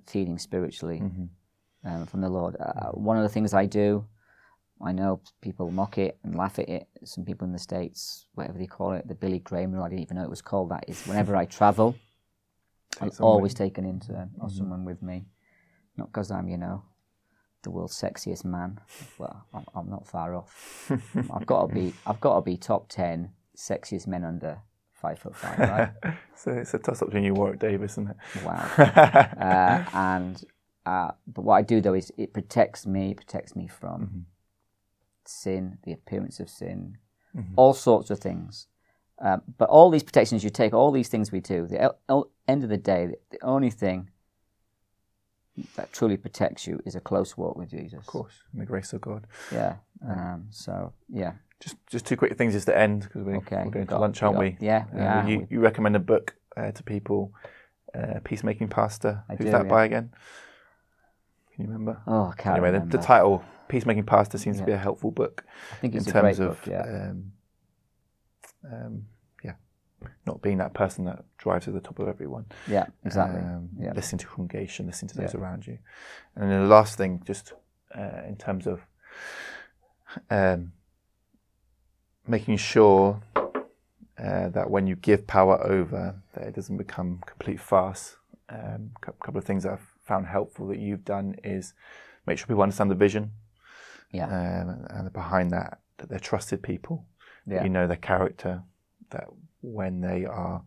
feeding 0.06 0.38
spiritually 0.38 1.00
um, 1.84 2.06
from 2.06 2.20
the 2.20 2.28
Lord. 2.30 2.56
Uh, 2.58 2.64
uh, 2.64 2.90
one 2.92 3.16
of 3.16 3.22
the 3.22 3.28
things 3.28 3.52
I 3.54 3.66
do, 3.66 4.06
I 4.82 4.92
know 4.92 5.20
people 5.42 5.70
mock 5.70 5.98
it 5.98 6.18
and 6.24 6.34
laugh 6.34 6.58
at 6.58 6.68
it. 6.68 6.88
Some 7.04 7.24
people 7.24 7.46
in 7.46 7.52
the 7.52 7.58
states, 7.58 8.26
whatever 8.34 8.58
they 8.58 8.66
call 8.66 8.92
it, 8.92 9.06
the 9.06 9.14
Billy 9.14 9.38
Graham 9.40 9.72
rule. 9.72 9.84
I 9.84 9.88
didn't 9.90 10.02
even 10.02 10.16
know 10.16 10.24
it 10.24 10.30
was 10.30 10.42
called 10.42 10.70
that. 10.70 10.84
Is 10.88 11.06
whenever 11.06 11.36
I 11.36 11.44
travel, 11.44 11.96
I'm 13.00 13.10
always 13.20 13.54
take 13.54 13.78
an 13.78 13.84
intern 13.84 14.30
or 14.40 14.48
someone 14.50 14.84
with 14.84 15.02
me, 15.02 15.26
not 15.96 16.08
because 16.08 16.30
I'm, 16.30 16.48
you 16.48 16.56
know, 16.56 16.82
the 17.62 17.70
world's 17.70 18.00
sexiest 18.00 18.44
man. 18.44 18.80
Well, 19.18 19.46
I'm, 19.52 19.64
I'm 19.74 19.90
not 19.90 20.06
far 20.06 20.34
off. 20.34 20.90
I've 21.30 21.46
got 21.46 21.68
to 21.68 21.74
be. 21.74 21.92
I've 22.06 22.20
got 22.20 22.36
to 22.36 22.40
be 22.40 22.56
top 22.56 22.88
ten 22.88 23.32
sexiest 23.60 24.06
men 24.06 24.24
under 24.24 24.62
five 24.92 25.18
foot 25.18 25.36
five, 25.36 25.58
right? 26.04 26.14
So 26.34 26.52
it's 26.52 26.74
a 26.74 26.78
toss 26.78 27.02
up 27.02 27.08
between 27.08 27.24
you, 27.24 27.34
Warwick 27.34 27.58
Davis, 27.58 27.92
isn't 27.92 28.10
it? 28.10 28.16
wow. 28.44 28.68
Uh, 29.40 29.84
and 29.94 30.44
uh, 30.86 31.10
but 31.26 31.42
what 31.42 31.56
I 31.56 31.62
do 31.62 31.80
though 31.80 31.94
is 31.94 32.12
it 32.16 32.32
protects 32.32 32.86
me. 32.86 33.14
Protects 33.14 33.54
me 33.54 33.68
from 33.68 34.26
sin, 35.26 35.78
the 35.84 35.92
appearance 35.92 36.40
of 36.40 36.48
sin, 36.48 36.98
all 37.56 37.74
sorts 37.74 38.10
of 38.10 38.18
things. 38.18 38.66
Um, 39.22 39.42
but 39.58 39.68
all 39.68 39.90
these 39.90 40.02
protections 40.02 40.42
you 40.42 40.48
take, 40.50 40.72
all 40.72 40.90
these 40.90 41.08
things 41.08 41.30
we 41.30 41.40
do, 41.40 41.66
the 41.66 41.80
el- 41.82 41.98
el- 42.08 42.30
end 42.48 42.64
of 42.64 42.70
the 42.70 42.78
day, 42.78 43.06
the, 43.06 43.16
the 43.30 43.44
only 43.44 43.68
thing 43.70 44.08
that 45.76 45.92
truly 45.92 46.16
protects 46.16 46.66
you 46.66 46.80
is 46.86 46.94
a 46.94 47.00
close 47.00 47.36
walk 47.36 47.56
with 47.56 47.68
Jesus. 47.70 47.98
Of 47.98 48.06
course, 48.06 48.32
in 48.54 48.60
the 48.60 48.64
grace 48.64 48.94
of 48.94 49.02
God. 49.02 49.26
Yeah. 49.52 49.76
Um, 50.08 50.46
so 50.50 50.92
yeah. 51.12 51.32
Just 51.60 51.76
just 51.86 52.06
two 52.06 52.16
quick 52.16 52.36
things 52.38 52.54
just 52.54 52.66
to 52.66 52.76
end 52.76 53.02
because 53.02 53.22
we, 53.22 53.34
Okay. 53.36 53.56
we're 53.56 53.70
going 53.70 53.84
we 53.86 53.88
to 53.88 53.98
lunch, 53.98 54.22
aren't 54.22 54.36
got- 54.36 54.40
we? 54.44 54.56
Yeah. 54.60 54.86
Uh, 54.94 54.98
are. 55.00 55.28
you, 55.28 55.46
you 55.50 55.60
recommend 55.60 55.94
a 55.94 56.00
book 56.00 56.34
uh, 56.56 56.70
to 56.72 56.82
people 56.82 57.32
uh, 57.94 58.20
Peacemaking 58.24 58.68
Pastor. 58.68 59.24
I 59.28 59.34
Who's 59.36 59.46
do, 59.46 59.52
that 59.52 59.64
yeah. 59.64 59.70
by 59.70 59.84
again? 59.84 60.10
Can 61.54 61.64
you 61.66 61.70
remember? 61.70 62.00
Oh, 62.06 62.26
I 62.26 62.34
can't 62.36 62.54
anyway, 62.56 62.68
the, 62.70 62.74
remember. 62.78 62.96
the 62.96 63.02
title 63.02 63.44
Peacemaking 63.68 64.04
Pastor 64.04 64.38
seems 64.38 64.58
to 64.58 64.64
be 64.64 64.72
a 64.72 64.78
helpful 64.78 65.10
book 65.10 65.44
I 65.72 65.76
think 65.76 65.92
in 65.94 65.98
it's 65.98 66.08
a 66.08 66.12
great 66.12 66.22
terms 66.36 66.40
of 66.40 66.48
book. 66.64 66.66
Yeah. 66.66 66.82
um, 67.10 67.32
um, 68.72 69.06
yeah, 69.44 69.52
not 70.26 70.40
being 70.42 70.58
that 70.58 70.72
person 70.74 71.04
that 71.04 71.24
drives 71.38 71.66
to 71.66 71.72
the 71.72 71.80
top 71.80 71.98
of 71.98 72.08
everyone. 72.08 72.46
yeah. 72.68 72.86
Exactly. 73.04 73.40
Um, 73.40 73.68
yeah. 73.78 73.92
Listening 73.92 74.18
to 74.20 74.26
congregation, 74.26 74.86
listening 74.86 75.10
to 75.10 75.16
those 75.18 75.34
Yeah. 75.34 75.40
around 75.40 75.66
you. 75.66 75.78
And 76.36 76.50
then 76.50 76.62
the 76.62 76.68
last 76.68 76.96
thing, 76.96 77.22
just 77.26 77.52
uh, 77.94 78.22
in 78.26 78.36
terms 78.36 78.66
of 78.66 78.80
um, 80.30 80.72
making 82.26 82.56
sure 82.56 83.20
uh, 83.36 84.48
that 84.50 84.70
when 84.70 84.86
you 84.86 84.96
give 84.96 85.26
power 85.26 85.62
over, 85.64 86.14
that 86.34 86.46
it 86.46 86.54
doesn't 86.54 86.76
become 86.76 87.20
complete 87.26 87.60
farce. 87.60 88.16
Um, 88.48 88.90
a 89.02 89.12
couple 89.24 89.38
of 89.38 89.44
things 89.44 89.62
that 89.62 89.72
I've 89.72 89.86
found 90.02 90.26
helpful 90.26 90.66
that 90.68 90.78
you've 90.78 91.04
done 91.04 91.36
is 91.44 91.74
make 92.26 92.38
sure 92.38 92.46
people 92.46 92.62
understand 92.62 92.90
the 92.90 92.96
vision 92.96 93.30
Yeah. 94.12 94.26
um, 94.26 94.86
and 94.90 95.12
behind 95.12 95.50
that, 95.52 95.80
that 95.98 96.08
they're 96.08 96.18
trusted 96.18 96.62
people 96.62 97.04
yeah. 97.46 97.62
you 97.62 97.68
know 97.68 97.86
their 97.86 97.96
character, 97.96 98.62
that 99.10 99.28
when 99.62 100.00
they 100.00 100.24
are 100.24 100.62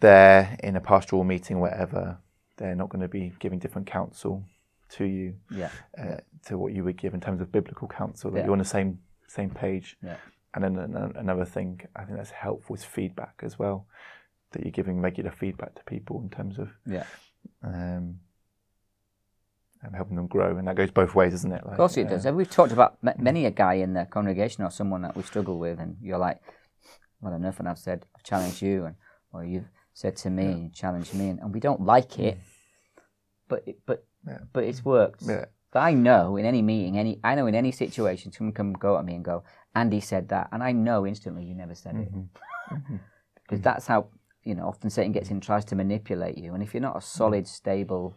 there 0.00 0.56
in 0.62 0.76
a 0.76 0.80
pastoral 0.80 1.24
meeting, 1.24 1.60
whatever, 1.60 2.18
they're 2.56 2.74
not 2.74 2.88
going 2.88 3.02
to 3.02 3.08
be 3.08 3.32
giving 3.38 3.58
different 3.58 3.86
counsel 3.86 4.44
to 4.90 5.04
you, 5.04 5.34
yeah. 5.50 5.70
uh, 5.98 6.16
to 6.46 6.58
what 6.58 6.72
you 6.72 6.84
would 6.84 6.96
give 6.96 7.14
in 7.14 7.20
terms 7.20 7.40
of 7.40 7.50
biblical 7.52 7.88
counsel, 7.88 8.30
that 8.30 8.38
Yeah. 8.38 8.44
you're 8.46 8.52
on 8.52 8.58
the 8.58 8.64
same 8.64 8.98
same 9.28 9.50
page. 9.50 9.96
Yeah. 10.02 10.16
And 10.54 10.64
then 10.64 10.76
another 11.16 11.44
thing 11.44 11.80
I 11.94 12.04
think 12.04 12.16
that's 12.18 12.30
helpful 12.30 12.74
is 12.74 12.84
feedback 12.84 13.34
as 13.42 13.58
well, 13.58 13.86
that 14.52 14.62
you're 14.62 14.72
giving 14.72 15.00
regular 15.00 15.30
feedback 15.30 15.74
to 15.76 15.84
people 15.84 16.20
in 16.22 16.28
terms 16.30 16.58
of 16.58 16.70
Yeah. 16.86 17.04
um, 17.62 18.18
and 19.82 19.94
helping 19.94 20.16
them 20.16 20.26
grow, 20.26 20.56
and 20.58 20.66
that 20.68 20.76
goes 20.76 20.90
both 20.90 21.14
ways, 21.14 21.32
doesn't 21.32 21.52
it? 21.52 21.62
Like, 21.64 21.72
Of 21.72 21.76
course 21.78 21.96
it 21.96 22.08
does. 22.08 22.26
uh, 22.26 22.28
And 22.30 22.36
We've 22.36 22.50
talked 22.50 22.72
about 22.72 22.98
ma- 23.02 23.14
many 23.18 23.46
a 23.46 23.50
guy 23.50 23.74
in 23.74 23.94
the 23.94 24.04
congregation 24.06 24.62
or 24.64 24.70
someone 24.70 25.02
that 25.02 25.16
we 25.16 25.22
struggle 25.22 25.58
with, 25.58 25.78
and 25.78 25.96
you're 26.02 26.18
like, 26.18 26.40
well, 27.20 27.32
enough, 27.32 27.60
and 27.60 27.68
I've 27.68 27.78
said, 27.78 28.04
I've 28.16 28.22
challenged 28.24 28.60
you, 28.60 28.84
and 28.86 28.96
or 29.32 29.44
you've 29.44 29.68
said 29.94 30.16
to 30.16 30.30
me, 30.30 30.62
you 30.64 30.68
challenged 30.70 31.14
me, 31.14 31.28
and, 31.30 31.38
and 31.40 31.54
we 31.54 31.60
don't 31.60 31.80
like 31.82 32.18
it, 32.18 32.38
but 33.48 33.62
it, 33.66 33.78
but 33.86 34.04
Yeah. 34.26 34.38
but 34.52 34.64
it's 34.64 34.84
worked. 34.84 35.22
yeah, 35.22 35.46
But 35.72 35.80
I 35.80 35.92
know 35.94 36.36
in 36.36 36.44
any 36.44 36.62
meeting, 36.62 36.98
any 36.98 37.20
I 37.22 37.34
know 37.34 37.46
in 37.46 37.54
any 37.54 37.70
situation, 37.70 38.32
someone 38.32 38.52
can 38.52 38.72
go 38.72 38.98
at 38.98 39.04
me 39.04 39.14
and 39.14 39.24
go, 39.24 39.44
Andy 39.74 40.00
said 40.00 40.28
that, 40.30 40.48
and 40.52 40.62
I 40.62 40.72
know 40.72 41.06
instantly 41.06 41.44
you 41.44 41.54
never 41.54 41.74
said 41.74 41.94
it, 41.96 42.08
because 43.42 43.60
that's 43.60 43.86
how 43.86 44.08
you 44.42 44.54
know 44.54 44.66
often 44.66 44.90
Satan 44.90 45.12
gets 45.12 45.28
in, 45.28 45.36
and 45.36 45.42
tries 45.42 45.64
to 45.66 45.76
manipulate 45.76 46.36
you, 46.38 46.54
and 46.54 46.62
if 46.62 46.74
you're 46.74 46.80
not 46.80 46.96
a 46.96 47.00
solid, 47.00 47.46
stable, 47.46 48.16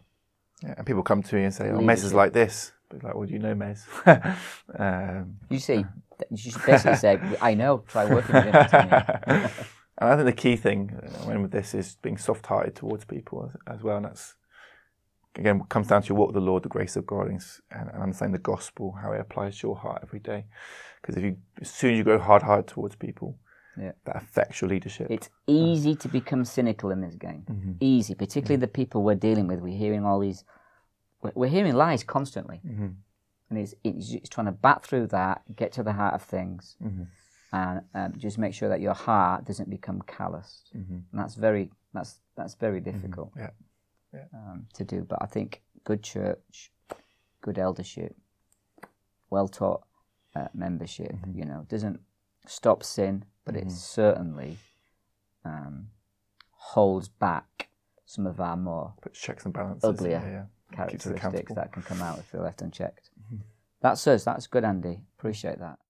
Yeah, 0.62 0.74
and 0.78 0.86
people 0.86 1.02
come 1.02 1.22
to 1.22 1.36
me 1.36 1.44
and 1.44 1.54
say, 1.54 1.70
"Oh, 1.70 1.78
Mez 1.78 2.04
is 2.04 2.12
like 2.14 2.32
this." 2.32 2.72
But 2.88 3.04
like, 3.04 3.14
well, 3.14 3.26
do 3.26 3.32
you 3.32 3.38
know 3.38 3.54
Mez? 3.54 3.84
um, 4.78 5.36
you 5.48 5.58
see, 5.58 5.84
you 6.30 6.36
should 6.36 6.64
basically 6.66 6.96
say, 6.96 7.20
I 7.40 7.54
know, 7.54 7.84
try 7.88 8.04
working 8.04 8.34
with 8.34 8.44
him. 8.44 8.54
and 8.54 8.68
tell 8.68 8.84
me." 8.84 9.50
and 9.98 10.10
I 10.10 10.16
think 10.16 10.26
the 10.26 10.32
key 10.32 10.56
thing 10.56 10.90
uh, 11.02 11.26
when 11.26 11.40
with 11.42 11.50
this 11.52 11.74
is 11.74 11.96
being 12.02 12.18
soft-hearted 12.18 12.74
towards 12.74 13.04
people 13.04 13.48
as, 13.48 13.76
as 13.76 13.82
well, 13.82 13.96
and 13.96 14.06
that's 14.06 14.34
again 15.36 15.60
comes 15.68 15.88
down 15.88 16.02
to 16.02 16.08
your 16.08 16.18
walk 16.18 16.28
with 16.28 16.34
the 16.34 16.40
Lord, 16.40 16.62
the 16.62 16.68
grace 16.68 16.96
of 16.96 17.06
God, 17.06 17.26
and, 17.28 17.40
and 17.70 18.34
the 18.34 18.38
gospel, 18.38 18.92
how 18.92 19.12
it 19.12 19.20
applies 19.20 19.58
to 19.60 19.66
your 19.68 19.76
heart 19.76 20.00
every 20.02 20.20
day. 20.20 20.46
Because 21.00 21.16
if 21.16 21.22
you, 21.24 21.36
as 21.60 21.70
soon 21.70 21.92
as 21.92 21.98
you 21.98 22.04
go 22.04 22.18
hard-hearted 22.18 22.66
towards 22.68 22.96
people, 22.96 23.38
Yeah. 23.76 23.92
that 24.04 24.16
affects 24.16 24.60
your 24.60 24.70
leadership. 24.70 25.08
It's 25.10 25.30
easy 25.46 25.94
to 25.96 26.08
become 26.08 26.44
cynical 26.44 26.90
in 26.92 27.00
this 27.00 27.16
game. 27.16 27.42
Mhm. 27.50 27.76
Easy, 27.80 28.14
particularly 28.14 28.60
the 28.60 28.68
people 28.80 29.02
we're 29.02 29.16
dealing 29.28 29.46
with. 29.48 29.60
We're 29.60 29.76
hearing 29.84 30.04
all 30.04 30.20
these, 30.20 30.44
we're- 31.22 31.34
we're 31.34 31.48
hearing 31.56 31.74
lies 31.74 32.04
constantly, 32.04 32.60
Mhm. 32.64 32.94
and 33.50 33.58
it's, 33.58 33.74
it's 33.82 34.12
it's 34.12 34.28
trying 34.28 34.46
to 34.46 34.52
bat 34.52 34.84
through 34.86 35.08
that, 35.08 35.42
get 35.56 35.72
to 35.72 35.82
the 35.82 35.92
heart 35.94 36.14
of 36.14 36.22
things, 36.22 36.76
Mhm. 36.80 37.06
and 37.52 37.82
um, 37.94 38.12
just 38.16 38.38
make 38.38 38.54
sure 38.54 38.68
that 38.68 38.80
your 38.80 38.94
heart 38.94 39.44
doesn't 39.44 39.68
become 39.68 40.00
calloused. 40.02 40.70
Mhm. 40.74 41.02
And 41.10 41.20
that's 41.20 41.34
very 41.34 41.70
that's 41.92 42.20
that's 42.36 42.54
very 42.54 42.80
difficult 42.80 43.32
Yeah. 43.36 43.50
Um, 44.34 44.66
to 44.74 44.84
do. 44.84 45.02
But 45.08 45.18
I 45.22 45.26
think 45.26 45.62
good 45.84 46.02
church, 46.02 46.70
good 47.40 47.58
eldership, 47.58 48.16
well 49.30 49.48
taught 49.48 49.82
uh, 50.34 50.48
membership, 50.54 51.12
Mm-hmm. 51.12 51.38
you 51.38 51.44
know, 51.44 51.66
doesn't 51.68 52.00
stop 52.46 52.82
sin, 52.82 53.24
but 53.44 53.56
it 53.56 53.70
certainly 53.70 54.58
um, 55.44 55.88
holds 56.50 57.08
back 57.08 57.68
some 58.06 58.26
of 58.26 58.40
our 58.40 58.56
more 58.56 58.94
Puts 59.00 59.20
checks 59.20 59.44
and 59.44 59.54
balances. 59.54 59.84
Uglier 59.88 60.20
Yeah, 60.24 60.30
yeah. 60.30 60.44
Characteristics 60.76 61.54
that 61.54 61.72
can 61.72 61.82
come 61.82 62.02
out 62.02 62.18
if 62.18 62.30
they're 62.32 62.42
left 62.42 62.62
unchecked. 62.62 63.10
That's 63.80 64.06
us. 64.06 64.24
That's 64.24 64.46
good, 64.46 64.64
Andy. 64.64 65.00
Appreciate 65.18 65.58
that. 65.58 65.78